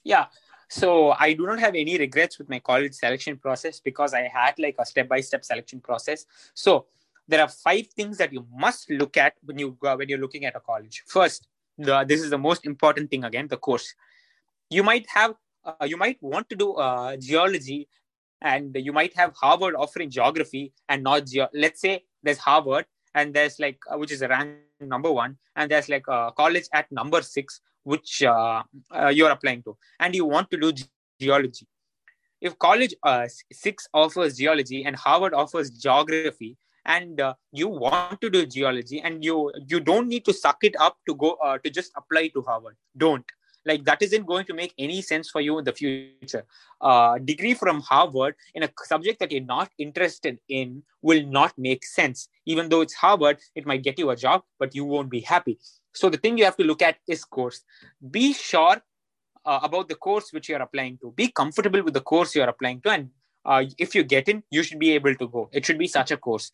Yeah 0.05 0.27
so 0.69 1.15
i 1.19 1.33
do 1.33 1.45
not 1.45 1.59
have 1.59 1.75
any 1.75 1.97
regrets 1.97 2.37
with 2.37 2.47
my 2.47 2.59
college 2.59 2.93
selection 2.93 3.37
process 3.37 3.79
because 3.79 4.13
i 4.13 4.21
had 4.21 4.53
like 4.59 4.75
a 4.79 4.85
step 4.85 5.09
by 5.09 5.19
step 5.19 5.43
selection 5.43 5.79
process. 5.81 6.25
So 6.53 6.85
there 7.27 7.41
are 7.41 7.47
five 7.47 7.87
things 7.87 8.17
that 8.17 8.33
you 8.33 8.45
must 8.51 8.89
look 8.89 9.15
at 9.17 9.33
when 9.43 9.57
you 9.59 9.77
uh, 9.83 9.95
when 9.95 10.09
you're 10.09 10.19
looking 10.25 10.45
at 10.45 10.55
a 10.55 10.59
college. 10.59 11.03
First 11.05 11.47
the, 11.77 12.03
this 12.03 12.21
is 12.21 12.29
the 12.29 12.37
most 12.37 12.65
important 12.65 13.09
thing 13.09 13.23
again 13.23 13.47
the 13.47 13.57
course. 13.57 13.93
You 14.69 14.83
might 14.83 15.05
have 15.13 15.35
uh, 15.65 15.85
you 15.85 15.97
might 15.97 16.21
want 16.21 16.49
to 16.49 16.55
do 16.55 16.73
uh, 16.73 17.17
geology 17.17 17.87
and 18.41 18.75
you 18.75 18.93
might 18.93 19.15
have 19.15 19.33
harvard 19.35 19.75
offering 19.75 20.09
geography 20.09 20.73
and 20.87 21.03
not 21.03 21.25
ge- 21.25 21.53
let's 21.53 21.81
say 21.81 22.03
there's 22.23 22.37
harvard 22.37 22.85
and 23.15 23.33
there's 23.33 23.59
like 23.59 23.79
uh, 23.91 23.97
which 23.97 24.11
is 24.11 24.21
a 24.21 24.27
rank 24.27 24.57
number 24.79 25.11
one 25.11 25.37
and 25.55 25.69
there's 25.69 25.89
like 25.89 26.07
a 26.07 26.31
college 26.35 26.67
at 26.73 26.91
number 26.91 27.21
six 27.21 27.61
which 27.83 28.23
uh, 28.23 28.63
uh, 28.91 29.07
you're 29.07 29.31
applying 29.31 29.63
to. 29.63 29.77
And 29.99 30.15
you 30.15 30.25
want 30.25 30.51
to 30.51 30.57
do 30.57 30.71
geology. 31.19 31.67
If 32.41 32.57
college 32.57 32.95
uh, 33.03 33.27
6 33.51 33.87
offers 33.93 34.37
geology 34.37 34.85
and 34.85 34.95
harvard 34.95 35.33
offers 35.33 35.69
geography 35.69 36.57
and 36.85 37.19
uh, 37.19 37.33
you 37.51 37.67
want 37.67 38.21
to 38.21 38.29
do 38.29 38.45
geology 38.45 39.01
and 39.01 39.23
you 39.23 39.51
you 39.67 39.79
don't 39.81 40.07
need 40.07 40.23
to 40.25 40.33
suck 40.33 40.63
it 40.63 40.75
up 40.79 40.97
to 41.07 41.15
go 41.15 41.31
uh, 41.43 41.57
to 41.57 41.69
just 41.69 41.91
apply 41.97 42.29
to 42.29 42.41
harvard. 42.41 42.77
Don't. 42.95 43.25
Like 43.65 43.83
that 43.83 44.01
isn't 44.01 44.25
going 44.25 44.45
to 44.45 44.53
make 44.53 44.73
any 44.79 45.01
sense 45.01 45.29
for 45.29 45.41
you 45.41 45.59
in 45.59 45.65
the 45.65 45.73
future. 45.73 46.45
Uh, 46.79 47.17
degree 47.17 47.53
from 47.53 47.81
harvard 47.81 48.35
in 48.55 48.63
a 48.63 48.69
subject 48.85 49.19
that 49.19 49.33
you're 49.33 49.43
not 49.43 49.69
interested 49.77 50.39
in 50.47 50.81
will 51.01 51.25
not 51.25 51.53
make 51.57 51.85
sense. 51.85 52.29
Even 52.45 52.69
though 52.69 52.81
it's 52.81 52.93
harvard 52.93 53.37
it 53.55 53.65
might 53.65 53.83
get 53.83 53.99
you 53.99 54.09
a 54.11 54.15
job 54.15 54.43
but 54.57 54.73
you 54.73 54.85
won't 54.85 55.09
be 55.09 55.19
happy 55.19 55.59
so 55.93 56.09
the 56.09 56.17
thing 56.17 56.37
you 56.37 56.45
have 56.45 56.57
to 56.57 56.63
look 56.63 56.81
at 56.81 56.97
is 57.07 57.23
course. 57.25 57.63
Be 58.11 58.33
sure 58.33 58.81
uh, 59.45 59.59
about 59.63 59.89
the 59.89 59.95
course 59.95 60.31
which 60.31 60.49
you 60.49 60.55
are 60.55 60.61
applying 60.61 60.97
to. 60.99 61.11
Be 61.15 61.29
comfortable 61.29 61.83
with 61.83 61.93
the 61.93 62.01
course 62.01 62.35
you 62.35 62.41
are 62.41 62.49
applying 62.49 62.81
to, 62.81 62.89
and 62.89 63.09
uh, 63.45 63.63
if 63.77 63.95
you 63.95 64.03
get 64.03 64.29
in, 64.29 64.43
you 64.51 64.63
should 64.63 64.79
be 64.79 64.91
able 64.91 65.15
to 65.15 65.27
go. 65.27 65.49
It 65.51 65.65
should 65.65 65.79
be 65.79 65.87
such 65.87 66.11
a 66.11 66.17
course. 66.17 66.51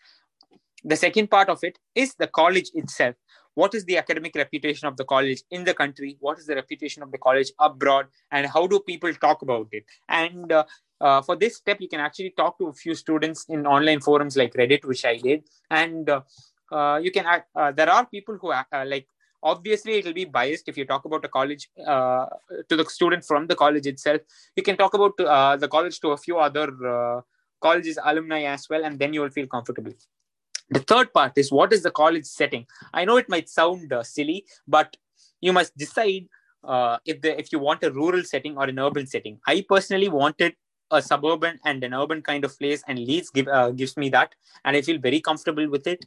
The 0.84 0.96
second 0.96 1.32
part 1.32 1.50
of 1.50 1.64
it 1.64 1.80
is 1.96 2.14
the 2.16 2.28
college 2.28 2.70
itself. 2.74 3.16
What 3.56 3.74
is 3.74 3.86
the 3.86 3.98
academic 3.98 4.36
reputation 4.36 4.88
of 4.88 4.98
the 4.98 5.06
college 5.06 5.42
in 5.50 5.64
the 5.64 5.74
country? 5.74 6.18
What 6.20 6.38
is 6.38 6.46
the 6.46 6.56
reputation 6.56 7.02
of 7.02 7.12
the 7.12 7.18
college 7.18 7.52
abroad? 7.60 8.08
And 8.32 8.46
how 8.46 8.68
do 8.68 8.80
people 8.82 9.14
talk 9.14 9.42
about 9.42 9.70
it? 9.72 9.86
And 10.10 10.52
uh, 10.52 10.66
uh, 11.00 11.22
for 11.22 11.36
this 11.36 11.56
step, 11.56 11.78
you 11.80 11.88
can 11.88 12.02
actually 12.02 12.34
talk 12.38 12.58
to 12.60 12.68
a 12.68 12.74
few 12.74 12.94
students 12.94 13.46
in 13.50 13.66
online 13.66 14.02
forums 14.02 14.36
like 14.36 14.54
Reddit, 14.54 14.86
which 14.86 15.06
I 15.06 15.18
did. 15.18 15.44
And 15.70 16.10
uh, 16.10 16.22
uh 16.72 17.00
you 17.02 17.12
can, 17.12 17.26
uh, 17.56 17.72
there 17.72 17.90
are 17.90 18.06
people 18.06 18.38
who 18.42 18.52
like 18.86 19.08
obviously 19.46 19.94
it 20.00 20.06
will 20.06 20.18
be 20.20 20.26
biased 20.26 20.68
if 20.68 20.78
you 20.78 20.86
talk 20.86 21.06
about 21.06 21.24
a 21.24 21.30
college 21.30 21.70
uh, 21.88 22.26
to 22.68 22.76
the 22.76 22.86
student 22.86 23.24
from 23.24 23.48
the 23.48 23.56
college 23.56 23.86
itself. 23.86 24.22
You 24.56 24.64
can 24.64 24.76
talk 24.76 24.94
about 24.96 25.20
uh, 25.20 25.56
the 25.56 25.68
college 25.68 26.00
to 26.02 26.10
a 26.10 26.18
few 26.18 26.40
other 26.40 26.68
uh, 26.94 27.22
colleges 27.62 28.00
alumni 28.04 28.42
as 28.44 28.68
well 28.70 28.84
and 28.84 29.00
then 29.00 29.14
you 29.14 29.22
will 29.22 29.30
feel 29.30 29.48
comfortable. 29.48 29.94
The 30.72 30.80
third 30.80 31.14
part 31.14 31.38
is 31.38 31.52
what 31.52 31.72
is 31.72 31.84
the 31.84 31.92
college 31.92 32.26
setting? 32.26 32.66
I 32.94 33.06
know 33.06 33.18
it 33.18 33.30
might 33.30 33.48
sound 33.48 33.94
uh, 33.94 34.04
silly 34.04 34.46
but 34.68 34.98
you 35.42 35.54
must 35.54 35.78
decide 35.78 36.28
uh, 36.64 36.98
if 37.06 37.22
the 37.22 37.40
if 37.40 37.52
you 37.52 37.60
want 37.60 37.84
a 37.84 37.92
rural 37.92 38.24
setting 38.24 38.58
or 38.58 38.64
an 38.66 38.80
urban 38.80 39.06
setting. 39.06 39.40
I 39.46 39.64
personally 39.70 40.10
wanted 40.10 40.56
a 40.92 41.02
suburban 41.02 41.60
and 41.66 41.84
an 41.84 41.94
urban 41.94 42.22
kind 42.22 42.44
of 42.46 42.58
place 42.58 42.84
and 42.88 43.00
leeds 43.00 43.30
give, 43.30 43.48
uh, 43.48 43.72
gives 43.72 43.98
me 43.98 44.10
that 44.10 44.36
and 44.64 44.78
i 44.78 44.82
feel 44.82 45.00
very 45.00 45.20
comfortable 45.20 45.68
with 45.68 45.88
it 45.88 46.06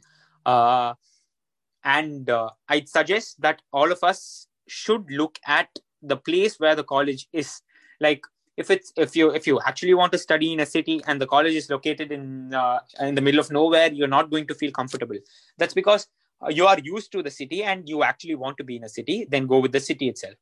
and 1.83 2.29
uh, 2.29 2.49
i'd 2.69 2.89
suggest 2.89 3.39
that 3.41 3.61
all 3.71 3.91
of 3.91 4.03
us 4.03 4.47
should 4.67 5.09
look 5.11 5.39
at 5.45 5.67
the 6.01 6.17
place 6.17 6.59
where 6.59 6.75
the 6.75 6.83
college 6.83 7.27
is. 7.33 7.61
Like 7.99 8.23
if 8.57 8.69
it's 8.69 8.93
if 8.97 9.15
you 9.15 9.31
if 9.31 9.47
you 9.47 9.59
actually 9.65 9.93
want 9.93 10.11
to 10.13 10.17
study 10.17 10.53
in 10.53 10.59
a 10.59 10.65
city 10.65 11.01
and 11.07 11.19
the 11.19 11.27
college 11.27 11.53
is 11.53 11.69
located 11.69 12.11
in 12.11 12.53
uh, 12.53 12.79
in 12.99 13.15
the 13.15 13.21
middle 13.21 13.39
of 13.39 13.51
nowhere 13.51 13.91
you're 13.91 14.07
not 14.07 14.29
going 14.29 14.47
to 14.47 14.55
feel 14.55 14.71
comfortable. 14.71 15.17
That's 15.57 15.73
because 15.73 16.07
uh, 16.41 16.49
you 16.49 16.65
are 16.67 16.79
used 16.79 17.11
to 17.13 17.23
the 17.23 17.31
city 17.31 17.63
and 17.63 17.87
you 17.87 18.03
actually 18.03 18.35
want 18.35 18.57
to 18.57 18.63
be 18.63 18.77
in 18.77 18.83
a 18.83 18.89
city 18.89 19.27
then 19.29 19.47
go 19.47 19.59
with 19.59 19.71
the 19.71 19.79
city 19.79 20.07
itself. 20.09 20.35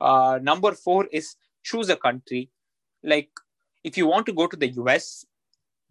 Uh, 0.00 0.38
number 0.42 0.72
4 0.72 1.06
is 1.12 1.36
choose 1.62 1.88
a 1.88 1.96
country. 1.96 2.50
Like 3.02 3.30
if 3.84 3.96
you 3.96 4.06
want 4.06 4.26
to 4.26 4.32
go 4.32 4.46
to 4.46 4.56
the 4.56 4.68
us 4.68 5.24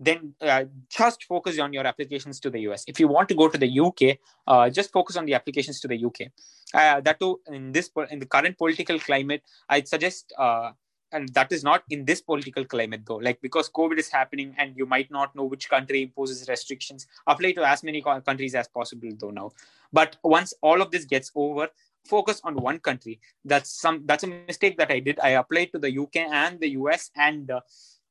then 0.06 0.34
uh, 0.42 0.66
just 0.90 1.24
focus 1.24 1.60
on 1.60 1.74
your 1.74 1.86
applications 1.86 2.40
to 2.42 2.50
the 2.50 2.60
US. 2.70 2.84
If 2.88 3.00
you 3.00 3.08
want 3.08 3.30
to 3.30 3.36
go 3.36 3.48
to 3.48 3.58
the 3.58 3.80
UK, 3.80 4.18
uh, 4.48 4.70
just 4.70 4.92
focus 4.92 5.16
on 5.18 5.26
the 5.26 5.34
applications 5.34 5.80
to 5.82 5.88
the 5.88 6.06
UK. 6.06 6.32
Uh, 6.74 7.02
that 7.02 7.20
too, 7.20 7.40
in 7.48 7.72
this 7.72 7.90
in 8.10 8.20
the 8.20 8.26
current 8.26 8.58
political 8.58 9.00
climate, 9.00 9.44
I'd 9.70 9.88
suggest, 9.88 10.34
uh, 10.38 10.72
and 11.12 11.30
that 11.34 11.52
is 11.52 11.64
not 11.64 11.84
in 11.90 12.06
this 12.06 12.22
political 12.22 12.66
climate 12.66 13.02
though, 13.06 13.18
like 13.18 13.40
because 13.42 13.70
COVID 13.70 14.00
is 14.00 14.10
happening 14.10 14.56
and 14.58 14.76
you 14.76 14.86
might 14.86 15.12
not 15.12 15.36
know 15.36 15.44
which 15.44 15.70
country 15.70 16.04
imposes 16.04 16.48
restrictions. 16.50 17.08
Apply 17.28 17.52
to 17.54 17.68
as 17.68 17.84
many 17.84 18.02
countries 18.02 18.56
as 18.56 18.68
possible 18.68 19.10
though 19.18 19.30
now. 19.30 19.52
But 19.92 20.18
once 20.24 20.54
all 20.62 20.82
of 20.82 20.90
this 20.90 21.06
gets 21.06 21.32
over, 21.36 21.70
focus 22.06 22.42
on 22.44 22.56
one 22.56 22.80
country. 22.80 23.20
That's 23.46 23.70
some 23.70 24.04
that's 24.06 24.24
a 24.24 24.28
mistake 24.28 24.78
that 24.78 24.92
I 24.92 25.00
did. 25.00 25.20
I 25.20 25.30
applied 25.30 25.72
to 25.74 25.80
the 25.80 25.98
UK 25.98 26.18
and 26.32 26.60
the 26.60 26.72
US 26.72 27.12
and 27.16 27.50
uh, 27.52 27.62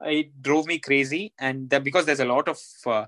it 0.04 0.42
drove 0.42 0.66
me 0.66 0.78
crazy. 0.78 1.32
And 1.38 1.68
because 1.82 2.06
there's 2.06 2.20
a 2.20 2.24
lot 2.24 2.48
of 2.48 2.58
uh, 2.86 3.06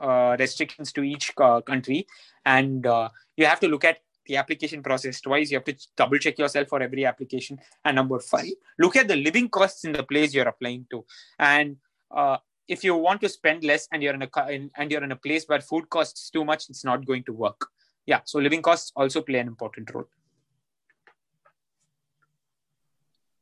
uh, 0.00 0.36
restrictions 0.38 0.92
to 0.92 1.02
each 1.02 1.32
uh, 1.38 1.60
country. 1.60 2.06
And 2.44 2.86
uh, 2.86 3.08
you 3.36 3.46
have 3.46 3.60
to 3.60 3.68
look 3.68 3.84
at 3.84 3.98
the 4.26 4.36
application 4.36 4.82
process 4.82 5.20
twice. 5.20 5.50
You 5.50 5.58
have 5.58 5.64
to 5.64 5.76
double 5.96 6.18
check 6.18 6.38
yourself 6.38 6.68
for 6.68 6.82
every 6.82 7.04
application. 7.04 7.58
And 7.84 7.96
number 7.96 8.18
five 8.18 8.52
look 8.78 8.96
at 8.96 9.08
the 9.08 9.16
living 9.16 9.48
costs 9.48 9.84
in 9.84 9.92
the 9.92 10.02
place 10.02 10.34
you're 10.34 10.48
applying 10.48 10.86
to. 10.90 11.04
And 11.38 11.76
uh, 12.10 12.38
if 12.68 12.82
you 12.82 12.96
want 12.96 13.20
to 13.20 13.28
spend 13.28 13.64
less 13.64 13.86
and 13.92 14.02
you're 14.02 14.14
in 14.14 14.22
a 14.22 14.50
in, 14.50 14.70
and 14.76 14.90
you're 14.90 15.04
in 15.04 15.12
a 15.12 15.16
place 15.16 15.44
where 15.46 15.60
food 15.60 15.88
costs 15.90 16.30
too 16.30 16.44
much 16.44 16.70
it's 16.70 16.84
not 16.84 17.06
going 17.06 17.24
to 17.24 17.32
work. 17.32 17.66
Yeah 18.06 18.20
so 18.24 18.38
living 18.38 18.62
costs 18.62 18.92
also 18.96 19.20
play 19.20 19.38
an 19.38 19.46
important 19.46 19.92
role 19.94 20.08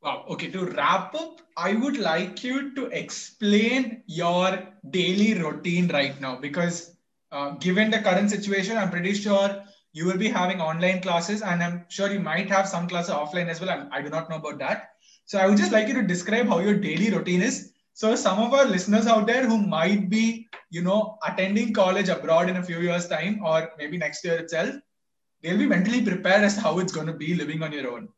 Wow. 0.02 0.24
Okay. 0.30 0.50
To 0.50 0.66
wrap 0.66 1.14
up, 1.14 1.40
I 1.56 1.74
would 1.74 1.96
like 1.96 2.42
you 2.42 2.74
to 2.74 2.86
explain 2.86 4.02
your 4.06 4.68
daily 4.90 5.34
routine 5.34 5.88
right 5.88 6.20
now 6.20 6.36
because, 6.36 6.96
uh, 7.30 7.50
given 7.50 7.90
the 7.90 8.00
current 8.00 8.30
situation, 8.30 8.76
I'm 8.76 8.90
pretty 8.90 9.14
sure 9.14 9.62
you 9.92 10.06
will 10.06 10.18
be 10.18 10.28
having 10.28 10.60
online 10.60 11.00
classes, 11.02 11.42
and 11.42 11.62
I'm 11.62 11.84
sure 11.88 12.10
you 12.10 12.18
might 12.18 12.48
have 12.50 12.68
some 12.68 12.88
classes 12.88 13.14
offline 13.14 13.48
as 13.48 13.60
well. 13.60 13.70
I'm, 13.70 13.88
I 13.92 14.02
do 14.02 14.08
not 14.08 14.28
know 14.28 14.36
about 14.36 14.58
that. 14.58 14.88
So 15.26 15.38
I 15.38 15.46
would 15.46 15.58
just 15.58 15.70
like 15.70 15.86
you 15.86 15.94
to 15.94 16.02
describe 16.02 16.48
how 16.48 16.58
your 16.58 16.74
daily 16.74 17.10
routine 17.10 17.42
is. 17.42 17.72
So 17.94 18.16
some 18.16 18.40
of 18.40 18.54
our 18.54 18.64
listeners 18.64 19.06
out 19.06 19.26
there 19.26 19.46
who 19.46 19.58
might 19.58 20.08
be, 20.10 20.48
you 20.70 20.82
know, 20.82 21.18
attending 21.26 21.72
college 21.74 22.08
abroad 22.08 22.48
in 22.48 22.56
a 22.56 22.62
few 22.64 22.80
years' 22.80 23.06
time 23.06 23.40
or 23.44 23.70
maybe 23.78 23.98
next 23.98 24.24
year 24.24 24.38
itself, 24.38 24.74
they'll 25.42 25.58
be 25.58 25.66
mentally 25.66 26.02
prepared 26.02 26.42
as 26.42 26.54
to 26.54 26.62
how 26.62 26.78
it's 26.78 26.92
going 26.92 27.06
to 27.06 27.12
be 27.12 27.34
living 27.34 27.62
on 27.62 27.72
your 27.72 27.92
own. 27.92 28.08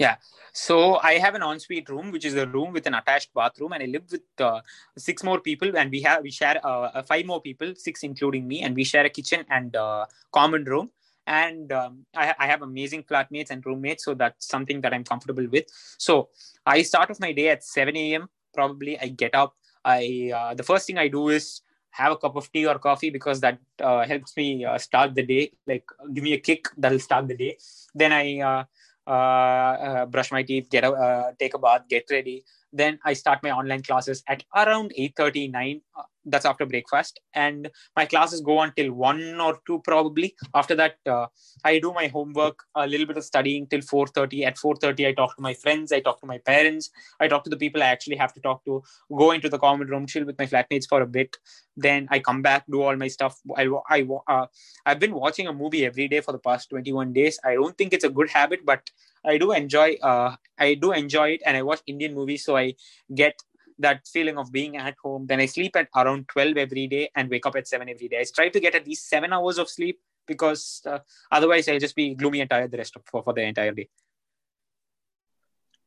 Yeah. 0.00 0.16
So 0.54 0.96
I 0.96 1.18
have 1.18 1.34
an 1.34 1.42
ensuite 1.42 1.90
room, 1.90 2.10
which 2.10 2.24
is 2.24 2.34
a 2.34 2.46
room 2.46 2.72
with 2.72 2.86
an 2.86 2.94
attached 2.94 3.32
bathroom, 3.34 3.72
and 3.72 3.82
I 3.82 3.86
live 3.86 4.04
with 4.10 4.22
uh, 4.38 4.62
six 4.96 5.22
more 5.22 5.40
people, 5.40 5.76
and 5.76 5.90
we 5.90 6.00
have 6.00 6.22
we 6.22 6.30
share 6.30 6.58
uh, 6.64 6.88
uh 6.98 7.02
five 7.02 7.26
more 7.26 7.42
people, 7.42 7.74
six 7.76 8.02
including 8.02 8.48
me, 8.48 8.62
and 8.62 8.74
we 8.74 8.82
share 8.82 9.04
a 9.04 9.10
kitchen 9.10 9.44
and 9.50 9.76
uh, 9.76 10.06
common 10.32 10.64
room. 10.64 10.90
And 11.26 11.70
um, 11.70 12.06
I, 12.16 12.34
I, 12.38 12.46
have 12.46 12.62
amazing 12.62 13.04
flatmates 13.04 13.50
and 13.50 13.64
roommates, 13.64 14.04
so 14.06 14.14
that's 14.14 14.48
something 14.48 14.80
that 14.80 14.94
I'm 14.94 15.04
comfortable 15.04 15.46
with. 15.46 15.66
So 15.98 16.30
I 16.66 16.82
start 16.82 17.10
off 17.10 17.20
my 17.20 17.32
day 17.32 17.50
at 17.50 17.62
7 17.62 17.94
a.m. 17.94 18.28
Probably 18.54 18.98
I 18.98 19.08
get 19.08 19.34
up. 19.34 19.54
I 19.84 20.32
uh, 20.34 20.54
the 20.54 20.64
first 20.64 20.86
thing 20.86 20.96
I 20.96 21.08
do 21.08 21.28
is 21.28 21.60
have 21.90 22.12
a 22.12 22.16
cup 22.16 22.36
of 22.36 22.50
tea 22.50 22.66
or 22.66 22.78
coffee 22.78 23.10
because 23.10 23.38
that 23.40 23.58
uh, 23.82 24.06
helps 24.06 24.34
me 24.36 24.66
start 24.78 25.14
the 25.14 25.26
day. 25.34 25.52
Like 25.66 25.84
give 26.14 26.24
me 26.24 26.32
a 26.32 26.40
kick 26.40 26.68
that'll 26.78 27.06
start 27.10 27.28
the 27.28 27.36
day. 27.36 27.58
Then 27.94 28.12
I 28.12 28.64
uh, 29.10 29.74
uh, 29.88 30.06
brush 30.06 30.30
my 30.30 30.42
teeth, 30.42 30.70
get 30.70 30.84
a, 30.84 30.92
uh, 30.92 31.32
take 31.38 31.54
a 31.54 31.58
bath, 31.58 31.82
get 31.90 32.04
ready. 32.10 32.44
Then 32.72 32.98
I 33.04 33.14
start 33.14 33.42
my 33.42 33.50
online 33.50 33.82
classes 33.82 34.22
at 34.28 34.44
around 34.54 34.92
8:39 34.96 35.82
that's 36.24 36.44
after 36.44 36.66
breakfast. 36.66 37.20
And 37.34 37.70
my 37.96 38.06
classes 38.06 38.40
go 38.40 38.60
until 38.60 38.92
1 38.92 39.40
or 39.40 39.58
2 39.66 39.80
probably. 39.84 40.34
After 40.54 40.74
that 40.76 40.96
uh, 41.06 41.26
i 41.64 41.78
do 41.78 41.92
my 41.92 42.06
homework 42.06 42.64
a 42.74 42.86
little 42.86 43.06
bit 43.06 43.16
of 43.16 43.24
studying 43.24 43.66
till 43.66 43.80
4.30 43.80 44.46
at 44.46 44.56
4.30 44.56 45.08
i 45.08 45.12
talk 45.12 45.34
to 45.36 45.42
my 45.42 45.54
friends 45.54 45.92
i 45.92 46.00
talk 46.00 46.20
to 46.20 46.26
my 46.26 46.38
parents 46.38 46.90
i 47.20 47.28
talk 47.28 47.44
to 47.44 47.50
the 47.50 47.56
people 47.56 47.82
i 47.82 47.86
actually 47.86 48.16
have 48.16 48.32
to 48.32 48.40
talk 48.40 48.64
to 48.64 48.82
go 49.16 49.30
into 49.32 49.48
the 49.48 49.58
common 49.58 49.88
room 49.88 50.06
chill 50.06 50.24
with 50.24 50.38
my 50.38 50.46
flatmates 50.46 50.88
for 50.88 51.02
a 51.02 51.06
bit. 51.06 51.36
Then 51.76 52.08
i 52.10 52.18
come 52.18 52.42
back 52.42 52.64
do 52.70 52.82
all 52.82 52.96
my 52.96 53.08
stuff. 53.08 53.38
I, 53.56 53.68
I 53.88 54.06
uh, 54.28 54.46
i've 54.86 54.98
been 54.98 55.14
watching 55.14 55.46
a 55.46 55.52
movie 55.52 55.84
every 55.86 56.08
day 56.08 56.20
for 56.20 56.32
the 56.32 56.38
past 56.38 56.70
21 56.70 57.12
days. 57.12 57.38
I 57.44 57.54
don't 57.54 57.76
think 57.76 57.92
it's 57.92 58.04
a 58.04 58.10
good 58.10 58.30
habit 58.30 58.60
but 58.64 58.90
i 59.24 59.36
do 59.38 59.52
enjoy 59.52 59.96
uh, 60.02 60.34
i 60.58 60.74
do 60.74 60.92
enjoy 60.92 61.28
it 61.30 61.42
and 61.46 61.56
i 61.56 61.62
watch 61.62 61.80
indian 61.86 62.14
movies 62.14 62.44
so 62.44 62.56
i 62.56 62.74
get 63.14 63.42
that 63.80 64.06
feeling 64.06 64.38
of 64.38 64.52
being 64.52 64.76
at 64.76 64.96
home. 65.02 65.26
Then 65.26 65.40
I 65.40 65.46
sleep 65.46 65.76
at 65.76 65.88
around 65.96 66.28
12 66.28 66.56
every 66.56 66.86
day 66.86 67.10
and 67.14 67.28
wake 67.28 67.46
up 67.46 67.56
at 67.56 67.68
7 67.68 67.88
every 67.88 68.08
day. 68.08 68.20
I 68.20 68.24
try 68.34 68.48
to 68.48 68.60
get 68.60 68.74
at 68.74 68.86
least 68.86 69.08
seven 69.08 69.32
hours 69.32 69.58
of 69.58 69.68
sleep 69.68 70.00
because 70.26 70.82
uh, 70.86 70.98
otherwise 71.30 71.68
I'll 71.68 71.78
just 71.78 71.96
be 71.96 72.14
gloomy 72.14 72.40
and 72.40 72.50
tired 72.50 72.70
the 72.70 72.78
rest 72.78 72.96
of 72.96 73.02
for, 73.04 73.22
for 73.22 73.32
the 73.32 73.42
entire 73.42 73.72
day. 73.72 73.88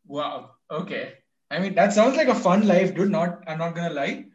Wow. 0.06 0.52
Okay. 0.70 1.14
I 1.50 1.60
mean, 1.60 1.76
that 1.76 1.94
sounds 1.94 2.18
like 2.18 2.28
a 2.28 2.36
fun 2.36 2.68
life, 2.68 2.94
dude. 2.96 3.12
Not, 3.12 3.44
I'm 3.48 3.60
not 3.60 3.76
gonna 3.76 3.94
lie. 3.94 4.26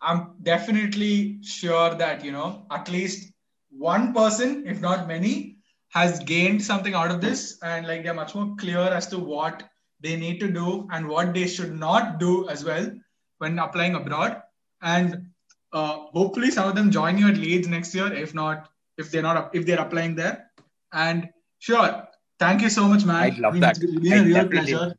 I'm 0.00 0.34
definitely 0.42 1.42
sure 1.42 1.94
that 1.94 2.24
you 2.24 2.32
know 2.32 2.66
at 2.70 2.90
least 2.90 3.32
one 3.70 4.12
person, 4.12 4.66
if 4.66 4.80
not 4.80 5.08
many, 5.08 5.58
has 5.90 6.18
gained 6.20 6.62
something 6.62 6.94
out 6.94 7.10
of 7.10 7.20
this, 7.20 7.58
and 7.62 7.86
like 7.86 8.02
they're 8.02 8.14
much 8.14 8.34
more 8.34 8.54
clear 8.58 8.80
as 8.80 9.06
to 9.08 9.18
what 9.18 9.62
they 10.02 10.16
need 10.16 10.40
to 10.40 10.48
do 10.48 10.88
and 10.90 11.08
what 11.08 11.32
they 11.32 11.46
should 11.46 11.78
not 11.78 12.18
do 12.18 12.48
as 12.48 12.64
well 12.64 12.90
when 13.38 13.58
applying 13.58 13.94
abroad. 13.94 14.42
And 14.82 15.26
uh, 15.72 16.06
hopefully, 16.12 16.50
some 16.50 16.68
of 16.68 16.74
them 16.74 16.90
join 16.90 17.16
you 17.18 17.28
at 17.28 17.36
Leeds 17.36 17.68
next 17.68 17.94
year. 17.94 18.12
If 18.12 18.34
not, 18.34 18.68
if 18.98 19.10
they're 19.10 19.22
not, 19.22 19.54
if 19.54 19.64
they're 19.64 19.80
applying 19.80 20.14
there. 20.16 20.50
And 20.92 21.28
sure, 21.58 22.08
thank 22.38 22.62
you 22.62 22.68
so 22.68 22.88
much, 22.88 23.04
man. 23.04 23.16
I 23.16 23.38
love 23.38 23.60
that. 23.60 23.78
It's 23.78 24.00
been 24.00 24.12
a 24.12 24.24
real 24.24 24.48
pleasure. 24.48 24.94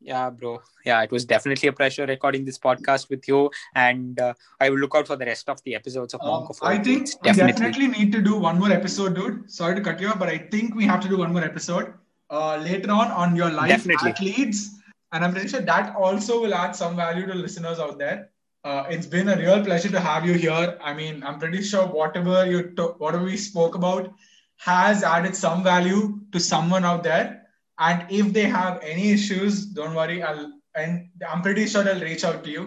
Yeah, 0.00 0.28
bro. 0.28 0.60
Yeah, 0.84 1.02
it 1.02 1.10
was 1.10 1.24
definitely 1.24 1.68
a 1.68 1.72
pleasure 1.72 2.04
recording 2.04 2.44
this 2.44 2.58
podcast 2.58 3.08
with 3.08 3.26
you, 3.26 3.50
and 3.74 4.20
uh, 4.20 4.34
I 4.60 4.68
will 4.68 4.78
look 4.78 4.94
out 4.94 5.06
for 5.06 5.16
the 5.16 5.24
rest 5.24 5.48
of 5.48 5.62
the 5.64 5.74
episodes 5.74 6.12
of 6.12 6.20
Monk 6.22 6.50
of 6.50 6.58
uh, 6.60 6.66
I 6.66 6.78
think 6.78 7.06
definitely. 7.22 7.44
we 7.44 7.52
definitely 7.52 7.86
need 7.88 8.12
to 8.12 8.20
do 8.20 8.38
one 8.38 8.58
more 8.58 8.70
episode, 8.70 9.14
dude. 9.14 9.50
Sorry 9.50 9.74
to 9.74 9.80
cut 9.80 10.00
you 10.00 10.08
off, 10.08 10.18
but 10.18 10.28
I 10.28 10.36
think 10.36 10.74
we 10.74 10.84
have 10.84 11.00
to 11.00 11.08
do 11.08 11.18
one 11.18 11.32
more 11.32 11.42
episode 11.42 11.94
uh, 12.34 12.56
later 12.56 12.90
on 12.90 13.10
on 13.22 13.36
your 13.36 13.50
life 13.50 13.68
Definitely. 13.68 14.10
at 14.10 14.20
Leeds. 14.20 14.70
And 15.12 15.24
I'm 15.24 15.32
pretty 15.32 15.48
sure 15.48 15.60
that 15.60 15.94
also 15.94 16.40
will 16.42 16.54
add 16.54 16.74
some 16.74 16.96
value 16.96 17.26
to 17.26 17.34
listeners 17.34 17.78
out 17.78 17.98
there. 17.98 18.30
Uh, 18.64 18.84
it's 18.88 19.06
been 19.06 19.28
a 19.28 19.36
real 19.36 19.62
pleasure 19.64 19.90
to 19.90 20.00
have 20.00 20.26
you 20.26 20.34
here. 20.34 20.78
I 20.82 20.94
mean, 20.94 21.22
I'm 21.22 21.38
pretty 21.38 21.62
sure 21.62 21.86
whatever 21.86 22.46
you 22.46 22.62
to- 22.78 22.94
whatever 23.04 23.24
we 23.24 23.36
spoke 23.36 23.74
about 23.80 24.12
has 24.56 25.02
added 25.02 25.36
some 25.36 25.62
value 25.62 26.00
to 26.32 26.40
someone 26.40 26.84
out 26.84 27.02
there. 27.04 27.42
And 27.78 28.06
if 28.10 28.32
they 28.32 28.46
have 28.54 28.80
any 28.82 29.10
issues, 29.12 29.66
don't 29.66 29.94
worry. 29.94 30.22
I'll 30.22 30.52
and 30.74 31.08
I'm 31.30 31.42
pretty 31.42 31.66
sure 31.66 31.84
they'll 31.84 32.00
reach 32.00 32.24
out 32.24 32.42
to 32.44 32.50
you. 32.50 32.64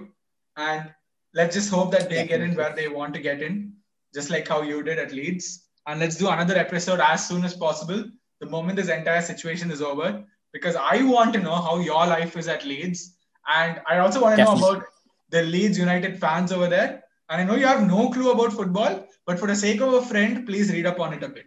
And 0.55 0.93
let's 1.33 1.55
just 1.55 1.69
hope 1.69 1.91
that 1.91 2.09
they 2.09 2.21
Definitely. 2.23 2.37
get 2.37 2.41
in 2.49 2.55
where 2.55 2.75
they 2.75 2.87
want 2.87 3.13
to 3.15 3.19
get 3.19 3.41
in, 3.41 3.73
just 4.13 4.29
like 4.29 4.47
how 4.47 4.61
you 4.61 4.83
did 4.83 4.99
at 4.99 5.11
Leeds. 5.11 5.49
And 5.87 5.99
let's 5.99 6.15
do 6.15 6.29
another 6.29 6.57
episode 6.57 7.01
as 7.01 7.27
soon 7.27 7.43
as 7.43 7.53
possible 7.65 8.05
the 8.39 8.45
moment 8.45 8.75
this 8.75 8.89
entire 8.89 9.21
situation 9.21 9.71
is 9.71 9.81
over 9.81 10.23
because 10.53 10.75
I 10.75 11.03
want 11.03 11.33
to 11.33 11.39
know 11.39 11.55
how 11.55 11.79
your 11.79 12.05
life 12.07 12.37
is 12.37 12.47
at 12.47 12.65
Leeds. 12.65 13.15
And 13.47 13.81
I 13.87 13.99
also 13.99 14.21
want 14.21 14.37
to 14.37 14.43
Definitely. 14.43 14.61
know 14.61 14.75
about 14.75 14.85
the 15.29 15.43
Leeds 15.43 15.77
United 15.77 16.19
fans 16.19 16.51
over 16.51 16.67
there. 16.67 17.03
And 17.29 17.41
I 17.41 17.43
know 17.43 17.55
you 17.55 17.67
have 17.67 17.85
no 17.85 18.09
clue 18.09 18.31
about 18.31 18.53
football, 18.53 19.05
but 19.25 19.39
for 19.39 19.47
the 19.47 19.55
sake 19.55 19.81
of 19.81 19.93
a 19.93 20.01
friend, 20.01 20.45
please 20.45 20.71
read 20.71 20.85
up 20.85 20.99
on 20.99 21.13
it 21.13 21.23
a 21.23 21.29
bit. 21.29 21.45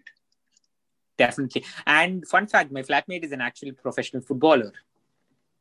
Definitely. 1.16 1.64
And 1.86 2.26
fun 2.26 2.46
fact 2.46 2.72
my 2.72 2.82
flatmate 2.82 3.24
is 3.24 3.32
an 3.32 3.40
actual 3.40 3.72
professional 3.72 4.22
footballer. 4.22 4.72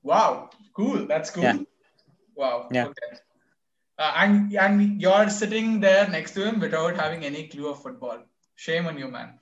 Wow. 0.04 0.50
Cool. 0.74 1.06
That's 1.06 1.32
cool. 1.32 1.44
Yeah. 1.44 1.58
Wow. 2.36 2.70
Yeah. 2.72 2.86
Okay. 2.88 3.18
Uh, 3.98 4.14
and, 4.16 4.54
and 4.56 5.02
you're 5.02 5.30
sitting 5.30 5.82
there 5.82 6.08
next 6.08 6.32
to 6.32 6.46
him 6.46 6.60
without 6.60 6.96
having 6.96 7.26
any 7.26 7.48
clue 7.48 7.70
of 7.70 7.82
football. 7.82 8.20
Shame 8.56 8.88
on 8.88 8.98
you, 8.98 9.10
man. 9.10 9.34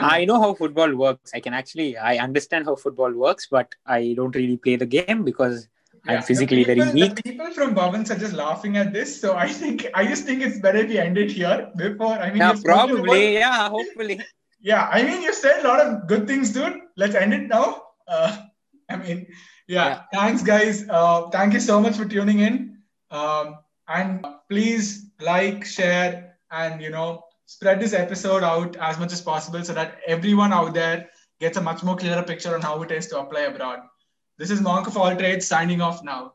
I 0.00 0.24
know 0.24 0.40
how 0.40 0.54
football 0.54 0.94
works. 0.94 1.30
I 1.34 1.40
can 1.40 1.54
actually 1.54 1.96
I 1.96 2.16
understand 2.18 2.64
how 2.64 2.76
football 2.76 3.12
works, 3.12 3.46
but 3.50 3.74
I 3.86 4.14
don't 4.16 4.34
really 4.34 4.56
play 4.56 4.76
the 4.76 4.86
game 4.86 5.24
because 5.24 5.68
yeah, 6.04 6.16
I'm 6.16 6.22
physically 6.22 6.64
people, 6.64 6.84
very 6.84 6.92
weak. 6.92 7.24
people 7.24 7.50
from 7.52 7.74
Bhavans 7.74 8.10
are 8.10 8.18
just 8.18 8.32
laughing 8.32 8.76
at 8.76 8.92
this, 8.92 9.20
so 9.20 9.36
I 9.36 9.48
think 9.48 9.86
I 9.94 10.06
just 10.06 10.24
think 10.24 10.42
it's 10.42 10.58
better 10.60 10.78
if 10.78 10.88
we 10.88 10.98
end 10.98 11.18
it 11.18 11.30
here 11.30 11.70
before. 11.76 12.12
I 12.12 12.28
mean, 12.28 12.38
yeah, 12.38 12.54
probably, 12.64 13.36
about, 13.36 13.40
yeah, 13.40 13.68
hopefully. 13.68 14.20
Yeah, 14.60 14.88
I 14.90 15.02
mean, 15.02 15.22
you 15.22 15.32
said 15.32 15.64
a 15.64 15.68
lot 15.68 15.80
of 15.80 16.06
good 16.08 16.26
things, 16.26 16.52
dude. 16.52 16.80
Let's 16.96 17.14
end 17.14 17.34
it 17.34 17.48
now. 17.48 17.82
Uh, 18.08 18.36
I 18.88 18.96
mean, 18.96 19.26
yeah, 19.68 19.88
yeah. 19.88 20.02
thanks, 20.12 20.42
guys. 20.42 20.88
Uh, 20.88 21.28
thank 21.30 21.52
you 21.52 21.60
so 21.60 21.80
much 21.80 21.96
for 21.96 22.04
tuning 22.04 22.40
in. 22.40 22.78
Um, 23.10 23.58
and 23.88 24.26
please 24.48 25.10
like, 25.20 25.64
share, 25.64 26.38
and 26.50 26.80
you 26.80 26.90
know, 26.90 27.25
spread 27.46 27.80
this 27.80 27.94
episode 27.94 28.42
out 28.42 28.76
as 28.76 28.98
much 28.98 29.12
as 29.12 29.22
possible 29.22 29.64
so 29.64 29.72
that 29.72 29.98
everyone 30.06 30.52
out 30.52 30.74
there 30.74 31.08
gets 31.40 31.56
a 31.56 31.62
much 31.62 31.82
more 31.82 31.96
clearer 31.96 32.22
picture 32.22 32.54
on 32.54 32.60
how 32.60 32.82
it 32.82 32.90
is 32.90 33.06
to 33.08 33.20
apply 33.20 33.42
abroad. 33.42 33.80
This 34.38 34.50
is 34.50 34.60
Monk 34.60 34.86
of 34.86 34.96
All 34.96 35.16
Trades 35.16 35.46
signing 35.46 35.80
off 35.80 36.02
now. 36.04 36.34